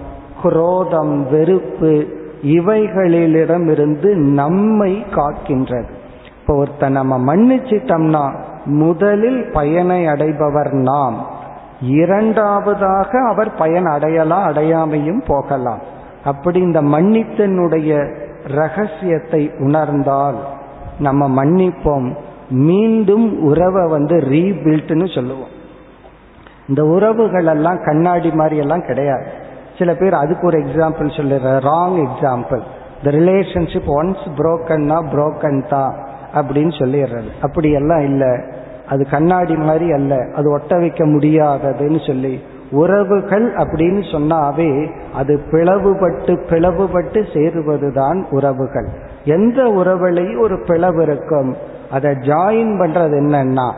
குரோதம் 0.42 1.30
வெறுப்பு 1.30 2.06
இவைகளிலிடமிருந்து 2.42 4.14
நம்மை 4.14 5.04
காக்கின்றது. 5.10 5.90
இப்போ 6.40 6.54
ஒருத்தன் 6.54 6.92
நம்ம 6.92 7.34
மன்னிச்சிட்டோம்னா 7.34 8.24
முதலில் 8.64 9.50
பயனை 9.52 10.06
அடைபவர் 10.06 10.72
நாம். 10.72 11.26
இரண்டாவதாக 11.80 13.28
அவர் 13.28 13.54
பயன் 13.54 13.84
அடையலாம் 13.84 14.52
அடையாமையும் 14.52 15.22
போகலாம். 15.26 15.80
அப்படி 16.24 16.60
இந்த 16.60 16.82
மன்னித்தனுடைய 16.82 18.14
ரகசியத்தை 18.46 19.50
உணர்ந்தால் 19.58 20.38
நம்ம 20.98 21.44
மன்னிப்போம் 21.44 22.14
மீண்டும் 22.50 23.42
உறவை 23.42 23.84
வந்து 23.90 24.16
ரீபில்ட்னு 24.16 25.14
சொல்லுவோம். 25.14 25.53
இந்த 26.68 26.84
உறவுகள் 26.84 27.46
எல்லாம் 27.46 27.84
கண்ணாடி 27.84 28.30
மாதிரி 28.30 28.56
எல்லாம் 28.56 28.86
கிடையாது. 28.86 29.26
சில 29.78 29.94
பேர் 29.94 30.14
அதுக்கு 30.14 30.46
ஒரு 30.46 30.58
எக்ஸாம்பிள் 30.58 31.16
சொல்லுற 31.16 31.60
wrong 31.60 32.06
example 32.06 32.60
the 33.02 33.10
relationship 33.10 33.88
once 33.88 34.28
புரோக்கன்னா 34.36 35.04
broken 35.12 35.68
தான் 35.68 35.94
அப்படின்னு 36.34 36.72
சொல்லிடுறது. 36.78 37.28
அப்படி 37.42 37.72
எல்லாம் 37.72 38.00
இல்லை. 38.00 38.38
அது 38.88 39.06
கண்ணாடி 39.10 39.56
மாதிரி 39.56 39.92
அல்ல. 39.92 40.28
அது 40.34 40.50
ஒட்ட 40.50 40.78
வைக்க 40.78 41.04
முடியாததுன்னு 41.04 42.06
சொல்லி 42.06 42.42
உறவுகள் 42.70 43.54
அப்படின்னு 43.54 44.00
சொன்னாவே 44.12 44.90
அது 45.14 45.40
பிளவுபட்டு 45.50 46.38
பிளவுபட்டு 46.50 47.22
சேருவதுதான் 47.32 48.24
உறவுகள். 48.30 48.88
எந்த 49.24 49.62
உறவுலையும் 49.62 50.40
ஒரு 50.40 50.62
பிளவு 50.66 51.02
இருக்கும். 51.02 51.56
அதை 51.90 52.10
ஜாயின் 52.10 52.76
பண்றது 52.78 53.18
என்னன்னா 53.18 53.72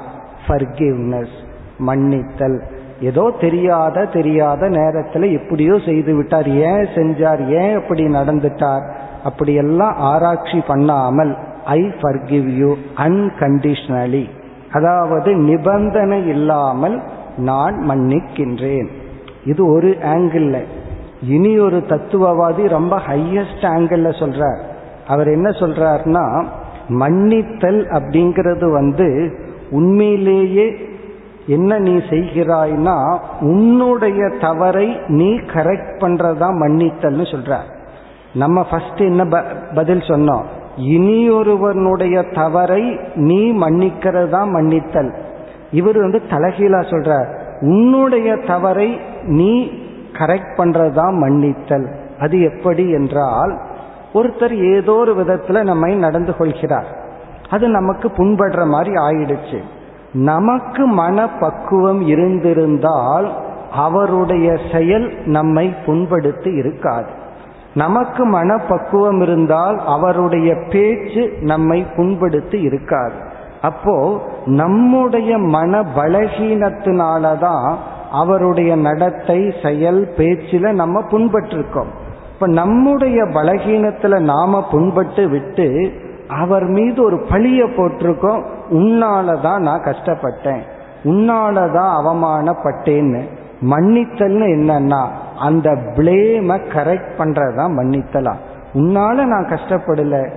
ஃபர்கிவ்னஸ் 0.48 1.34
மன்னித்தல். 1.78 2.62
ஏதோ 3.00 3.32
தெரியாத 3.40 4.04
தெரியாத 4.04 4.68
நேரத்தில் 4.68 5.22
எப்படியோ 5.22 5.78
செய்து 5.84 6.16
விட்டார். 6.16 6.48
ஏன் 6.48 6.86
செஞ்சார்? 6.94 7.48
ஏன் 7.48 7.76
அப்படி 7.76 8.04
நடந்துட்டார்? 8.04 8.84
அப்படியெல்லாம் 9.24 9.94
ஆராய்ச்சி 9.96 10.60
பண்ணாமல் 10.66 11.36
ஐ 11.64 11.80
ஃபர்கிவ் 11.80 12.48
யூ 12.48 12.74
அன்கண்டிஷனலி 12.96 14.28
அதாவது 14.72 15.34
நிபந்தனை 15.36 16.26
இல்லாமல் 16.26 17.02
நான் 17.36 17.76
மன்னிக்கின்றேன். 17.90 18.88
இது 19.44 19.72
ஒரு 19.72 19.96
ஆங்கிள் 20.02 20.64
இனி 21.22 21.58
ஒரு 21.58 21.84
தத்துவவாதி 21.88 22.68
ரொம்ப 22.68 22.96
ஹையஸ்ட் 22.96 23.64
ஆங்கிள் 23.64 24.18
சொல்றார். 24.18 24.60
அவர் 25.06 25.28
என்ன 25.28 25.48
சொல்றாருன்னா 25.50 26.44
மன்னித்தல் 26.88 27.86
அப்படிங்கிறது 27.86 28.70
வந்து 28.72 29.36
உண்மையிலேயே 29.70 30.76
என்ன 31.46 31.78
நீ 31.78 31.94
செய்கிறாய்னா 31.96 33.18
உன்னுடைய 33.40 34.30
தவறை 34.40 35.00
நீ 35.08 35.34
கரெக்ட் 35.34 35.92
பண்றதா 35.98 36.48
மன்னித்தல்னு 36.62 37.26
சொல்ற. 37.32 37.56
நம்ம 38.34 38.64
ஃபர்ஸ்ட் 38.70 39.00
என்ன 39.00 39.42
பதில் 39.74 39.98
சொன்னோம். 39.98 40.42
இனியொருவனுடைய 40.76 42.34
தவறை 42.34 42.98
நீ 43.14 43.52
மன்னிக்கிறதா 43.52 44.40
மன்னித்தல். 44.46 45.10
இவர் 45.70 45.98
வந்து 45.98 46.22
தலகீழா 46.30 46.80
சொல்ற 46.90 47.26
உன்னுடைய 47.60 48.36
தவறை 48.46 49.00
நீ 49.22 49.70
கரெக்ட் 50.12 50.52
பண்றதா 50.56 51.06
மன்னித்தல். 51.22 51.86
அது 52.20 52.42
எப்படி 52.42 52.90
என்றால் 52.90 53.60
ஒருத்தர் 54.14 54.74
ஏதோ 54.74 54.92
ஒரு 54.92 55.14
விதத்துல 55.14 55.64
நம்மை 55.64 55.94
நடந்து 55.94 56.36
கொள்கிறார். 56.36 56.90
அது 57.50 57.68
நமக்கு 57.68 58.08
புண்படுற 58.08 58.66
மாதிரி 58.66 58.90
ஆயிடுச்சு. 58.90 59.58
நமக்கு 60.16 60.86
மனப்பக்குவம் 60.86 62.00
இருந்திருந்தால் 62.00 63.32
அவருடைய 63.72 64.56
செயல் 64.72 65.12
நம்மை 65.24 65.74
புண்படுத்தி 65.86 66.54
இருக்காது. 66.54 67.06
நமக்கு 67.74 68.24
மனப்பக்குவம் 68.24 69.20
இருந்தால் 69.20 69.82
அவருடைய 69.86 70.54
பேச்சு 70.70 71.32
நம்மை 71.40 71.86
புண்படுத்தி 71.96 72.60
இருக்காது. 72.60 73.14
அப்போ 73.62 74.20
நம்முடைய 74.46 75.38
மன 75.38 75.80
பலகீனத்தினாலதான் 75.80 77.74
அவருடைய 78.12 78.76
நடத்தை 78.76 79.54
செயல் 79.62 80.12
பேச்சில 80.16 80.72
நம்ம 80.72 81.00
புண்பட்டிருக்கோம். 81.00 81.90
இப்ப 82.34 82.46
நம்முடைய 82.46 83.22
பலகீனத்துல 83.24 84.18
நாம 84.18 84.64
புண்பட்டு 84.72 85.28
விட்டு 85.28 85.92
அவர் 86.28 86.64
மீது 86.64 87.02
ஒரு 87.02 87.16
பழிய 87.16 87.64
போட்டிருக்கோம் 87.64 88.44
உன்னாலதான் 88.70 89.58
நான் 89.58 89.82
கஷ்டப்பட்டேன் 89.82 90.60
உன்னாலதான் 91.04 91.92
அவமானப்பட்டேன்னு. 92.02 93.20
மன்னித்தல்னு 93.70 94.46
என்னன்னா 94.46 95.06
அந்த 95.38 95.70
பிளேம 95.70 96.60
கரெக்ட் 96.74 97.08
பண்றதா 97.18 97.68
மன்னித்தலா. 97.68 98.34
உன்னால 98.74 99.24
நான் 99.24 99.46
கஷ்டப்படல. 99.46 100.30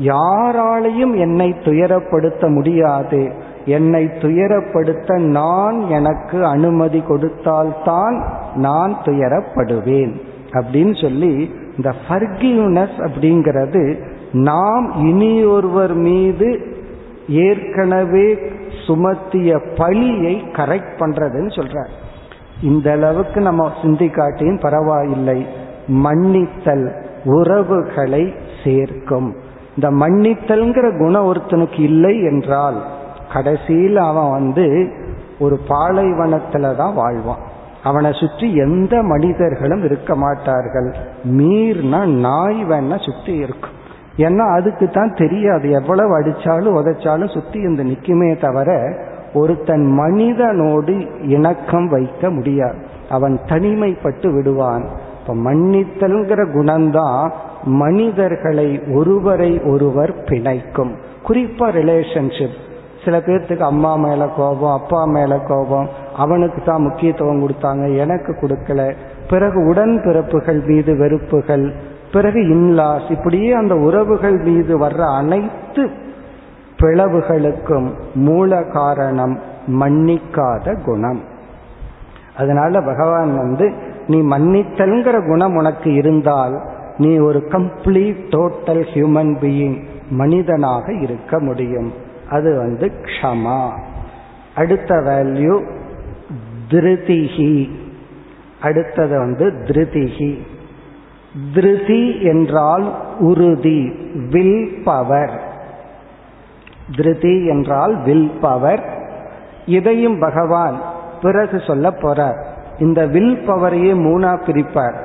யாராலையும் 0.00 1.16
என்னை 1.16 1.50
துயரப்படுத்த 1.50 2.48
முடியாது. 2.48 3.32
என்னை 3.64 4.04
துயரப்படுத்த 4.04 5.20
நான் 5.20 5.80
எனக்கு 5.80 6.46
அனுமதி 6.46 7.00
கொடுத்தால்தான் 7.00 8.24
நான் 8.54 8.96
துயரப்படுவேன். 9.04 10.20
அப்படின்னு 10.52 11.00
சொல்லி 11.00 11.54
இந்த 11.76 11.92
ஃபர்கிவ்னஸ் 12.08 12.96
அப்படிங்கிறது 12.96 14.12
நாம் 14.34 14.92
இனியொருவர் 15.00 15.94
மீது 15.94 16.72
ஏற்கனவே 17.28 18.38
சுமத்திய 18.86 19.74
பழியை 19.76 20.44
கரெக்ட் 20.52 20.94
பண்றதுன்னு 20.98 21.52
சொல்றார். 21.58 21.92
இந்த 22.62 22.92
அளவுக்கு 22.92 23.40
நம்ம 23.40 23.72
சிந்திக்காட்டியும் 23.82 24.60
பரவாயில்லை. 24.60 25.46
மன்னித்தல் 25.86 26.92
உறவுகளை 27.24 28.34
சேர்க்கும். 28.64 29.34
இந்த 29.76 29.90
மன்னித்தல்ங்கிற 29.90 30.98
குணம் 30.98 31.32
ஒருத்தனுக்கு 31.32 31.80
இல்லை 31.80 32.22
என்றால் 32.22 32.82
கடைசியில் 33.32 33.96
அவன் 33.96 34.30
வந்து 34.30 34.92
ஒரு 35.38 35.60
பாலைவனத்துல 35.68 36.74
தான் 36.76 36.96
வாழ்வான். 36.96 37.42
அவனை 37.82 38.12
சுற்றி 38.12 38.54
எந்த 38.54 39.02
மனிதர்களும் 39.02 39.84
இருக்க 39.84 40.14
மாட்டார்கள். 40.14 40.94
மீர்னா 41.24 42.04
நாய் 42.04 42.64
வேணா 42.64 43.04
சுற்றி 43.04 43.34
இருக்கும். 43.36 43.73
ஏன்னா 44.16 44.52
அதுக்கு 44.52 44.88
தான் 44.88 45.14
தெரியாது. 45.14 45.70
எவ்வளவு 45.70 46.20
அடிச்சாலும் 46.20 46.76
உதைச்சாலும் 46.80 47.32
சுத்தி 47.32 47.58
இந்த 47.58 47.82
நிக்குமே 47.82 48.40
தவிர 48.40 48.96
ஒருத்தன் 49.34 49.98
மனிதனோடு 49.98 51.26
இணக்கம் 51.28 51.88
வைக்க 51.88 52.30
முடியாது. 52.30 52.76
அவன் 53.10 53.40
தனிமைப்பட்டு 53.46 54.34
விடுவான். 54.34 54.88
இப்ப 55.20 55.34
மன்னித்தல்ங்கிற 55.34 56.40
குணம்தான் 56.52 57.30
மனிதர்களை 57.64 58.82
ஒருவரை 58.94 59.60
ஒருவர் 59.60 60.14
பிணைக்கும். 60.24 60.92
குறிப்பா 61.28 61.66
ரிலேஷன்ஷிப் 61.80 62.62
சில 63.04 63.18
பேர்த்துக்கு 63.18 63.58
அம்மா 63.58 63.96
மேல 63.96 64.28
கோபம் 64.36 64.80
அப்பா 64.80 65.04
மேல 65.04 65.38
கோபம் 65.38 65.88
அவனுக்கு 66.16 66.62
தான் 66.62 66.82
முக்கியத்துவம் 66.82 67.48
கொடுத்தாங்க 67.48 67.96
எனக்கு 67.96 68.32
கொடுக்கல. 68.32 68.94
பிறகு 69.28 69.72
உடன்பிறப்புகள் 69.72 70.66
மீது 70.66 70.96
வெறுப்புகள் 70.96 71.74
பிறகு 72.14 72.40
இன்லாஸ். 72.40 73.10
இப்படியே 73.10 73.52
அந்த 73.52 73.74
உறவுகள் 73.76 74.38
மீது 74.38 74.72
வர்ற 74.78 75.02
அனைத்து 75.16 75.82
பிளவுகளுக்கும் 76.80 77.88
மூல 78.14 78.62
காரணம் 78.72 79.34
மன்னிக்காத 79.80 80.84
குணம். 80.84 81.20
அதனால 82.36 82.80
பகவான் 82.82 83.32
வந்து 83.36 83.66
நீ 84.06 84.18
மன்னித்தல்ங்கிற 84.20 85.16
குணம் 85.28 85.54
உனக்கு 85.54 85.94
இருந்தால் 85.94 86.54
நீ 86.98 87.18
ஒரு 87.18 87.40
கம்ப்ளீட் 87.50 88.24
டோட்டல் 88.30 88.82
ஹியூமன் 88.94 89.32
பீயிங் 89.42 89.78
மனிதனாக 90.10 90.92
இருக்க 90.92 91.40
முடியும். 91.40 91.92
அது 92.30 92.56
வந்து 92.56 92.86
க்ஷமா. 93.04 93.60
அடுத்த 94.54 94.94
வேல்யூ 95.08 95.54
திருதிகி 96.70 97.52
அடுத்தது 98.62 99.18
வந்து 99.18 99.46
திருதிகி 99.64 100.30
திருதி 101.54 102.22
என்றால் 102.22 102.94
உறுதி 103.18 103.92
வில் 104.30 104.82
பவர். 104.84 105.40
திருதி 106.96 107.46
என்றால் 107.46 108.02
வில் 108.02 108.30
பவர். 108.40 108.84
இதையும் 109.66 110.18
பகவான் 110.18 110.80
பிறகு 111.22 111.60
சொல்ல 111.66 111.90
போறார். 111.90 112.44
இந்த 112.78 113.06
வில் 113.06 113.48
பவரையே 113.48 113.94
மூணா 113.94 114.38
பிரிப்பார். 114.46 114.96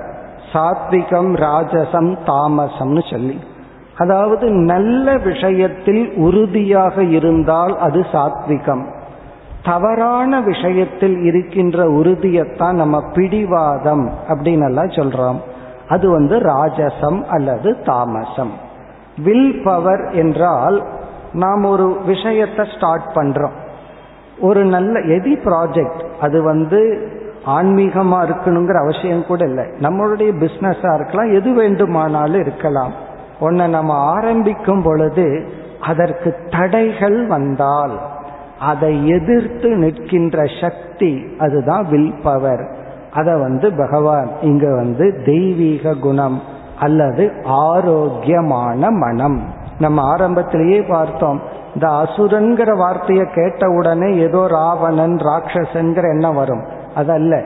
சாத்விகம் 0.54 1.36
ராஜசம் 1.36 2.18
தாமசம்னு 2.26 3.12
சொல்லி. 3.12 3.40
அதாவது 3.98 4.50
நல்ல 4.50 5.18
விஷயத்தில் 5.18 6.14
உறுதியாக 6.14 7.04
இருந்தால் 7.04 7.78
அது 7.78 8.00
சாத்விகம். 8.00 8.86
தவறான 9.64 10.42
விஷயத்தில் 10.42 11.18
இருக்கின்ற 11.18 11.86
உறுதியைத்தான் 11.86 12.72
நம்ம 12.72 13.02
பிடிவாதம் 13.14 14.12
அப்படின்னு 14.28 14.66
எல்லாம் 14.66 14.88
சொல்றோம். 14.88 15.40
அது 15.90 16.10
வந்து 16.10 16.38
ராஜசம் 16.40 17.24
அல்லது 17.24 17.78
தாமசம். 17.86 18.54
வில் 19.24 19.62
பவர் 19.64 20.10
என்றால் 20.12 20.84
நாம் 21.34 21.64
ஒரு 21.64 21.98
விஷயத்தை 22.06 22.66
ஸ்டார்ட் 22.76 23.08
பண்றோம். 23.16 23.58
ஒரு 24.40 24.66
நல்ல 24.66 25.00
எதி 25.00 25.34
ப்ராஜெக்ட் 25.46 26.02
அது 26.22 26.44
வந்து 26.44 27.08
ஆன்மீகமா 27.46 28.18
இருக்கணுங்கிற 28.28 28.78
அவசியம் 28.82 29.26
கூட 29.26 29.44
இல்லை. 29.46 29.66
நம்மளுடைய 29.66 30.32
பிசினஸா 30.44 30.94
இருக்கலாம் 30.94 31.34
எது 31.34 31.54
வேண்டுமானாலும் 31.54 32.42
இருக்கலாம். 32.42 32.94
ஒன்ன 33.42 33.68
நம்ம 33.70 33.94
ஆரம்பிக்கும் 33.94 34.82
பொழுது 34.84 35.48
அதற்கு 35.82 36.36
தடைகள் 36.50 37.28
வந்தால் 37.28 38.00
அதை 38.60 39.08
எதிர்த்து 39.08 39.70
நிற்கின்ற 39.76 40.44
சக்தி 40.62 41.26
அதுதான் 41.40 41.86
வில் 41.90 42.14
பவர் 42.24 42.64
அதை 43.14 43.34
வந்து 43.34 43.72
பகவான் 43.74 44.30
இங்க 44.42 44.76
வந்து 44.76 45.22
தெய்வீக 45.26 45.94
குணம் 45.94 46.42
அல்லது 46.80 47.32
ஆரோக்கியமான 47.44 48.92
மனம். 48.92 49.44
நம்ம 49.80 50.02
ஆரம்பத்திலேயே 50.02 50.82
பார்த்தோம் 50.82 51.42
இந்த 51.74 51.88
அசுரன்கிற 51.88 52.78
வார்த்தையை 52.78 53.26
கேட்ட 53.36 53.70
உடனே 53.70 54.16
ஏதோ 54.16 54.48
ராவணன் 54.48 55.16
ராட்சசன்கிற 55.16 56.04
எண்ணம் 56.04 56.36
வரும். 56.36 56.64
அதல்ல 56.96 57.44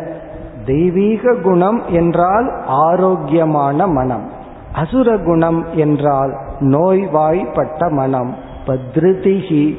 தெய்வீக 0.65 1.33
குணம் 1.33 1.81
என்றால் 1.89 2.51
ஆரோக்கியமான 2.67 3.87
மனம். 3.87 4.29
அசுர 4.73 5.17
குணம் 5.17 5.65
என்றால் 5.73 6.37
நோய்வாய்ப்பட்ட 6.59 7.89
மனம். 7.89 8.35
பத்ருதிகி 8.67 9.77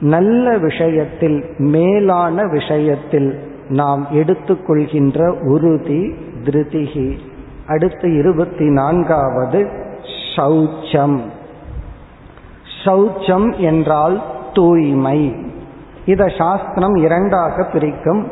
நல்ல 0.00 0.58
விஷயத்தில் 0.58 1.44
மேலான 1.58 2.42
விஷயத்தில் 2.44 3.51
நாம் 3.72 4.06
எடுத்துக்கொள்கின்ற 4.12 5.44
உறுதி 5.46 6.14
திருதிகி 6.44 7.18
அடுத்து 7.66 8.16
இருபத்தி 8.16 8.70
நான்காவது 8.70 9.68
சௌச்சம் 10.36 11.20
சௌச்சம் 12.84 13.56
என்றால் 13.56 14.22
தூய்மை. 14.52 15.34
இத 16.04 16.26
சாஸ்திரம் 16.38 16.94
இரண்டாக 16.94 17.64
பிரிக்கும். 17.64 18.26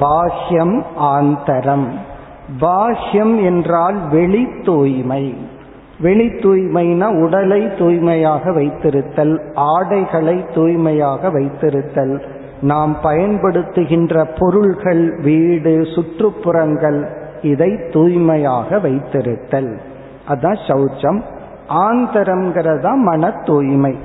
பாஹ்யம் 0.00 0.82
ஆந்தரம். 0.98 1.86
பாஹ்யம் 2.60 3.44
என்றால் 3.44 4.08
வெளி 4.10 4.48
தூய்மை. 4.64 5.34
வெளி 6.00 6.26
தூய்மைனா 6.26 7.22
உடலை 7.22 7.76
தூய்மையாக 7.78 8.50
வைத்திருத்தல் 8.50 9.38
ஆடைகளை 9.54 10.44
தூய்மையாக 10.54 11.28
வைத்திருத்தல். 11.28 12.33
நாம் 12.60 12.96
பயன்படுத்துகின்ற 13.02 14.24
பொருள்கள் 14.38 15.20
வீடு 15.20 15.80
சுற்றுப்புறங்கள் 15.80 17.08
இதை 17.42 17.78
தூய்மையாக 17.92 18.76
வைத்திருத்தல். 18.76 19.78
அதான் 20.28 20.58
சௌச்சம். 20.68 21.20
ஆந்தரம்ங்கிறதா 21.68 22.94
மன 22.94 23.30
தூய்மை. 23.30 23.96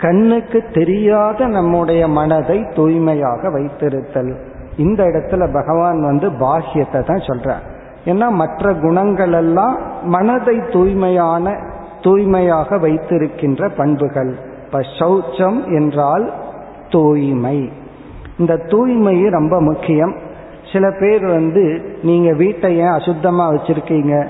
கண்ணுக்கு 0.00 0.64
தெரியாத 0.72 1.46
நம்முடைய 1.46 2.08
மனதை 2.08 2.66
தூய்மையாக 2.74 3.48
வைத்திருத்தல். 3.48 4.36
இந்த 4.76 5.04
இடத்துல 5.04 5.52
பகவான் 5.52 6.00
வந்து 6.00 6.30
பாஹ்யத்தை 6.30 7.02
தான் 7.02 7.22
சொல்றார். 7.26 7.76
ஏன்னா 8.04 8.28
மற்ற 8.28 8.74
குணங்கள் 8.74 9.32
எல்லாம் 9.32 9.78
மனதை 10.02 10.60
தூய்மையான 10.72 11.56
தூய்மையாக 12.00 12.78
வைத்திருக்கின்ற 12.78 13.68
பண்புகள். 13.68 14.36
இப்ப 14.64 14.80
சௌச்சம் 14.98 15.64
என்றால் 15.64 16.32
தூய்மை. 16.90 17.72
இந்த 18.38 18.54
தூய்மையும் 18.54 19.30
ரொம்ப 19.30 19.60
முக்கியம். 19.60 20.16
சில 20.72 20.90
பேர் 21.00 21.26
வந்து 21.26 21.96
நீங்க 22.02 22.32
வீட்டை 22.32 22.76
ஏன் 22.76 22.96
அசுத்தமா 22.98 23.44
வச்சிருக்கீங்க? 23.54 24.26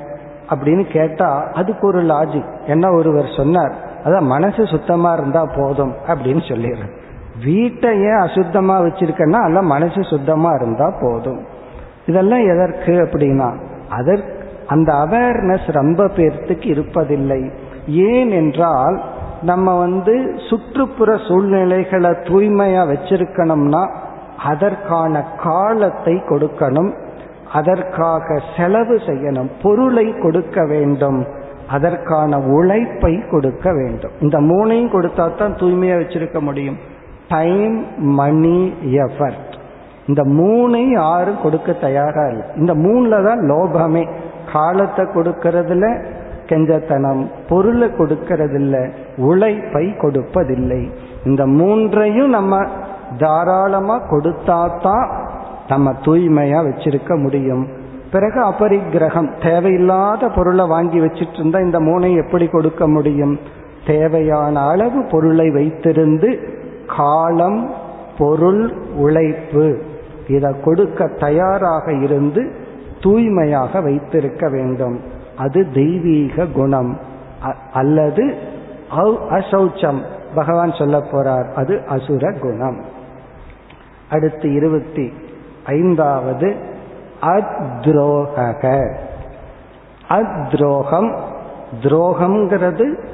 அப்படின்னு 0.51 0.85
கேட்டா 0.93 1.51
அதுக்கு 1.55 1.87
ஒரு 1.87 2.03
லாஜிக் 2.03 2.67
என்ன 2.67 2.93
ஒருவர் 2.93 3.35
சொன்னார்? 3.37 3.75
அதான் 4.05 4.27
மனசு 4.27 4.67
சுத்தமா 4.67 5.13
இருந்தா 5.13 5.45
போதும் 5.57 5.95
அப்படின்னு 6.07 6.43
சொல்லிடுறேன் 6.49 6.95
வீட்டை 7.45 7.91
ஏன் 7.91 8.23
அசுத்தமா 8.27 8.77
வச்சிருக்கேன்னா 8.85 9.41
அல்ல 9.43 9.63
மனசு 9.63 10.03
சுத்தமா 10.03 10.51
இருந்தா 10.61 10.95
போதும். 11.01 11.41
இதெல்லாம் 12.07 12.45
எதற்கு 12.45 12.93
அப்படின்னா 12.93 13.59
அதற்கு 13.89 14.37
அந்த 14.67 14.93
அவேர்னஸ் 14.93 15.73
ரொம்ப 15.73 16.05
பேர்த்துக்கு 16.05 16.67
இருப்பதில்லை. 16.75 17.51
ஏன் 17.87 18.31
என்றால் 18.31 19.03
நம்ம 19.43 19.79
வந்து 19.79 20.41
சுற்றுப்புற 20.49 21.17
சூழ்நிலைகளை 21.29 22.11
தூய்மையா 22.11 22.83
வச்சிருக்கணும்னா 22.93 23.89
அதற்கான 24.45 25.25
காலத்தை 25.43 26.15
கொடுக்கணும். 26.15 26.95
அதற்காக 27.53 28.43
செலவு 28.57 28.95
செய்யணும். 28.95 29.51
பொருளை 29.63 30.15
கொடுக்க 30.19 30.65
வேண்டும். 30.65 31.27
அதற்கான 31.69 32.39
உழைப்பை 32.39 33.23
கொடுக்க 33.31 33.73
வேண்டும். 33.73 34.11
இந்த 34.21 34.41
மூணையும் 34.41 34.93
கொடுத்தா 34.93 35.37
தான் 35.37 35.55
தூய்மையா 35.55 35.97
வச்சிருக்க 35.97 36.41
முடியும். 36.41 36.77
டைம் 37.29 37.87
மணி 37.99 38.73
எஃபர்ட் 38.85 39.57
இந்த 40.07 40.25
மூணை 40.25 40.91
யாரும் 40.91 41.41
கொடுக்க 41.43 41.73
தயாரா 41.73 42.27
இல்லை. 42.27 42.47
இந்த 42.57 42.75
மூணுல 42.75 43.25
தான் 43.25 43.39
லோபமே. 43.39 44.09
காலத்தை 44.53 45.05
கொடுக்கறதுல 45.05 46.05
கெஞ்சத்தனம் 46.49 47.23
பொருளை 47.49 47.89
கொடுக்கறதில்ல 47.89 48.91
உழைப்பை 49.17 49.87
கொடுப்பதில்லை. 49.87 50.91
இந்த 51.25 51.47
மூன்றையும் 51.47 52.29
நம்ம 52.29 52.67
தாராளமா 53.19 53.97
கொடுத்தாதான் 54.11 55.07
நம்ம 55.69 55.93
தூய்மையா 55.93 56.59
வச்சிருக்க 56.67 57.23
முடியும். 57.23 57.67
பிறகு 58.13 58.41
அபரிக்கிரகம் 58.49 59.31
தேவையில்லாத 59.43 60.29
பொருளை 60.29 60.67
வாங்கி 60.67 61.01
வச்சிட்டு 61.01 61.39
இருந்தா 61.39 61.59
இந்த 61.61 61.81
மூனை 61.81 62.15
எப்படி 62.15 62.47
கொடுக்க 62.49 62.89
முடியும்? 62.89 63.39
தேவையான 63.87 64.61
அளவு 64.61 65.05
பொருளை 65.11 65.49
வைத்திருந்து 65.49 66.31
காலம் 66.97 67.71
பொருள் 68.19 68.73
உழைப்பு 68.97 69.67
இதை 70.29 70.55
கொடுக்க 70.65 71.07
தயாராக 71.07 71.93
இருந்து 71.93 72.43
தூய்மையாக 73.01 73.81
வைத்திருக்க 73.81 74.49
வேண்டும். 74.49 74.97
அது 75.39 75.71
தெய்வீக 75.75 76.47
குணம். 76.47 76.99
அல்லது 77.73 78.37
அசௌச்சம். 79.31 80.03
பகவான் 80.35 80.73
சொல்ல 80.73 80.99
போறார் 80.99 81.53
அது 81.53 81.83
அசுர 81.89 82.33
குணம். 82.33 82.85
அடுத்து 84.11 84.53
இருபத்தி 84.53 85.13
ஐந்தாவது 85.67 86.57
அத்ரோக 87.23 88.75
அத்ரோகம் 90.09 91.19
துரோகம்ங்கிறது 91.83 93.07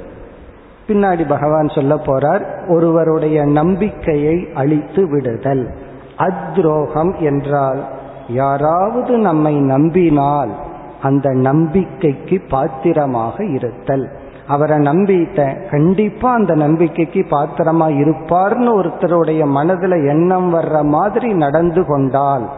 பின்னாடி 0.88 1.28
பகவான் 1.28 1.68
சொல்ல 1.68 1.94
போறார் 1.94 2.70
ஒருவருடைய 2.70 3.44
நம்பிக்கையை 3.44 4.48
அழித்து 4.54 5.10
விடுதல். 5.10 5.74
அத்ரோகம் 6.18 7.18
என்றால் 7.18 7.84
யாராவது 8.28 9.18
நம்மை 9.18 9.54
நம்பினால் 9.54 10.63
அந்த 11.04 11.30
நம்பிக்கைக்கு 11.30 12.42
பாத்திரமாக 12.50 13.44
இருத்தல். 13.44 14.06
அவரை 14.48 14.78
நம்பிட்டேன். 14.78 15.70
கண்டிப்பா 15.70 16.32
அந்த 16.32 16.54
நம்பிக்கைக்கு 16.54 17.26
பாத்திரமா 17.30 17.86
இருப்பார்னு 18.02 18.70
ஒருத்தருடைய 18.78 19.42
மனதுல 19.56 20.08
எண்ணம் 20.08 20.54
வர்ற 20.54 20.82
மாதிரி 20.82 21.32
நடந்து 21.32 21.86
கொண்டால் 21.86 22.48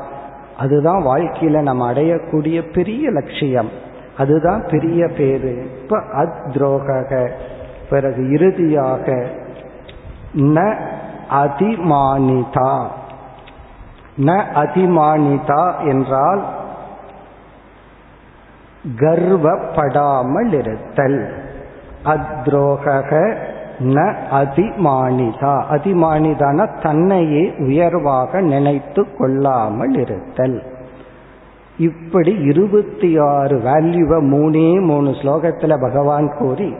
அதுதான் 0.58 1.02
வாழ்க்கையில 1.04 1.62
நம்ம 1.62 1.92
அடையக்கூடிய 1.92 2.72
பெரிய 2.72 3.10
லட்சியம். 3.10 3.70
அதுதான் 4.16 4.62
பெரிய 4.70 5.08
பேரு. 5.08 5.52
இப்ப 5.82 5.98
அத்ரோக 6.12 7.30
பிறகு 7.90 8.30
இறுதியாக 8.30 9.26
ந 10.36 10.74
அதிமானிதா. 11.30 12.84
ந 14.18 14.42
அதிமானிதா 14.54 15.88
என்றால் 15.88 16.44
கர்வப்படாமல் 18.94 20.52
இருத்தல் 20.52 21.34
அத்ரோக 22.04 23.34
ந 23.78 24.14
அதிமானிதா. 24.32 25.54
அதிமானிதான 25.70 26.68
தன்னையே 26.82 27.54
உயர்வாக 27.58 28.40
நினைத்து 28.40 29.16
கொள்ளாமல் 29.18 29.94
இருத்தல் 29.94 30.62
இப்படி 31.78 32.34
இருபத்தி 32.38 33.18
ஆறு 33.18 33.56
வேல்யூவை 33.58 34.20
மூணே 34.34 34.80
மூணு 34.80 35.10
ஸ்லோகத்துல 35.10 35.80
பகவான் 35.80 36.32
கூறி 36.38 36.74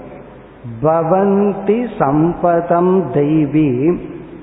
பவந்தி 0.83 1.87
சம்பதம் 1.99 2.95
தெய்வி 3.15 3.99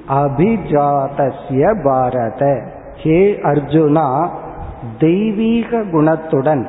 அபிஜாதஸ்ய 0.09 1.83
பாரத. 1.83 2.61
ஹே 2.95 3.39
அர்ஜுனா 3.43 4.29
தெய்வீக 4.99 5.77
குணத்துடன் 5.77 6.63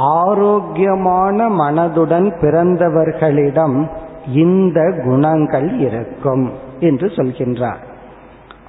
ஆரோக்கியமான 0.00 1.48
மனதுடன் 1.48 2.28
பிறந்தவர்களிடம் 2.40 3.88
இந்த 4.34 5.00
குணங்கள் 5.04 5.78
இருக்கும் 5.78 6.50
என்று 6.80 7.06
சொல்கின்றார். 7.06 7.82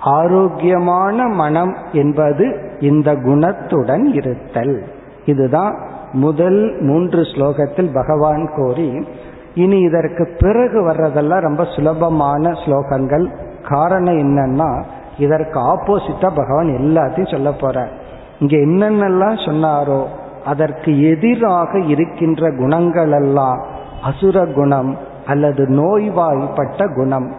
ஆரோக்கியமான 0.02 1.28
மனம் 1.28 1.76
என்பது 1.94 2.76
இந்த 2.80 3.16
குணத்துடன் 3.16 4.04
இருத்தல். 4.04 4.84
இதுதான் 5.26 5.78
முதல் 6.12 6.78
மூன்று 6.80 7.22
ஸ்லோகத்தில் 7.22 7.94
பகவான் 7.94 8.50
கோரி 8.56 9.08
இனி 9.54 9.80
இதற்கு 9.80 10.36
பிறகு 10.40 10.90
வர்றதெல்லாம் 10.90 11.40
ரொம்ப 11.40 11.64
சுலபமான 11.64 12.50
ஸ்லோகங்கள். 12.50 13.26
காரணம் 13.70 14.18
என்னன்னா 14.18 14.84
இதற்கு 15.18 15.60
ஆப்போசிட்டா 15.60 16.30
பகவான் 16.36 16.68
எல்லாத்தையும் 16.68 17.32
சொல்ல 17.32 17.50
போறார். 17.50 17.92
இங்க 18.40 18.56
என்னென்னலாம் 18.58 19.50
சொன்னாரோ 19.50 20.02
அதற்கு 20.46 21.10
எதிராக 21.10 21.80
இருக்கின்ற 21.80 22.52
குணங்கள் 22.56 23.12
எல்லாம் 23.12 23.66
அசுர 24.04 24.46
குணம் 24.46 24.98
அல்லது 25.28 25.64
நோய்வாய்ப்பட்ட 25.68 26.94
குணம். 26.96 27.36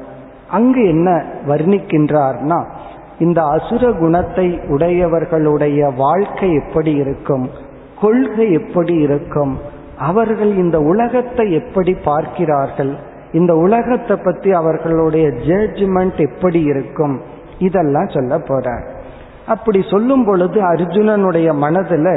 அங்கு 0.51 0.89
என்ன 0.89 1.25
வர்ணிக்கின்றார்னா 1.49 2.65
இந்த 3.19 3.43
அசுர 3.43 3.93
குணத்தை 3.93 4.61
உடையவர்களுடைய 4.69 5.95
வாழ்க்கை 5.97 6.53
எப்படி 6.55 6.93
இருக்கும் 6.95 7.51
கொள்கை 8.01 8.53
எப்படி 8.53 8.95
இருக்கும் 8.95 9.59
அவர்கள் 9.99 10.57
இந்த 10.57 10.79
உலகத்தை 10.79 11.53
எப்படி 11.53 11.95
பார்க்கிறார்கள் 11.95 12.97
இந்த 13.33 13.55
உலகத்தை 13.55 14.17
பத்தி 14.25 14.53
அவர்களுடைய 14.53 15.29
ஜட்ஜ்மெண்ட் 15.29 16.19
எப்படி 16.19 16.63
இருக்கும் 16.63 17.21
இதெல்லாம் 17.59 18.09
சொல்ல 18.09 18.39
போறார். 18.39 18.85
அப்படி 19.47 19.85
சொல்லும் 19.91 20.25
பொழுது 20.25 20.61
அர்ஜுனனுடைய 20.61 21.49
மனதுல 21.55 22.09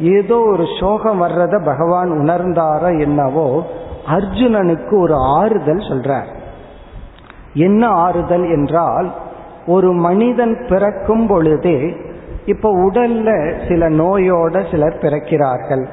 ஏதோ 0.00 0.36
ஒரு 0.36 0.64
சோகம் 0.80 1.22
வர்றத 1.22 1.64
பகவான் 1.64 2.10
உணர்ந்தாரா 2.10 3.00
என்னவோ 3.00 3.66
அர்ஜுனனுக்கு 4.06 5.00
ஒரு 5.00 5.14
ஆறுதல் 5.14 5.76
சொல்றார். 5.76 6.28
என்ன 7.54 7.86
ஆறுதல் 7.86 8.50
என்றால் 8.50 9.12
ஒரு 9.66 9.92
மனிதன் 9.92 10.66
பிறக்கும் 10.68 11.26
பொழுதே 11.26 11.96
இப்ப 12.46 12.90
உடல்ல 12.90 13.28
சில 13.68 13.88
நோயோட 13.88 14.70
சிலர் 14.70 14.98
பிறக்கிறார்கள். 14.98 15.86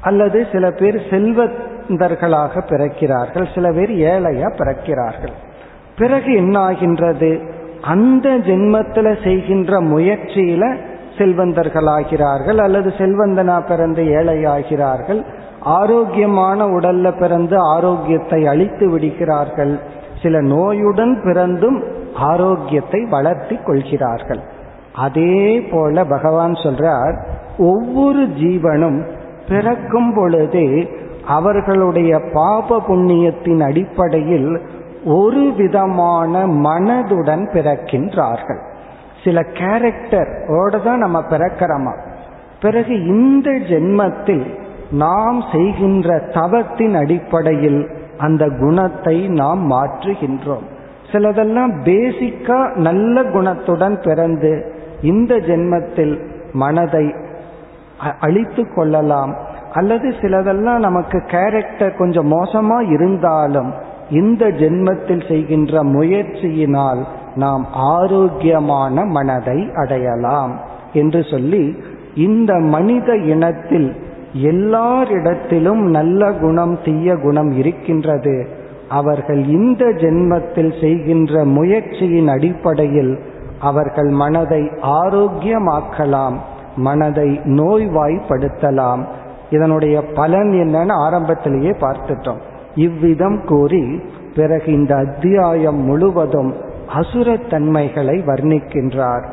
அல்லது 0.00 0.46
சில 0.52 0.70
பேர் 0.70 0.96
செல்வந்தர்களாக 1.10 2.60
பிறக்கிறார்கள் 2.66 3.54
சில 3.54 3.72
பேர் 3.72 3.90
ஏழையா 3.90 4.48
பிறக்கிறார்கள். 4.56 5.34
பிறகு 5.96 6.34
என்ன 6.34 6.58
ஆகின்றது 6.58 7.40
அந்த 7.80 8.36
ஜென்மத்தில் 8.36 9.22
செய்கின்ற 9.22 9.80
முயற்சியில 9.80 10.76
செல்வந்தர்களாகிறார்கள் 11.18 12.58
அல்லது 12.62 12.90
செல்வந்தனா 12.90 13.66
பிறந்து 13.66 14.02
ஏழையாகிறார்கள் 14.02 15.24
ஆரோக்கியமான 15.60 16.66
உடல்ல 16.66 17.18
பிறந்து 17.18 17.56
ஆரோக்கியத்தை 17.58 18.46
அழித்து 18.46 18.90
விடுகிறார்கள் 18.90 19.80
சில 20.22 20.40
நோயுடன் 20.40 21.22
பிறந்தும் 21.24 21.84
ஆரோக்கியத்தை 22.14 23.04
வளர்த்தி 23.04 23.56
கொள்கிறார்கள். 23.56 24.40
அதே 24.96 25.60
போல 25.60 26.04
பகவான் 26.04 26.52
சொல்றார் 26.52 27.16
ஒவ்வொரு 27.58 28.22
ஜீவனும் 28.22 29.06
பிறக்கும் 29.48 30.14
பொழுதே 30.14 30.68
அவர்களுடைய 31.26 32.20
பாப 32.32 32.80
புண்ணியத்தின் 32.88 33.62
அடிப்படையில் 33.62 34.60
ஒரு 35.04 35.52
விதமான 35.56 36.46
மனதுடன் 36.46 37.44
பிறக்கின்றார்கள். 37.52 38.62
சில 39.24 39.40
கேரக்டரோட 39.40 40.82
தான் 40.82 40.98
நம்ம 40.98 41.22
பிறக்கிறோமா? 41.30 41.92
பிறகு 42.60 43.06
இந்த 43.06 43.50
ஜென்மத்தில் 43.50 44.44
நாம் 44.90 45.42
செய்கின்ற 45.52 46.18
தவத்தின் 46.18 46.94
அடிப்படையில் 46.94 47.90
அந்த 48.18 48.48
குணத்தை 48.48 49.28
நாம் 49.28 49.70
மாற்றுகின்றோம். 49.70 50.66
சிலதெல்லாம் 51.12 51.72
பேசிக்கா 51.84 52.74
நல்ல 52.74 53.22
குணத்துடன் 53.22 54.02
பிறந்து 54.04 54.72
இந்த 55.02 55.34
ஜென்மத்தில் 55.34 56.14
மனதை 56.52 57.14
அழித்து 58.20 58.74
கொள்ளலாம். 58.74 59.36
அல்லது 59.72 60.08
சிலதெல்லாம் 60.20 60.78
நமக்கு 60.78 61.22
கேரக்டர் 61.26 61.96
கொஞ்சம் 61.96 62.32
மோசமா 62.32 62.90
இருந்தாலும் 62.90 63.72
இந்த 64.10 64.46
ஜென்மத்தில் 64.46 65.28
செய்கின்ற 65.28 65.82
முயற்சியினால் 65.82 67.04
நாம் 67.34 67.66
ஆரோக்கியமான 67.72 69.04
மனதை 69.04 69.70
அடையலாம் 69.74 70.60
என்று 70.92 71.22
சொல்லி 71.30 71.76
இந்த 72.14 72.54
மனித 72.54 73.16
இனத்தில் 73.16 73.96
எல்லாரிடத்திலும் 74.42 75.82
நல்ல 75.90 76.32
குணம் 76.32 76.78
தீய 76.84 77.16
குணம் 77.16 77.50
இருக்கின்றது. 77.50 78.48
அவர்கள் 78.88 79.46
இந்த 79.46 79.84
ஜென்மத்தில் 79.84 80.80
செய்கின்ற 80.80 81.44
முயற்சியின் 81.44 82.28
அடிப்படையில் 82.28 83.18
அவர்கள் 83.60 84.08
மனதை 84.08 84.62
ஆரோக்கியமாக்கலாம் 84.82 86.34
மனதை 86.76 87.40
நோய்வாய்ப்படுத்தலாம். 87.44 89.02
இதனுடைய 89.50 90.02
பலன் 90.02 90.50
என்னன்னு 90.50 90.92
ஆரம்பத்திலேயே 90.92 91.70
பார்த்துட்டோம். 91.70 92.40
இவ்விதம் 92.74 93.44
கூறி 93.44 94.00
பிறகு 94.34 94.72
இந்த 94.72 94.96
அத்தியாயம் 94.96 95.80
முழுவதும் 95.84 96.54
அசுரத்தன்மைகளை 96.88 98.26
வர்ணிக்கின்றார். 98.26 99.28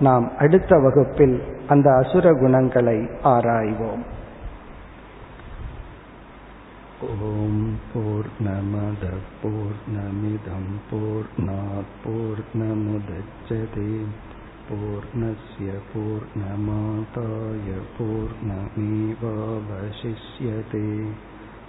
நாம் 0.00 0.32
அடுத்த 0.38 0.78
வகுப்பில் 0.78 1.42
அந்த 1.68 1.94
அசுர 1.94 2.32
குணங்களை 2.32 3.08
ஆராய்வோம். 3.24 4.02
ஓம் 7.22 7.78
பூர்ணமத 7.94 9.08
பூர்ணமிதம் 9.42 10.72
பூர்ணாத் 10.90 11.94
பூர்ணமுதச்சதே. 12.04 14.06